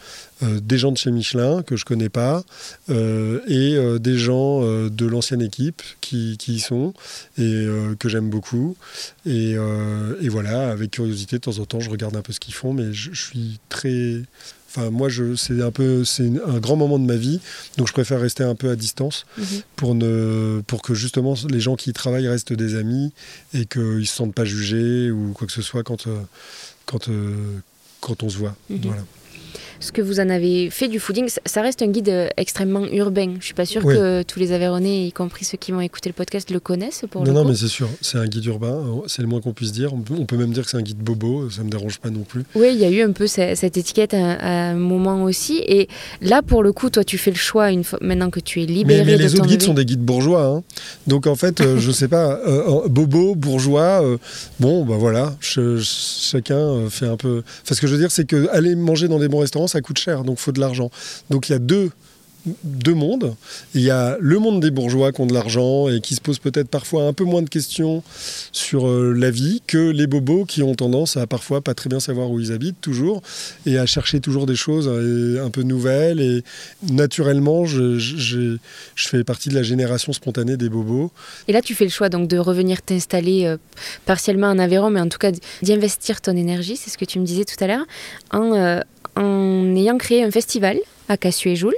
des 0.42 0.78
gens 0.78 0.92
de 0.92 0.98
chez 0.98 1.12
Michelin 1.12 1.62
que 1.62 1.76
je 1.76 1.86
connais 1.86 2.10
pas 2.10 2.44
et 2.90 3.78
des 4.00 4.18
gens 4.18 4.62
de 4.62 5.06
l'ancienne 5.06 5.42
équipe 5.42 5.84
qui, 6.02 6.38
y 6.48 6.60
sont 6.60 6.94
et 7.38 7.68
que 8.00 8.10
j'aime 8.10 8.30
beaucoup. 8.30 8.76
Et, 9.26 9.56
voilà, 10.30 10.72
avec 10.72 10.92
curiosité, 10.92 11.36
de 11.36 11.42
temps 11.42 11.60
en 11.60 11.66
temps, 11.66 11.80
je 11.80 11.92
regarde 11.92 12.16
un 12.16 12.22
peu 12.22 12.34
ce 12.34 12.40
qu'ils 12.40 12.56
font, 12.56 12.74
mais 12.74 12.92
je 12.92 13.14
suis 13.14 13.60
très 13.70 14.24
Enfin, 14.74 14.90
moi, 14.90 15.10
c'est 15.36 15.62
un 15.62 15.72
peu, 15.72 16.06
c'est 16.06 16.32
un 16.48 16.60
grand 16.60 16.78
moment 16.78 16.98
de 16.98 17.06
ma 17.06 17.18
vie, 17.18 17.42
donc 17.78 17.88
je 17.88 17.94
préfère 17.94 18.22
rester 18.22 18.44
un 18.44 18.56
peu 18.56 18.70
à 18.70 18.78
distance 18.78 19.26
mhm. 19.38 19.46
pour 19.76 19.96
ne, 19.96 20.62
pour 20.66 20.82
que 20.82 20.94
justement 20.94 21.36
les 21.50 21.60
gens 21.60 21.76
qui 21.76 21.90
y 21.90 21.94
travaillent 21.94 22.30
restent 22.30 22.54
des 22.54 22.76
amis 22.76 23.12
et 23.54 23.66
qu'ils 23.66 23.82
ne 23.82 24.04
se 24.04 24.16
sentent 24.16 24.34
pas 24.34 24.46
jugés 24.46 25.12
ou 25.12 25.34
quoi 25.34 25.46
que 25.46 25.52
ce 25.52 25.62
soit 25.62 25.84
quand, 25.84 26.08
euh, 26.08 26.22
quand, 26.86 27.10
euh, 27.10 27.60
quand 28.00 28.24
on 28.24 28.30
se 28.30 28.38
voit. 28.38 28.56
Mhm. 28.70 28.80
Voilà 28.84 29.04
ce 29.82 29.92
que 29.92 30.02
vous 30.02 30.20
en 30.20 30.30
avez 30.30 30.70
fait 30.70 30.88
du 30.88 31.00
fooding, 31.00 31.28
ça 31.46 31.62
reste 31.62 31.82
un 31.82 31.88
guide 31.88 32.10
euh, 32.10 32.28
extrêmement 32.38 32.86
urbain. 32.86 33.34
Je 33.40 33.46
suis 33.46 33.54
pas 33.54 33.66
sûre 33.66 33.84
que 33.84 34.22
tous 34.22 34.40
les 34.40 34.52
Aveyronais, 34.52 35.08
y 35.08 35.12
compris 35.12 35.44
ceux 35.44 35.58
qui 35.58 35.72
vont 35.72 35.82
écouter 35.82 36.08
le 36.08 36.14
podcast, 36.14 36.52
le 36.52 36.60
connaissent 36.60 37.04
pour 37.10 37.26
non, 37.26 37.34
Non, 37.34 37.46
mais 37.46 37.56
c'est 37.56 37.68
sûr, 37.68 37.90
c'est 38.00 38.20
un 38.20 38.28
guide 38.28 38.46
urbain, 38.46 38.68
euh, 38.68 39.02
c'est 39.08 39.24
le 39.24 39.28
moins 39.28 39.42
qu'on 39.42 39.54
puisse 39.54 39.72
dire. 39.72 39.94
On 39.94 40.26
peut, 40.26 40.38
même 40.38 40.52
dire 40.52 40.64
que 40.64 40.70
c'est 40.70 40.78
un 40.78 40.84
guide 40.84 41.00
bobo, 41.00 41.50
ça 41.50 41.64
me 41.64 41.70
dérange 41.70 42.00
pas 42.00 42.12
non 42.12 42.22
plus. 42.22 42.44
Oui, 42.56 42.70
il 42.74 42.80
y 42.80 42.86
a 42.86 42.92
eu 42.92 43.02
un 43.02 43.12
peu 43.12 43.26
cette, 43.26 43.78
étiquette 43.78 44.14
à, 44.14 44.70
un 44.70 44.76
moment 44.76 45.24
aussi. 45.24 45.64
Et 45.66 45.90
là, 46.22 46.44
pour 46.44 46.62
le 46.62 46.72
coup, 46.72 46.90
toi, 46.92 47.04
tu 47.04 47.18
fais 47.18 47.32
le 47.32 47.38
choix 47.38 47.72
une 47.72 47.84
fois, 47.84 47.98
maintenant 48.02 48.30
que 48.30 48.40
tu 48.40 48.62
es 48.62 48.66
libéré. 48.68 49.04
Mais, 49.04 49.18
les 49.18 49.34
autres 49.34 49.48
guides 49.48 49.64
sont 49.64 49.74
des 49.74 49.86
guides 49.86 50.04
bourgeois. 50.04 50.46
Hein. 50.46 50.64
Donc 51.08 51.26
en 51.26 51.36
fait, 51.36 51.60
euh, 51.62 51.78
je 51.80 51.92
sais 51.92 52.08
pas, 52.08 52.40
bobo, 52.88 53.34
bourgeois, 53.34 54.04
bon, 54.60 54.86
bah 54.86 54.98
voilà, 55.00 55.36
chacun 55.40 56.88
fait 56.90 57.08
un 57.08 57.18
peu. 57.18 57.42
Enfin, 57.64 57.76
ce 57.76 57.82
que 57.82 57.88
je 57.88 57.94
veux 57.94 58.00
dire, 58.00 58.12
c'est 58.12 58.26
que 58.26 58.48
aller 58.52 58.76
manger 58.76 59.08
dans 59.08 59.18
des 59.18 59.28
bons 59.28 59.40
restaurants, 59.40 59.68
ça 59.72 59.82
coûte 59.82 59.98
cher, 59.98 60.24
donc 60.24 60.38
il 60.40 60.42
faut 60.42 60.52
de 60.52 60.60
l'argent. 60.60 60.90
Donc 61.30 61.50
il 61.50 61.54
y 61.54 61.56
a 61.56 61.60
deux 61.60 61.92
deux 62.64 62.94
mondes. 62.94 63.36
Il 63.76 63.82
y 63.82 63.92
a 63.92 64.18
le 64.20 64.40
monde 64.40 64.62
des 64.62 64.72
bourgeois 64.72 65.12
qui 65.12 65.22
ont 65.22 65.28
de 65.28 65.34
l'argent 65.34 65.90
et 65.90 66.02
qui 66.02 66.16
se 66.16 66.22
posent 66.22 66.40
peut-être 66.40 66.70
parfois 66.70 67.04
un 67.04 67.14
peu 67.14 67.24
moins 67.24 67.42
de 67.42 67.50
questions 67.50 68.04
sur 68.52 68.88
euh, 68.88 69.14
la 69.14 69.30
vie 69.30 69.62
que 69.68 69.78
les 69.78 70.08
bobos 70.08 70.46
qui 70.46 70.64
ont 70.64 70.74
tendance 70.74 71.18
à 71.18 71.28
parfois 71.28 71.62
pas 71.62 71.74
très 71.74 71.90
bien 71.90 72.00
savoir 72.00 72.32
où 72.32 72.40
ils 72.40 72.52
habitent 72.52 72.82
toujours 72.82 73.22
et 73.66 73.78
à 73.78 73.86
chercher 73.86 74.20
toujours 74.20 74.46
des 74.46 74.56
choses 74.56 74.90
euh, 74.92 75.46
un 75.46 75.50
peu 75.50 75.62
nouvelles. 75.62 76.20
Et 76.20 76.44
naturellement, 76.90 77.66
je, 77.66 78.00
je, 78.00 78.58
je 78.96 79.08
fais 79.08 79.24
partie 79.24 79.50
de 79.50 79.56
la 79.56 79.64
génération 79.64 80.12
spontanée 80.12 80.58
des 80.58 80.70
bobos. 80.70 81.12
Et 81.48 81.54
là, 81.54 81.62
tu 81.62 81.76
fais 81.76 81.86
le 81.86 81.92
choix 81.92 82.10
donc 82.10 82.28
de 82.28 82.38
revenir 82.38 82.82
t'installer 82.82 83.46
euh, 83.46 83.58
partiellement 84.06 84.48
en 84.48 84.58
Aveyron, 84.58 84.90
mais 84.90 85.02
en 85.02 85.10
tout 85.10 85.20
cas 85.20 85.32
d'y 85.32 85.74
investir 85.74 86.22
ton 86.22 86.36
énergie, 86.36 86.76
c'est 86.76 86.90
ce 86.90 86.98
que 86.98 87.06
tu 87.06 87.20
me 87.20 87.26
disais 87.26 87.46
tout 87.46 87.64
à 87.64 87.68
l'heure, 87.68 87.86
en 89.16 89.76
ayant 89.76 89.98
créé 89.98 90.24
un 90.24 90.32
festival 90.32 90.78
à 91.10 91.18
Cassué-Joule. 91.18 91.76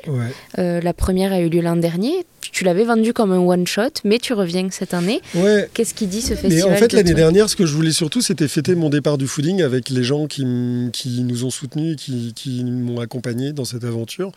Euh, 0.59 0.79
la 0.81 0.93
première 0.93 1.33
a 1.33 1.39
eu 1.39 1.49
lieu 1.49 1.61
l'an 1.61 1.75
dernier. 1.75 2.25
Tu 2.51 2.63
l'avais 2.63 2.83
vendu 2.83 3.13
comme 3.13 3.31
un 3.31 3.39
one-shot, 3.39 4.01
mais 4.03 4.19
tu 4.19 4.33
reviens 4.33 4.67
cette 4.69 4.93
année. 4.93 5.21
Ouais. 5.33 5.67
Qu'est-ce 5.73 5.95
qui 5.95 6.05
dit 6.05 6.21
ce 6.21 6.35
festival 6.35 6.69
mais 6.69 6.75
En 6.75 6.75
fait, 6.75 6.93
l'année 6.93 7.15
dernière, 7.15 7.49
ce 7.49 7.55
que 7.55 7.65
je 7.65 7.73
voulais 7.73 7.91
surtout, 7.91 8.21
c'était 8.21 8.47
fêter 8.47 8.75
mon 8.75 8.89
départ 8.89 9.17
du 9.17 9.25
fooding 9.25 9.63
avec 9.63 9.89
les 9.89 10.03
gens 10.03 10.27
qui, 10.27 10.45
qui 10.93 11.23
nous 11.23 11.45
ont 11.45 11.49
soutenus, 11.49 11.95
qui, 11.95 12.33
qui 12.35 12.63
m'ont 12.63 12.99
accompagné 12.99 13.53
dans 13.53 13.65
cette 13.65 13.83
aventure. 13.83 14.31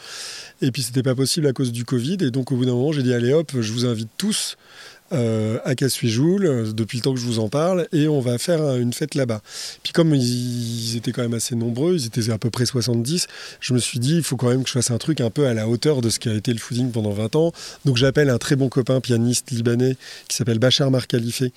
Et 0.62 0.70
puis, 0.70 0.82
c'était 0.82 1.02
pas 1.02 1.14
possible 1.14 1.46
à 1.46 1.52
cause 1.52 1.72
du 1.72 1.84
Covid. 1.84 2.16
Et 2.22 2.30
donc, 2.30 2.52
au 2.52 2.56
bout 2.56 2.64
d'un 2.64 2.72
moment, 2.72 2.92
j'ai 2.92 3.02
dit, 3.02 3.12
allez 3.12 3.34
hop, 3.34 3.52
je 3.60 3.72
vous 3.72 3.84
invite 3.84 4.08
tous 4.16 4.56
euh, 5.12 5.58
à 5.64 5.74
Cassuy-Joule, 5.74 6.46
euh, 6.46 6.72
depuis 6.72 6.98
le 6.98 7.02
temps 7.02 7.14
que 7.14 7.20
je 7.20 7.26
vous 7.26 7.38
en 7.38 7.48
parle, 7.48 7.86
et 7.92 8.08
on 8.08 8.20
va 8.20 8.38
faire 8.38 8.76
une 8.76 8.92
fête 8.92 9.14
là-bas. 9.14 9.40
Puis 9.82 9.92
comme 9.92 10.14
ils, 10.14 10.96
étaient 10.96 11.12
quand 11.12 11.22
même 11.22 11.34
assez 11.34 11.54
nombreux, 11.54 11.94
ils 11.94 12.06
étaient 12.06 12.30
à 12.30 12.38
peu 12.38 12.50
près 12.50 12.66
70, 12.66 13.28
je 13.60 13.72
me 13.72 13.78
suis 13.78 13.98
dit, 13.98 14.16
il 14.16 14.22
faut 14.22 14.36
quand 14.36 14.48
même 14.48 14.62
que 14.62 14.68
je 14.68 14.72
fasse 14.72 14.90
un 14.90 14.98
truc 14.98 15.20
un 15.20 15.30
peu 15.30 15.46
à 15.46 15.54
la 15.54 15.68
hauteur 15.68 16.00
de 16.00 16.10
ce 16.10 16.18
qui 16.18 16.28
a 16.28 16.34
été 16.34 16.52
le 16.52 16.58
fooding 16.58 16.90
pendant 16.90 17.10
20 17.10 17.36
ans. 17.36 17.52
Donc 17.84 17.96
j'appelle 17.96 18.30
un 18.30 18.38
très 18.38 18.56
bon 18.56 18.68
copain 18.68 19.00
pianiste 19.00 19.50
libanais 19.52 19.96
qui 20.28 20.36
s'appelle 20.36 20.58
Bachar 20.58 20.90
Markalifé, 20.90 21.52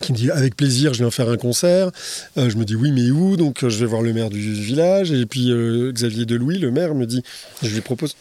qui 0.00 0.12
me 0.12 0.16
dit 0.16 0.30
avec 0.30 0.56
plaisir, 0.56 0.94
je 0.94 1.00
viens 1.00 1.10
faire 1.10 1.28
un 1.28 1.36
concert. 1.36 1.90
Euh, 2.38 2.50
je 2.50 2.56
me 2.56 2.64
dis 2.64 2.76
oui, 2.76 2.92
mais 2.92 3.10
où? 3.10 3.36
Donc 3.36 3.66
je 3.66 3.78
vais 3.78 3.86
voir 3.86 4.02
le 4.02 4.12
maire 4.12 4.30
du 4.30 4.52
village. 4.52 5.10
Et 5.10 5.26
puis 5.26 5.52
Xavier 5.92 6.24
Delouis, 6.24 6.58
le 6.58 6.70
maire, 6.70 6.94
me 6.94 7.06
dit, 7.06 7.22
je 7.62 7.68
lui 7.68 7.80
propose 7.80 8.14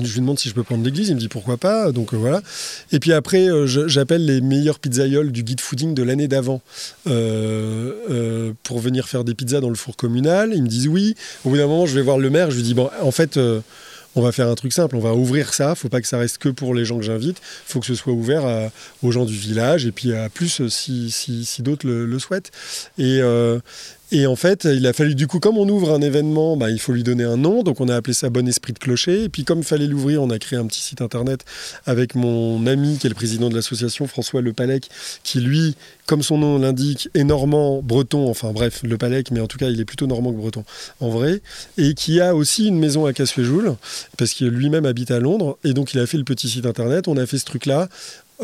je 0.00 0.12
lui 0.12 0.20
demande 0.20 0.38
si 0.38 0.48
je 0.48 0.54
peux 0.54 0.62
prendre 0.62 0.84
l'église, 0.84 1.08
il 1.08 1.14
me 1.14 1.20
dit 1.20 1.28
pourquoi 1.28 1.56
pas, 1.56 1.92
donc 1.92 2.14
euh, 2.14 2.16
voilà. 2.16 2.40
Et 2.92 2.98
puis 2.98 3.12
après, 3.12 3.48
euh, 3.48 3.66
j'appelle 3.66 4.24
les 4.24 4.40
meilleurs 4.40 4.78
pizzaioles 4.78 5.32
du 5.32 5.42
guide 5.42 5.60
fooding 5.60 5.94
de 5.94 6.02
l'année 6.02 6.28
d'avant 6.28 6.62
euh, 7.06 8.52
pour 8.62 8.78
venir 8.78 9.08
faire 9.08 9.24
des 9.24 9.34
pizzas 9.34 9.60
dans 9.60 9.68
le 9.68 9.74
four 9.74 9.96
communal. 9.96 10.52
Ils 10.54 10.62
me 10.62 10.68
disent 10.68 10.88
oui. 10.88 11.14
Au 11.44 11.50
bout 11.50 11.56
d'un 11.56 11.66
moment, 11.66 11.86
je 11.86 11.94
vais 11.94 12.02
voir 12.02 12.18
le 12.18 12.30
maire, 12.30 12.50
je 12.50 12.56
lui 12.56 12.62
dis 12.62 12.74
bon, 12.74 12.90
en 13.00 13.10
fait, 13.10 13.38
on 14.14 14.22
va 14.22 14.32
faire 14.32 14.48
un 14.48 14.54
truc 14.54 14.72
simple, 14.72 14.96
on 14.96 15.00
va 15.00 15.14
ouvrir 15.14 15.54
ça. 15.54 15.74
Faut 15.74 15.88
pas 15.88 16.00
que 16.00 16.08
ça 16.08 16.18
reste 16.18 16.38
que 16.38 16.48
pour 16.48 16.74
les 16.74 16.84
gens 16.84 16.98
que 16.98 17.04
j'invite. 17.04 17.38
Faut 17.42 17.80
que 17.80 17.86
ce 17.86 17.94
soit 17.94 18.12
ouvert 18.12 18.70
aux 19.02 19.12
gens 19.12 19.24
du 19.24 19.36
village 19.36 19.86
et 19.86 19.92
puis 19.92 20.14
à 20.14 20.28
plus 20.28 20.66
si, 20.68 21.62
d'autres 21.62 21.86
le, 21.86 22.18
souhaitent. 22.18 22.50
Et 24.14 24.26
en 24.26 24.36
fait, 24.36 24.64
il 24.64 24.86
a 24.86 24.92
fallu, 24.92 25.14
du 25.14 25.26
coup, 25.26 25.40
comme 25.40 25.56
on 25.56 25.66
ouvre 25.66 25.90
un 25.90 26.02
événement, 26.02 26.54
bah, 26.54 26.68
il 26.68 26.78
faut 26.78 26.92
lui 26.92 27.02
donner 27.02 27.24
un 27.24 27.38
nom. 27.38 27.62
Donc, 27.62 27.80
on 27.80 27.88
a 27.88 27.96
appelé 27.96 28.12
ça 28.12 28.28
Bon 28.28 28.46
Esprit 28.46 28.74
de 28.74 28.78
Clocher. 28.78 29.24
Et 29.24 29.28
puis, 29.30 29.44
comme 29.44 29.60
il 29.60 29.64
fallait 29.64 29.86
l'ouvrir, 29.86 30.22
on 30.22 30.28
a 30.28 30.38
créé 30.38 30.58
un 30.58 30.66
petit 30.66 30.82
site 30.82 31.00
internet 31.00 31.46
avec 31.86 32.14
mon 32.14 32.66
ami, 32.66 32.98
qui 32.98 33.06
est 33.06 33.08
le 33.08 33.14
président 33.14 33.48
de 33.48 33.54
l'association, 33.54 34.06
François 34.06 34.42
Le 34.42 34.52
Palec, 34.52 34.90
qui, 35.24 35.40
lui, 35.40 35.76
comme 36.04 36.22
son 36.22 36.36
nom 36.36 36.58
l'indique, 36.58 37.08
est 37.14 37.24
normand, 37.24 37.80
breton. 37.80 38.28
Enfin, 38.28 38.52
bref, 38.52 38.82
Le 38.82 38.98
Palec, 38.98 39.30
mais 39.30 39.40
en 39.40 39.46
tout 39.46 39.56
cas, 39.56 39.70
il 39.70 39.80
est 39.80 39.86
plutôt 39.86 40.06
normand 40.06 40.30
que 40.30 40.36
breton, 40.36 40.64
en 41.00 41.08
vrai. 41.08 41.40
Et 41.78 41.94
qui 41.94 42.20
a 42.20 42.36
aussi 42.36 42.68
une 42.68 42.78
maison 42.78 43.06
à 43.06 43.14
Cassuéjoul, 43.14 43.76
parce 44.18 44.34
qu'il 44.34 44.48
lui-même 44.48 44.84
habite 44.84 45.10
à 45.10 45.20
Londres. 45.20 45.56
Et 45.64 45.72
donc, 45.72 45.94
il 45.94 46.00
a 46.00 46.06
fait 46.06 46.18
le 46.18 46.24
petit 46.24 46.50
site 46.50 46.66
internet. 46.66 47.08
On 47.08 47.16
a 47.16 47.24
fait 47.24 47.38
ce 47.38 47.46
truc-là. 47.46 47.88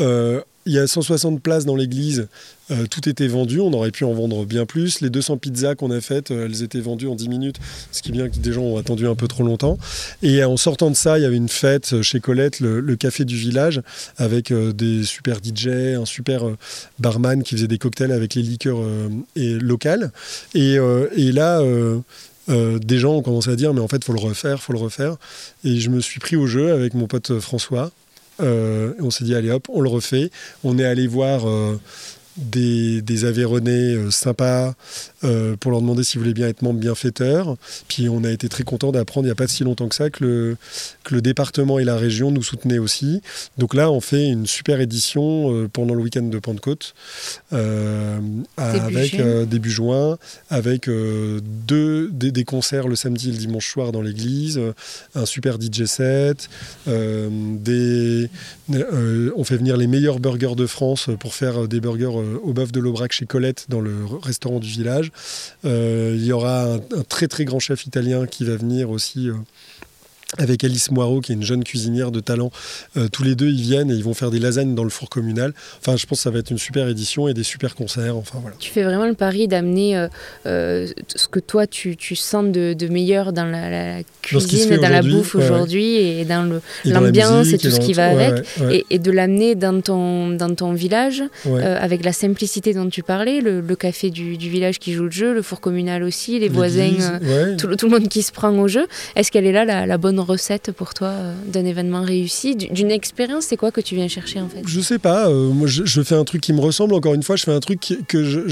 Euh, 0.01 0.41
il 0.69 0.75
y 0.75 0.79
a 0.79 0.87
160 0.87 1.41
places 1.41 1.65
dans 1.65 1.75
l'église, 1.75 2.29
euh, 2.71 2.87
tout 2.87 3.09
était 3.09 3.27
vendu, 3.27 3.59
on 3.59 3.73
aurait 3.73 3.91
pu 3.91 4.05
en 4.05 4.13
vendre 4.13 4.45
bien 4.45 4.67
plus. 4.67 5.01
Les 5.01 5.09
200 5.09 5.39
pizzas 5.39 5.75
qu'on 5.75 5.91
a 5.91 6.03
faites, 6.03 6.31
euh, 6.31 6.45
elles 6.45 6.63
étaient 6.63 6.81
vendues 6.81 7.09
en 7.09 7.15
10 7.15 7.31
minutes, 7.31 7.57
ce 7.91 8.03
qui 8.03 8.11
est 8.11 8.13
bien 8.13 8.29
que 8.29 8.37
des 8.37 8.53
gens 8.53 8.63
ont 8.63 8.77
attendu 8.77 9.07
un 9.07 9.15
peu 9.15 9.29
trop 9.29 9.45
longtemps. 9.45 9.79
Et 10.23 10.45
en 10.45 10.59
sortant 10.59 10.91
de 10.91 10.95
ça, 10.95 11.19
il 11.19 11.23
y 11.23 11.25
avait 11.25 11.39
une 11.39 11.49
fête 11.49 12.03
chez 12.03 12.21
Colette, 12.21 12.61
le, 12.61 12.97
café 12.97 13.25
du 13.25 13.37
village, 13.37 13.81
avec 14.19 14.53
des 14.53 15.05
super 15.05 15.39
DJ, 15.43 15.69
un 15.97 16.05
super 16.05 16.45
barman 16.99 17.43
qui 17.43 17.55
faisait 17.55 17.69
des 17.69 17.79
cocktails 17.79 18.13
avec 18.13 18.35
les 18.35 18.43
liqueurs 18.43 18.81
locales. 19.37 20.13
Et, 20.55 20.79
là... 21.33 21.63
des 22.49 22.99
gens 22.99 23.15
ont 23.15 23.23
commencé 23.23 23.51
à 23.51 23.57
dire 23.57 23.73
mais 23.73 23.81
en 23.81 23.89
fait 23.89 24.05
faut 24.05 24.13
le 24.13 24.21
refaire, 24.21 24.61
faut 24.61 24.73
le 24.73 24.79
refaire. 24.79 25.17
Et 25.65 25.79
je 25.81 25.91
me 25.91 26.01
suis 26.01 26.21
pris 26.21 26.37
au 26.37 26.47
jeu 26.47 26.73
avec 26.73 26.95
mon 26.95 27.07
pote 27.07 27.39
François 27.39 27.79
euh, 27.87 27.91
on 28.41 29.11
s'est 29.11 29.25
dit, 29.25 29.35
allez 29.35 29.51
hop, 29.51 29.69
on 29.71 29.81
le 29.81 29.89
refait. 29.89 30.31
On 30.65 30.79
est 30.79 30.85
allé 30.85 31.07
voir 31.07 31.49
euh, 31.49 31.79
des, 32.39 33.03
des 33.03 33.25
Aveyronais 33.25 33.95
euh, 33.95 34.11
sympas 34.11 34.75
euh, 35.25 35.57
pour 35.57 35.71
leur 35.71 35.81
demander 35.81 36.05
s'ils 36.05 36.21
voulaient 36.21 36.35
bien 36.35 36.49
être 36.49 36.63
membres 36.63 36.81
bienfaiteurs. 36.81 37.57
Puis 37.89 38.09
on 38.09 38.25
a 38.25 38.31
été 38.31 38.49
très 38.49 38.65
content 38.65 38.93
d'apprendre 38.93 39.27
il 39.27 39.29
n'y 39.29 39.33
a 39.33 39.37
pas 39.37 39.49
si 39.49 39.65
longtemps 39.65 39.89
que 39.89 39.95
ça 39.95 40.11
que 40.11 40.25
le, 40.25 40.57
que 41.05 41.15
le, 41.15 41.21
département 41.21 41.79
et 41.79 41.85
la 41.85 41.97
région 41.97 42.31
nous 42.31 42.43
soutenaient 42.43 42.79
aussi. 42.79 43.21
Donc 43.59 43.75
là, 43.75 43.91
on 43.91 44.01
fait 44.01 44.29
une 44.29 44.47
super 44.47 44.81
édition 44.81 45.53
euh, 45.53 45.69
pendant 45.69 45.95
le 45.95 46.03
week-end 46.03 46.23
de 46.23 46.39
Pentecôte 46.39 46.95
avec 48.57 49.21
début 49.49 49.71
juin, 49.71 50.19
avec 50.51 50.89
deux, 50.89 52.09
des, 52.13 52.45
concerts 52.45 52.89
le 52.89 52.97
samedi 52.97 53.29
et 53.29 53.33
le 53.33 53.39
dimanche 53.39 53.69
soir 53.69 53.93
dans 53.93 54.03
l'église, 54.03 54.61
un 55.15 55.27
super 55.27 55.59
DJ 55.61 55.85
set, 55.85 56.49
des, 56.87 58.31
on 58.69 59.45
fait 59.45 59.57
venir 59.57 59.77
les 59.77 59.87
meilleurs 59.87 60.21
burgers 60.21 60.55
de 60.57 60.67
France 60.67 61.11
pour 61.19 61.35
faire 61.35 61.69
des 61.69 61.81
burgers 61.81 62.09
au 62.43 62.53
bœuf 62.53 62.73
de 62.73 62.81
l'Aubrac 62.81 63.13
chez 63.13 63.27
Colette 63.27 63.67
dans 63.69 63.81
le 63.81 64.05
restaurant 64.23 64.59
du 64.59 64.69
village. 64.69 65.11
Euh, 65.65 66.15
il 66.17 66.25
y 66.25 66.33
aura 66.33 66.65
un, 66.65 66.79
très 67.09 67.29
très 67.29 67.45
grand 67.45 67.59
chef 67.59 67.87
italien 67.87 68.27
qui 68.27 68.45
va 68.45 68.57
venir 68.57 68.91
aussi 68.91 69.29
euh, 69.29 69.35
avec 70.37 70.63
Alice 70.63 70.91
Moirot, 70.91 71.23
qui 71.23 71.33
est 71.33 71.35
une 71.35 71.43
jeune 71.43 71.65
cuisinière 71.65 72.11
de 72.11 72.21
talent. 72.21 72.51
Euh, 72.99 73.09
tous 73.09 73.23
les 73.23 73.35
deux, 73.35 73.49
ils 73.49 73.63
viennent 73.63 73.91
et 73.91 73.95
ils 73.95 74.05
vont 74.05 74.13
faire 74.13 74.31
des 74.31 74.39
lasagnes 74.39 74.75
dans 74.75 74.85
le 74.85 74.91
four 74.91 75.09
communal. 75.09 75.55
Enfin, 75.79 75.97
je 75.97 76.05
pense 76.05 76.19
que 76.19 76.23
ça 76.25 76.31
va 76.31 76.41
être 76.41 76.51
une 76.51 76.59
super 76.59 76.87
édition 76.89 77.29
et 77.29 77.35
des 77.35 77.43
super 77.43 77.75
concerts. 77.75 78.15
Enfin, 78.17 78.39
voilà. 78.43 78.55
Tu 78.59 78.71
fais 78.71 78.83
vraiment 78.83 79.07
le 79.07 79.15
pari 79.15 79.49
d'amener 79.49 79.97
euh, 79.97 80.09
euh, 80.45 80.87
ce 81.17 81.29
que 81.29 81.41
toi, 81.41 81.67
tu, 81.67 81.97
tu 81.97 82.15
sens 82.15 82.45
de, 82.45 82.75
de, 82.75 82.89
meilleur 82.89 83.33
dans 83.33 83.47
la, 83.47 84.03
cuisine, 84.21 84.77
dans, 84.77 84.83
dans 84.83 84.89
la 84.91 85.03
bouffe 85.03 85.35
aujourd'hui 85.35 85.97
et 85.97 86.25
dans 86.27 86.61
l'ambiance 86.85 87.49
et 87.55 87.59
tout 87.59 87.71
ce 87.71 87.81
qui 87.81 87.95
va 87.95 88.09
avec. 88.09 88.45
Et, 88.91 88.99
de 88.99 89.11
l'amener 89.13 89.55
dans 89.55 89.81
ton, 89.81 90.31
dans 90.31 90.55
ton 90.55 90.73
village 90.73 91.23
avec 91.63 92.05
la 92.05 92.13
simplicité 92.13 92.75
dont 92.75 92.89
tu 92.89 93.03
parlais, 93.03 93.41
le, 93.41 93.63
café 93.77 94.11
du, 94.11 94.37
du, 94.37 94.51
village 94.51 94.79
qui 94.79 94.93
joue 94.93 95.05
le 95.05 95.11
jeu, 95.11 95.33
le 95.33 95.41
four 95.41 95.61
communal 95.61 96.03
aussi, 96.03 96.39
les 96.39 96.49
voisins, 96.49 96.91
tout, 97.57 97.75
tout, 97.77 97.87
le 97.87 97.99
monde 97.99 98.09
qui 98.09 98.23
se 98.23 98.33
prend 98.33 98.51
au 98.59 98.67
jeu. 98.69 98.87
Est-ce 99.15 99.31
qu'elle 99.31 99.47
est 99.47 99.53
là 99.53 99.65
la, 99.65 99.87
la 99.87 99.99
bonne 99.99 100.18
recette 100.25 100.73
pour 100.73 100.95
toi 100.95 101.09
euh, 101.09 101.35
d'un 101.47 101.65
événement 101.65 102.03
réussi, 102.03 102.57
d'une 102.57 102.91
expérience 102.91 103.47
C'est 103.47 103.57
quoi 103.57 103.71
que 103.71 103.81
tu 103.81 103.95
viens 103.95 104.09
chercher 104.09 104.41
en 104.41 104.49
fait? 104.49 104.63
Je 104.67 104.81
sais 104.81 104.99
pas. 104.99 105.29
Euh, 105.29 105.49
moi, 105.51 105.67
je, 105.67 106.03
fais 106.03 106.15
un 106.15 106.25
truc 106.25 106.41
qui 106.41 106.53
me 106.53 106.61
ressemble. 106.61 106.95
Encore 106.95 107.15
une 107.15 107.23
fois, 107.23 107.37
je 107.37 107.45
fais 107.45 107.53
un 107.53 107.61
truc 107.61 108.05
que 108.07 108.47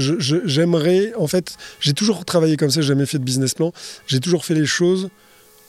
j'aimerais. 0.45 1.13
en 1.17 1.27
fait, 1.27 1.55
j'ai 1.79 1.93
toujours 1.93 2.25
travaillé 2.25 2.57
comme 2.57 2.69
ça. 2.69 2.81
J'ai 2.81 2.87
jamais 2.87 3.05
fait 3.05 3.19
de 3.19 3.23
business 3.23 3.53
plan. 3.53 3.71
J'ai 4.07 4.19
toujours 4.19 4.45
fait 4.45 4.55
les 4.55 4.65
choses 4.65 5.09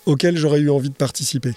auxquelles 0.07 0.37
j'aurais 0.37 0.61
eu 0.61 0.71
envie 0.71 0.91
de 0.91 0.95
participer. 0.95 1.53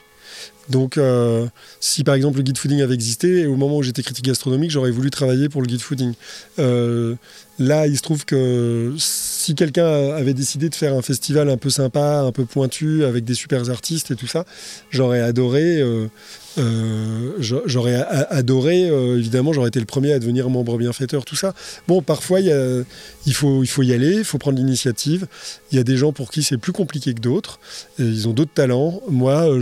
Donc, 0.69 0.97
euh, 0.97 1.47
si 1.79 2.03
par 2.03 2.15
exemple 2.15 2.37
le 2.37 2.43
guide 2.43 2.57
fooding 2.57 2.81
avait 2.81 2.93
existé, 2.93 3.45
au 3.45 3.55
moment 3.55 3.77
où 3.77 3.83
j'étais 3.83 4.03
critique 4.03 4.25
gastronomique, 4.25 4.71
j'aurais 4.71 4.91
voulu 4.91 5.09
travailler 5.09 5.49
pour 5.49 5.61
le 5.61 5.67
guide 5.67 5.81
fooding. 5.81 6.13
là, 6.57 7.87
il 7.87 7.95
se 7.95 8.01
trouve 8.01 8.25
que 8.25 8.95
si 8.97 9.55
quelqu'un 9.55 10.11
avait 10.11 10.33
décidé 10.33 10.69
de 10.69 10.75
faire 10.75 10.95
un 10.95 11.01
festival 11.01 11.49
un 11.49 11.57
peu 11.57 11.69
sympa, 11.69 12.21
un 12.21 12.31
peu 12.31 12.45
pointu, 12.45 13.03
avec 13.05 13.23
des 13.23 13.33
super 13.33 13.69
artistes 13.69 14.11
et 14.11 14.15
tout 14.15 14.27
ça, 14.27 14.45
j'aurais 14.89 15.21
adoré 15.21 15.81
euh, 15.81 16.07
euh, 16.57 17.31
j'aurais 17.39 17.95
adoré, 18.29 18.89
euh, 18.89 19.17
évidemment, 19.17 19.53
j'aurais 19.53 19.69
été 19.69 19.79
le 19.79 19.85
premier 19.85 20.11
à 20.11 20.19
devenir 20.19 20.49
membre 20.49 20.77
bienfaiteur, 20.77 21.23
tout 21.23 21.35
ça. 21.35 21.53
Bon, 21.87 22.01
parfois, 22.01 22.39
il, 22.41 23.33
faut, 23.33 23.63
il 23.63 23.67
faut 23.67 23.83
y 23.83 23.93
aller, 23.93 24.17
il 24.17 24.23
faut 24.23 24.37
prendre 24.37 24.57
l'initiative. 24.57 25.27
Il 25.71 25.77
y 25.77 25.79
a 25.79 25.83
des 25.83 25.97
gens 25.97 26.11
pour 26.11 26.31
qui 26.31 26.43
c'est 26.43 26.57
plus 26.57 26.73
compliqué 26.73 27.13
que 27.13 27.21
d'autres. 27.21 27.59
Ils 27.99 28.27
ont 28.27 28.33
d'autres 28.33 28.53
talents. 28.53 29.01
Moi, 29.09 29.49
euh, 29.49 29.61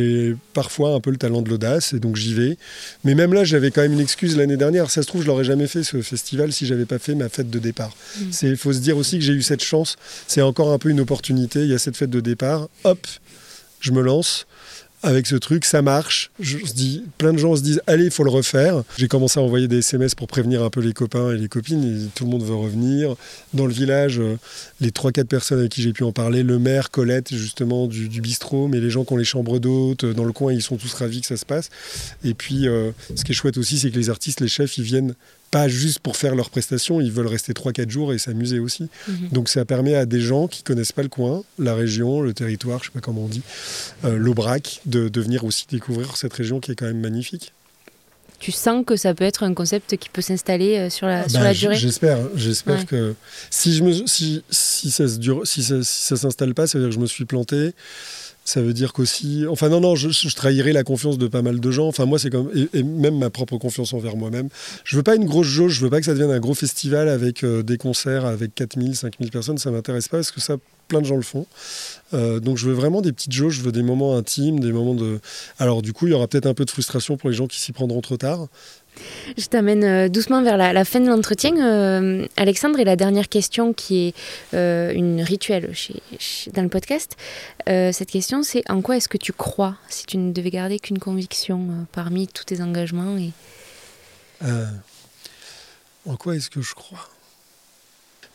j'ai 0.00 0.36
parfois 0.54 0.94
un 0.94 1.00
peu 1.00 1.10
le 1.10 1.16
talent 1.16 1.42
de 1.42 1.48
l'audace, 1.48 1.92
et 1.92 2.00
donc 2.00 2.16
j'y 2.16 2.34
vais. 2.34 2.56
Mais 3.04 3.14
même 3.14 3.34
là, 3.34 3.44
j'avais 3.44 3.70
quand 3.70 3.82
même 3.82 3.92
une 3.92 4.00
excuse 4.00 4.36
l'année 4.36 4.56
dernière. 4.56 4.90
Ça 4.90 5.02
se 5.02 5.06
trouve, 5.06 5.22
je 5.22 5.26
l'aurais 5.26 5.44
jamais 5.44 5.66
fait, 5.66 5.82
ce 5.82 6.00
festival, 6.02 6.52
si 6.52 6.66
j'avais 6.66 6.86
pas 6.86 6.98
fait 6.98 7.14
ma 7.14 7.28
fête 7.28 7.50
de 7.50 7.58
départ. 7.58 7.94
Il 8.42 8.52
mmh. 8.52 8.56
faut 8.56 8.72
se 8.72 8.78
dire 8.78 8.96
aussi 8.96 9.18
que 9.18 9.24
j'ai 9.24 9.32
eu 9.32 9.42
cette 9.42 9.62
chance. 9.62 9.96
C'est 10.26 10.42
encore 10.42 10.72
un 10.72 10.78
peu 10.78 10.88
une 10.88 11.00
opportunité. 11.00 11.60
Il 11.60 11.68
y 11.68 11.74
a 11.74 11.78
cette 11.78 11.96
fête 11.96 12.10
de 12.10 12.20
départ. 12.20 12.68
Hop, 12.84 13.06
je 13.80 13.92
me 13.92 14.00
lance. 14.00 14.46
Avec 15.02 15.26
ce 15.26 15.36
truc, 15.36 15.64
ça 15.64 15.80
marche. 15.80 16.30
Je 16.40 16.58
dis, 16.58 17.04
plein 17.16 17.32
de 17.32 17.38
gens 17.38 17.56
se 17.56 17.62
disent, 17.62 17.80
allez, 17.86 18.04
il 18.06 18.10
faut 18.10 18.24
le 18.24 18.30
refaire. 18.30 18.82
J'ai 18.98 19.08
commencé 19.08 19.40
à 19.40 19.42
envoyer 19.42 19.66
des 19.66 19.78
SMS 19.78 20.14
pour 20.14 20.28
prévenir 20.28 20.62
un 20.62 20.70
peu 20.70 20.80
les 20.80 20.92
copains 20.92 21.32
et 21.32 21.38
les 21.38 21.48
copines. 21.48 21.82
Et 21.84 22.08
tout 22.14 22.24
le 22.24 22.30
monde 22.30 22.42
veut 22.42 22.54
revenir. 22.54 23.16
Dans 23.54 23.66
le 23.66 23.72
village, 23.72 24.20
euh, 24.20 24.36
les 24.80 24.90
3-4 24.90 25.24
personnes 25.24 25.60
avec 25.60 25.72
qui 25.72 25.82
j'ai 25.82 25.92
pu 25.92 26.04
en 26.04 26.12
parler, 26.12 26.42
le 26.42 26.58
maire, 26.58 26.90
Colette, 26.90 27.34
justement, 27.34 27.86
du, 27.86 28.20
bistrot, 28.20 28.68
mais 28.68 28.80
les 28.80 28.90
gens 28.90 29.04
qui 29.04 29.12
ont 29.14 29.16
les 29.16 29.24
chambres 29.24 29.58
d'hôtes 29.58 30.04
euh, 30.04 30.12
dans 30.12 30.24
le 30.24 30.32
coin, 30.32 30.52
ils 30.52 30.62
sont 30.62 30.76
tous 30.76 30.92
ravis 30.92 31.22
que 31.22 31.26
ça 31.26 31.36
se 31.36 31.46
passe. 31.46 31.70
Et 32.22 32.34
puis, 32.34 32.68
euh, 32.68 32.90
ce 33.14 33.24
qui 33.24 33.32
est 33.32 33.34
chouette 33.34 33.56
aussi, 33.56 33.78
c'est 33.78 33.90
que 33.90 33.98
les 33.98 34.10
artistes, 34.10 34.40
les 34.40 34.48
chefs, 34.48 34.76
ils 34.76 34.84
viennent 34.84 35.14
pas 35.50 35.68
juste 35.68 35.98
pour 35.98 36.16
faire 36.16 36.34
leurs 36.34 36.50
prestations, 36.50 37.00
ils 37.00 37.10
veulent 37.10 37.26
rester 37.26 37.52
3-4 37.52 37.90
jours 37.90 38.12
et 38.12 38.18
s'amuser 38.18 38.58
aussi. 38.58 38.88
Mhm. 39.08 39.28
Donc 39.32 39.48
ça 39.48 39.64
permet 39.64 39.94
à 39.94 40.06
des 40.06 40.20
gens 40.20 40.48
qui 40.48 40.62
connaissent 40.62 40.92
pas 40.92 41.02
le 41.02 41.08
coin, 41.08 41.42
la 41.58 41.74
région, 41.74 42.20
le 42.20 42.32
territoire, 42.32 42.80
je 42.80 42.86
sais 42.86 42.90
pas 42.92 43.00
comment 43.00 43.22
on 43.22 43.28
dit, 43.28 43.42
euh, 44.04 44.16
l'Aubrac, 44.16 44.80
de, 44.86 45.08
de 45.08 45.20
venir 45.20 45.44
aussi 45.44 45.66
découvrir 45.68 46.16
cette 46.16 46.32
région 46.32 46.60
qui 46.60 46.72
est 46.72 46.74
quand 46.76 46.86
même 46.86 47.00
magnifique. 47.00 47.52
Tu 48.40 48.52
sens 48.52 48.84
que 48.86 48.96
ça 48.96 49.14
peut 49.14 49.24
être 49.24 49.42
un 49.42 49.52
concept 49.52 49.98
qui 49.98 50.08
peut 50.08 50.22
s'installer 50.22 50.78
euh, 50.78 50.90
sur 50.90 51.06
la, 51.06 51.24
ah 51.24 51.28
sur 51.28 51.40
la 51.40 51.50
bah, 51.50 51.54
durée? 51.54 51.76
J'espère. 51.76 52.18
Hein. 52.18 52.30
J'espère 52.34 52.86
que 52.86 53.14
si, 53.50 53.74
je 53.74 53.84
me, 53.84 53.92
si, 54.06 54.42
si 54.48 54.90
ça 54.90 55.04
ne 55.04 55.44
si 55.44 55.62
ça, 55.62 55.82
si 55.82 56.02
ça 56.02 56.16
s'installe 56.16 56.54
pas, 56.54 56.66
ça 56.66 56.78
veut 56.78 56.84
dire 56.84 56.88
que 56.88 56.94
je 56.94 57.00
me 57.00 57.06
suis 57.06 57.26
planté. 57.26 57.72
Ça 58.50 58.62
veut 58.62 58.72
dire 58.72 58.92
qu'aussi. 58.92 59.44
Enfin, 59.48 59.68
non, 59.68 59.80
non, 59.80 59.94
je, 59.94 60.34
trahirais 60.34 60.72
la 60.72 60.82
confiance 60.82 61.18
de 61.18 61.28
pas 61.28 61.40
mal 61.40 61.60
de 61.60 61.70
gens. 61.70 61.86
Enfin, 61.86 62.04
moi, 62.04 62.18
c'est 62.18 62.30
comme. 62.30 62.50
Et, 62.74 62.82
même 62.82 63.16
ma 63.16 63.30
propre 63.30 63.58
confiance 63.58 63.92
envers 63.92 64.16
moi-même. 64.16 64.48
Je 64.82 64.96
veux 64.96 65.04
pas 65.04 65.14
une 65.14 65.26
grosse 65.26 65.46
jauge, 65.46 65.74
je 65.74 65.82
veux 65.82 65.88
pas 65.88 66.00
que 66.00 66.06
ça 66.06 66.14
devienne 66.14 66.32
un 66.32 66.40
gros 66.40 66.54
festival 66.54 67.08
avec 67.08 67.44
euh, 67.44 67.62
des 67.62 67.78
concerts 67.78 68.24
avec 68.24 68.52
4000, 68.56 68.96
5000 68.96 69.30
personnes. 69.30 69.58
Ça 69.58 69.70
m'intéresse 69.70 70.08
pas 70.08 70.16
parce 70.16 70.32
que 70.32 70.40
ça, 70.40 70.56
plein 70.88 71.00
de 71.00 71.06
gens 71.06 71.14
le 71.14 71.22
font. 71.22 71.46
Euh, 72.12 72.40
donc, 72.40 72.58
je 72.58 72.66
veux 72.66 72.74
vraiment 72.74 73.02
des 73.02 73.12
petites 73.12 73.30
jauges, 73.30 73.54
je 73.54 73.62
veux 73.62 73.70
des 73.70 73.84
moments 73.84 74.16
intimes, 74.16 74.58
des 74.58 74.72
moments 74.72 74.96
de. 74.96 75.20
Alors, 75.60 75.80
du 75.80 75.92
coup, 75.92 76.08
il 76.08 76.10
y 76.10 76.14
aura 76.14 76.26
peut-être 76.26 76.46
un 76.46 76.54
peu 76.54 76.64
de 76.64 76.72
frustration 76.72 77.16
pour 77.16 77.30
les 77.30 77.36
gens 77.36 77.46
qui 77.46 77.60
s'y 77.60 77.70
prendront 77.70 78.00
trop 78.00 78.16
tard. 78.16 78.48
Je 79.36 79.46
t'amène 79.46 79.84
euh, 79.84 80.08
doucement 80.08 80.42
vers 80.42 80.56
la, 80.56 80.84
fin 80.84 81.00
de 81.00 81.08
l'entretien. 81.08 81.56
Euh, 81.56 82.26
Alexandre, 82.36 82.78
et 82.80 82.84
la 82.84 82.96
dernière 82.96 83.28
question 83.28 83.72
qui 83.72 84.08
est 84.08 84.14
euh, 84.54 84.92
une 84.92 85.22
rituelle 85.22 85.72
dans 86.52 86.62
le 86.62 86.68
podcast, 86.68 87.16
cette 87.66 88.10
question 88.10 88.42
c'est 88.42 88.68
en 88.68 88.80
quoi 88.82 88.96
est-ce 88.96 89.08
que 89.08 89.16
tu 89.16 89.32
crois 89.32 89.76
si 89.88 90.06
tu 90.06 90.16
ne 90.18 90.32
devais 90.32 90.50
garder 90.50 90.78
qu'une 90.78 90.98
conviction 90.98 91.86
parmi 91.92 92.26
tous 92.26 92.44
tes 92.44 92.60
engagements 92.60 93.16
et... 93.16 93.30
En 96.06 96.16
quoi 96.16 96.34
est-ce 96.34 96.50
que 96.50 96.62
je 96.62 96.74
crois? 96.74 97.08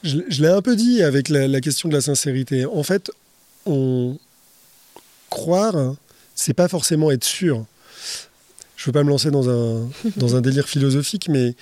Je, 0.03 0.19
l'ai 0.41 0.47
un 0.47 0.61
peu 0.61 0.75
dit 0.75 1.01
avec 1.01 1.29
la, 1.29 1.47
la, 1.47 1.61
question 1.61 1.89
de 1.89 1.95
la 1.95 2.01
sincérité. 2.01 2.65
En 2.65 2.83
fait, 2.83 3.11
on 3.65 4.17
croire, 5.31 5.95
c'est 6.35 6.53
pas 6.53 6.67
forcément 6.67 7.09
être 7.09 7.23
sûr 7.23 7.65
je 8.85 8.91
veux 8.91 8.93
pas 8.93 9.03
me 9.03 9.09
lancer 9.09 9.31
dans 9.31 9.49
un, 9.49 9.89
dans 10.17 10.35
un 10.35 10.41
délire 10.41 10.67
philosophique, 10.67 11.27
mais 11.27 11.55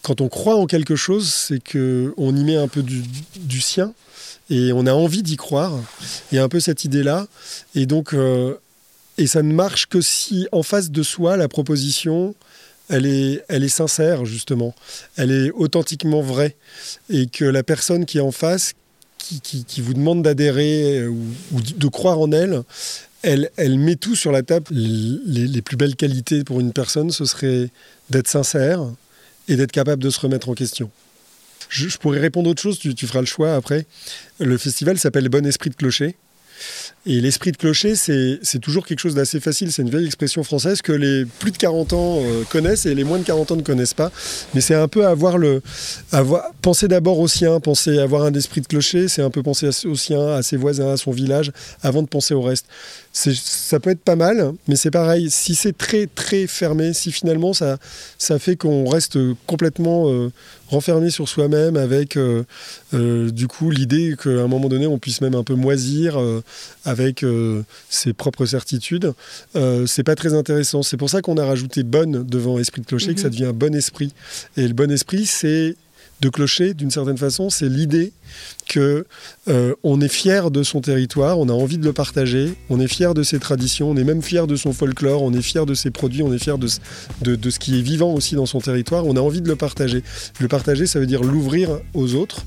quand 0.00 0.22
on 0.22 0.30
croit 0.30 0.56
en 0.56 0.66
quelque 0.66 0.96
chose, 0.96 1.30
c'est 1.30 1.60
qu'on 1.60 2.36
y 2.36 2.44
met 2.44 2.56
un 2.56 2.68
peu 2.68 2.82
du, 2.82 3.60
sien 3.60 3.92
et 4.48 4.72
on 4.72 4.86
a 4.86 4.92
envie 4.94 5.22
d'y 5.22 5.36
croire. 5.36 5.78
Il 6.32 6.36
y 6.36 6.38
a 6.38 6.42
un 6.42 6.48
peu 6.48 6.60
cette 6.60 6.84
idée-là. 6.86 7.26
Et 7.74 7.84
donc, 7.84 8.14
euh, 8.14 8.54
et 9.18 9.26
ça 9.26 9.42
ne 9.42 9.52
marche 9.52 9.86
que 9.86 10.00
si 10.00 10.48
en 10.52 10.62
face 10.62 10.90
de 10.90 11.02
soi, 11.02 11.36
la 11.36 11.48
proposition, 11.48 12.34
elle 12.88 13.04
est, 13.04 13.44
elle 13.48 13.62
est 13.62 13.68
sincère, 13.68 14.24
justement. 14.24 14.74
Elle 15.16 15.30
est 15.30 15.50
authentiquement 15.50 16.22
vraie. 16.22 16.56
Et 17.10 17.26
que 17.26 17.44
la 17.44 17.62
personne 17.62 18.06
qui 18.06 18.18
est 18.18 18.22
en 18.22 18.32
face, 18.32 18.72
qui, 19.18 19.64
qui, 19.64 19.80
vous 19.82 19.94
demande 19.94 20.22
d'adhérer 20.22 21.00
euh, 21.00 21.08
ou, 21.08 21.26
ou, 21.52 21.60
de 21.60 21.88
croire 21.88 22.20
en 22.20 22.32
elle, 22.32 22.62
elle, 23.24 23.78
met 23.78 23.96
tout 23.96 24.14
sur 24.14 24.32
la 24.32 24.42
table. 24.42 24.66
Les, 24.70 25.62
plus 25.62 25.76
belles 25.76 25.96
qualités 25.96 26.44
pour 26.44 26.60
une 26.60 26.72
personne, 26.72 27.10
ce 27.10 27.24
serait 27.24 27.70
d'être 28.10 28.28
sincère 28.28 28.82
et 29.48 29.56
d'être 29.56 29.72
capable 29.72 30.02
de 30.02 30.10
se 30.10 30.20
remettre 30.20 30.48
en 30.48 30.54
question. 30.54 30.90
Je, 31.68 31.96
pourrais 31.96 32.20
répondre 32.20 32.50
autre 32.50 32.62
chose, 32.62 32.78
tu, 32.78 33.06
feras 33.06 33.20
le 33.20 33.26
choix 33.26 33.54
après. 33.54 33.86
Le 34.38 34.56
festival 34.58 34.98
s'appelle 34.98 35.28
Bon 35.28 35.44
Esprit 35.46 35.70
de 35.70 35.74
Clocher. 35.74 36.16
Et 37.06 37.20
l'esprit 37.20 37.52
de 37.52 37.56
clocher, 37.56 37.96
c'est 37.96 38.58
toujours 38.60 38.86
quelque 38.86 39.00
chose 39.00 39.14
d'assez 39.14 39.40
facile. 39.40 39.72
C'est 39.72 39.82
une 39.82 39.90
vieille 39.90 40.06
expression 40.06 40.42
française 40.42 40.80
que 40.80 40.92
les 40.92 41.24
plus 41.24 41.50
de 41.50 41.58
40 41.58 41.92
ans 41.92 42.20
euh, 42.22 42.44
connaissent 42.48 42.86
et 42.86 42.94
les 42.94 43.04
moins 43.04 43.18
de 43.18 43.24
40 43.24 43.50
ans 43.50 43.56
ne 43.56 43.62
connaissent 43.62 43.92
pas. 43.92 44.10
Mais 44.54 44.60
c'est 44.60 44.74
un 44.74 44.88
peu 44.88 45.06
avoir 45.06 45.36
le. 45.36 45.62
Penser 46.62 46.88
d'abord 46.88 47.18
au 47.18 47.28
sien, 47.28 47.60
penser 47.60 47.98
avoir 47.98 48.22
un 48.22 48.32
esprit 48.32 48.60
de 48.62 48.66
clocher, 48.66 49.08
c'est 49.08 49.20
un 49.20 49.30
peu 49.30 49.42
penser 49.42 49.68
au 49.84 49.96
sien, 49.96 50.28
à 50.28 50.42
ses 50.42 50.56
voisins, 50.56 50.92
à 50.92 50.96
son 50.96 51.10
village, 51.10 51.52
avant 51.82 52.02
de 52.02 52.08
penser 52.08 52.32
au 52.32 52.40
reste. 52.40 52.66
Ça 53.14 53.78
peut 53.78 53.90
être 53.90 54.02
pas 54.02 54.16
mal, 54.16 54.54
mais 54.66 54.74
c'est 54.74 54.90
pareil. 54.90 55.30
Si 55.30 55.54
c'est 55.54 55.76
très, 55.76 56.08
très 56.08 56.48
fermé, 56.48 56.92
si 56.92 57.12
finalement 57.12 57.52
ça, 57.52 57.78
ça 58.18 58.40
fait 58.40 58.56
qu'on 58.56 58.88
reste 58.88 59.18
complètement. 59.46 60.10
Euh, 60.10 60.30
renfermé 60.68 61.10
sur 61.10 61.28
soi-même 61.28 61.76
avec 61.76 62.16
euh, 62.16 62.42
euh, 62.94 63.30
du 63.30 63.48
coup 63.48 63.70
l'idée 63.70 64.16
qu'à 64.20 64.30
un 64.30 64.48
moment 64.48 64.68
donné 64.68 64.86
on 64.86 64.98
puisse 64.98 65.20
même 65.20 65.34
un 65.34 65.44
peu 65.44 65.54
moisir 65.54 66.18
avec 66.84 67.24
ses 67.88 68.12
propres 68.12 68.46
certitudes, 68.46 69.12
c'est 69.86 70.02
pas 70.02 70.16
très 70.16 70.34
intéressant. 70.34 70.82
C'est 70.82 70.96
pour 70.96 71.10
ça 71.10 71.22
qu'on 71.22 71.36
a 71.36 71.46
rajouté 71.46 71.82
bonne 71.82 72.24
devant 72.24 72.58
esprit 72.58 72.80
de 72.80 72.86
clocher, 72.86 73.14
que 73.14 73.20
ça 73.20 73.28
mhm. 73.28 73.34
devient 73.34 73.52
bon 73.54 73.74
esprit. 73.74 74.12
Et 74.56 74.66
le 74.66 74.74
bon 74.74 74.90
esprit, 74.90 75.26
c'est 75.26 75.76
de 76.20 76.28
clocher, 76.28 76.74
d'une 76.74 76.90
certaine 76.90 77.18
façon, 77.18 77.50
c'est 77.50 77.68
l'idée 77.68 78.12
que 78.68 79.04
euh, 79.48 79.74
on 79.82 80.00
est 80.00 80.08
fier 80.08 80.50
de 80.50 80.62
son 80.62 80.80
territoire, 80.80 81.38
on 81.38 81.48
a 81.48 81.52
envie 81.52 81.78
de 81.78 81.84
le 81.84 81.92
partager, 81.92 82.54
on 82.70 82.80
est 82.80 82.88
fier 82.88 83.14
de 83.14 83.22
ses 83.22 83.38
traditions, 83.38 83.90
on 83.90 83.96
est 83.96 84.04
même 84.04 84.22
fier 84.22 84.46
de 84.46 84.56
son 84.56 84.72
folklore, 84.72 85.22
on 85.22 85.32
est 85.32 85.42
fier 85.42 85.66
de 85.66 85.74
ses 85.74 85.90
produits, 85.90 86.22
on 86.22 86.32
est 86.32 86.38
fier 86.38 86.56
de, 86.58 86.68
de, 87.22 87.50
ce 87.50 87.58
qui 87.58 87.78
est 87.78 87.82
vivant 87.82 88.12
aussi 88.14 88.36
dans 88.36 88.46
son 88.46 88.60
territoire, 88.60 89.06
on 89.06 89.16
a 89.16 89.20
envie 89.20 89.42
de 89.42 89.48
le 89.48 89.56
partager. 89.56 90.02
Le 90.40 90.48
partager, 90.48 90.86
ça 90.86 91.00
veut 91.00 91.06
dire 91.06 91.22
l'ouvrir 91.22 91.78
aux 91.94 92.14
autres 92.14 92.44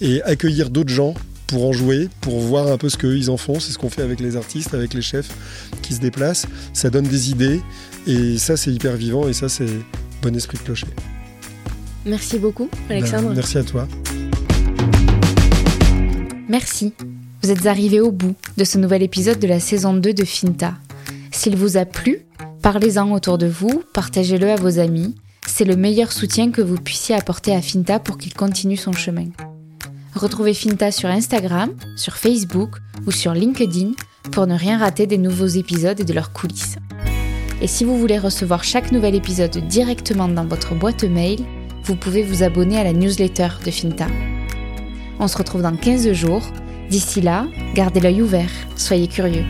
et 0.00 0.22
accueillir 0.22 0.70
d'autres 0.70 0.92
gens 0.92 1.14
pour 1.46 1.66
en 1.66 1.72
jouer, 1.72 2.08
pour 2.20 2.38
voir 2.40 2.68
un 2.68 2.78
peu 2.78 2.88
ce 2.88 2.96
qu'eux 2.96 3.16
ils 3.16 3.30
en 3.30 3.36
font. 3.36 3.60
C'est 3.60 3.72
ce 3.72 3.78
qu'on 3.78 3.90
fait 3.90 4.02
avec 4.02 4.20
les 4.20 4.36
artistes, 4.36 4.72
avec 4.72 4.94
les 4.94 5.02
chefs 5.02 5.30
qui 5.82 5.94
se 5.94 6.00
déplacent. 6.00 6.46
Ça 6.72 6.90
donne 6.90 7.06
des 7.06 7.30
idées 7.30 7.60
et 8.06 8.38
ça 8.38 8.56
c'est 8.56 8.72
hyper 8.72 8.96
vivant 8.96 9.28
et 9.28 9.32
ça 9.32 9.48
c'est 9.48 9.66
bon 10.22 10.34
esprit 10.34 10.58
de 10.58 10.62
clocher. 10.62 10.86
Merci 12.06 12.38
beaucoup, 12.38 12.68
Alexandre. 12.88 13.28
Ben, 13.28 13.36
merci 13.36 13.58
à 13.58 13.62
toi. 13.62 13.86
Merci. 16.48 16.94
Vous 17.42 17.50
êtes 17.50 17.66
arrivé 17.66 18.00
au 18.00 18.10
bout 18.10 18.34
de 18.56 18.64
ce 18.64 18.78
nouvel 18.78 19.02
épisode 19.02 19.38
de 19.38 19.46
la 19.46 19.60
saison 19.60 19.94
2 19.94 20.12
de 20.12 20.24
Finta. 20.24 20.74
S'il 21.30 21.56
vous 21.56 21.76
a 21.76 21.84
plu, 21.84 22.18
parlez-en 22.62 23.10
autour 23.12 23.38
de 23.38 23.46
vous, 23.46 23.82
partagez-le 23.94 24.50
à 24.50 24.56
vos 24.56 24.78
amis. 24.78 25.14
C'est 25.46 25.64
le 25.64 25.76
meilleur 25.76 26.12
soutien 26.12 26.50
que 26.50 26.60
vous 26.60 26.76
puissiez 26.76 27.14
apporter 27.14 27.54
à 27.54 27.62
Finta 27.62 27.98
pour 27.98 28.18
qu'il 28.18 28.34
continue 28.34 28.76
son 28.76 28.92
chemin. 28.92 29.28
Retrouvez 30.14 30.54
Finta 30.54 30.90
sur 30.90 31.08
Instagram, 31.08 31.70
sur 31.96 32.16
Facebook 32.16 32.76
ou 33.06 33.10
sur 33.10 33.32
LinkedIn 33.32 33.92
pour 34.32 34.46
ne 34.46 34.54
rien 34.54 34.78
rater 34.78 35.06
des 35.06 35.18
nouveaux 35.18 35.46
épisodes 35.46 36.00
et 36.00 36.04
de 36.04 36.12
leurs 36.12 36.32
coulisses. 36.32 36.76
Et 37.62 37.66
si 37.66 37.84
vous 37.84 37.98
voulez 37.98 38.18
recevoir 38.18 38.64
chaque 38.64 38.90
nouvel 38.90 39.14
épisode 39.14 39.56
directement 39.68 40.28
dans 40.28 40.46
votre 40.46 40.74
boîte 40.74 41.04
mail, 41.04 41.40
vous 41.90 41.96
pouvez 41.96 42.22
vous 42.22 42.44
abonner 42.44 42.78
à 42.78 42.84
la 42.84 42.92
newsletter 42.92 43.48
de 43.66 43.70
Finta. 43.72 44.06
On 45.18 45.26
se 45.26 45.36
retrouve 45.36 45.62
dans 45.62 45.74
15 45.74 46.12
jours. 46.12 46.42
D'ici 46.88 47.20
là, 47.20 47.48
gardez 47.74 47.98
l'œil 47.98 48.22
ouvert, 48.22 48.50
soyez 48.76 49.08
curieux. 49.08 49.44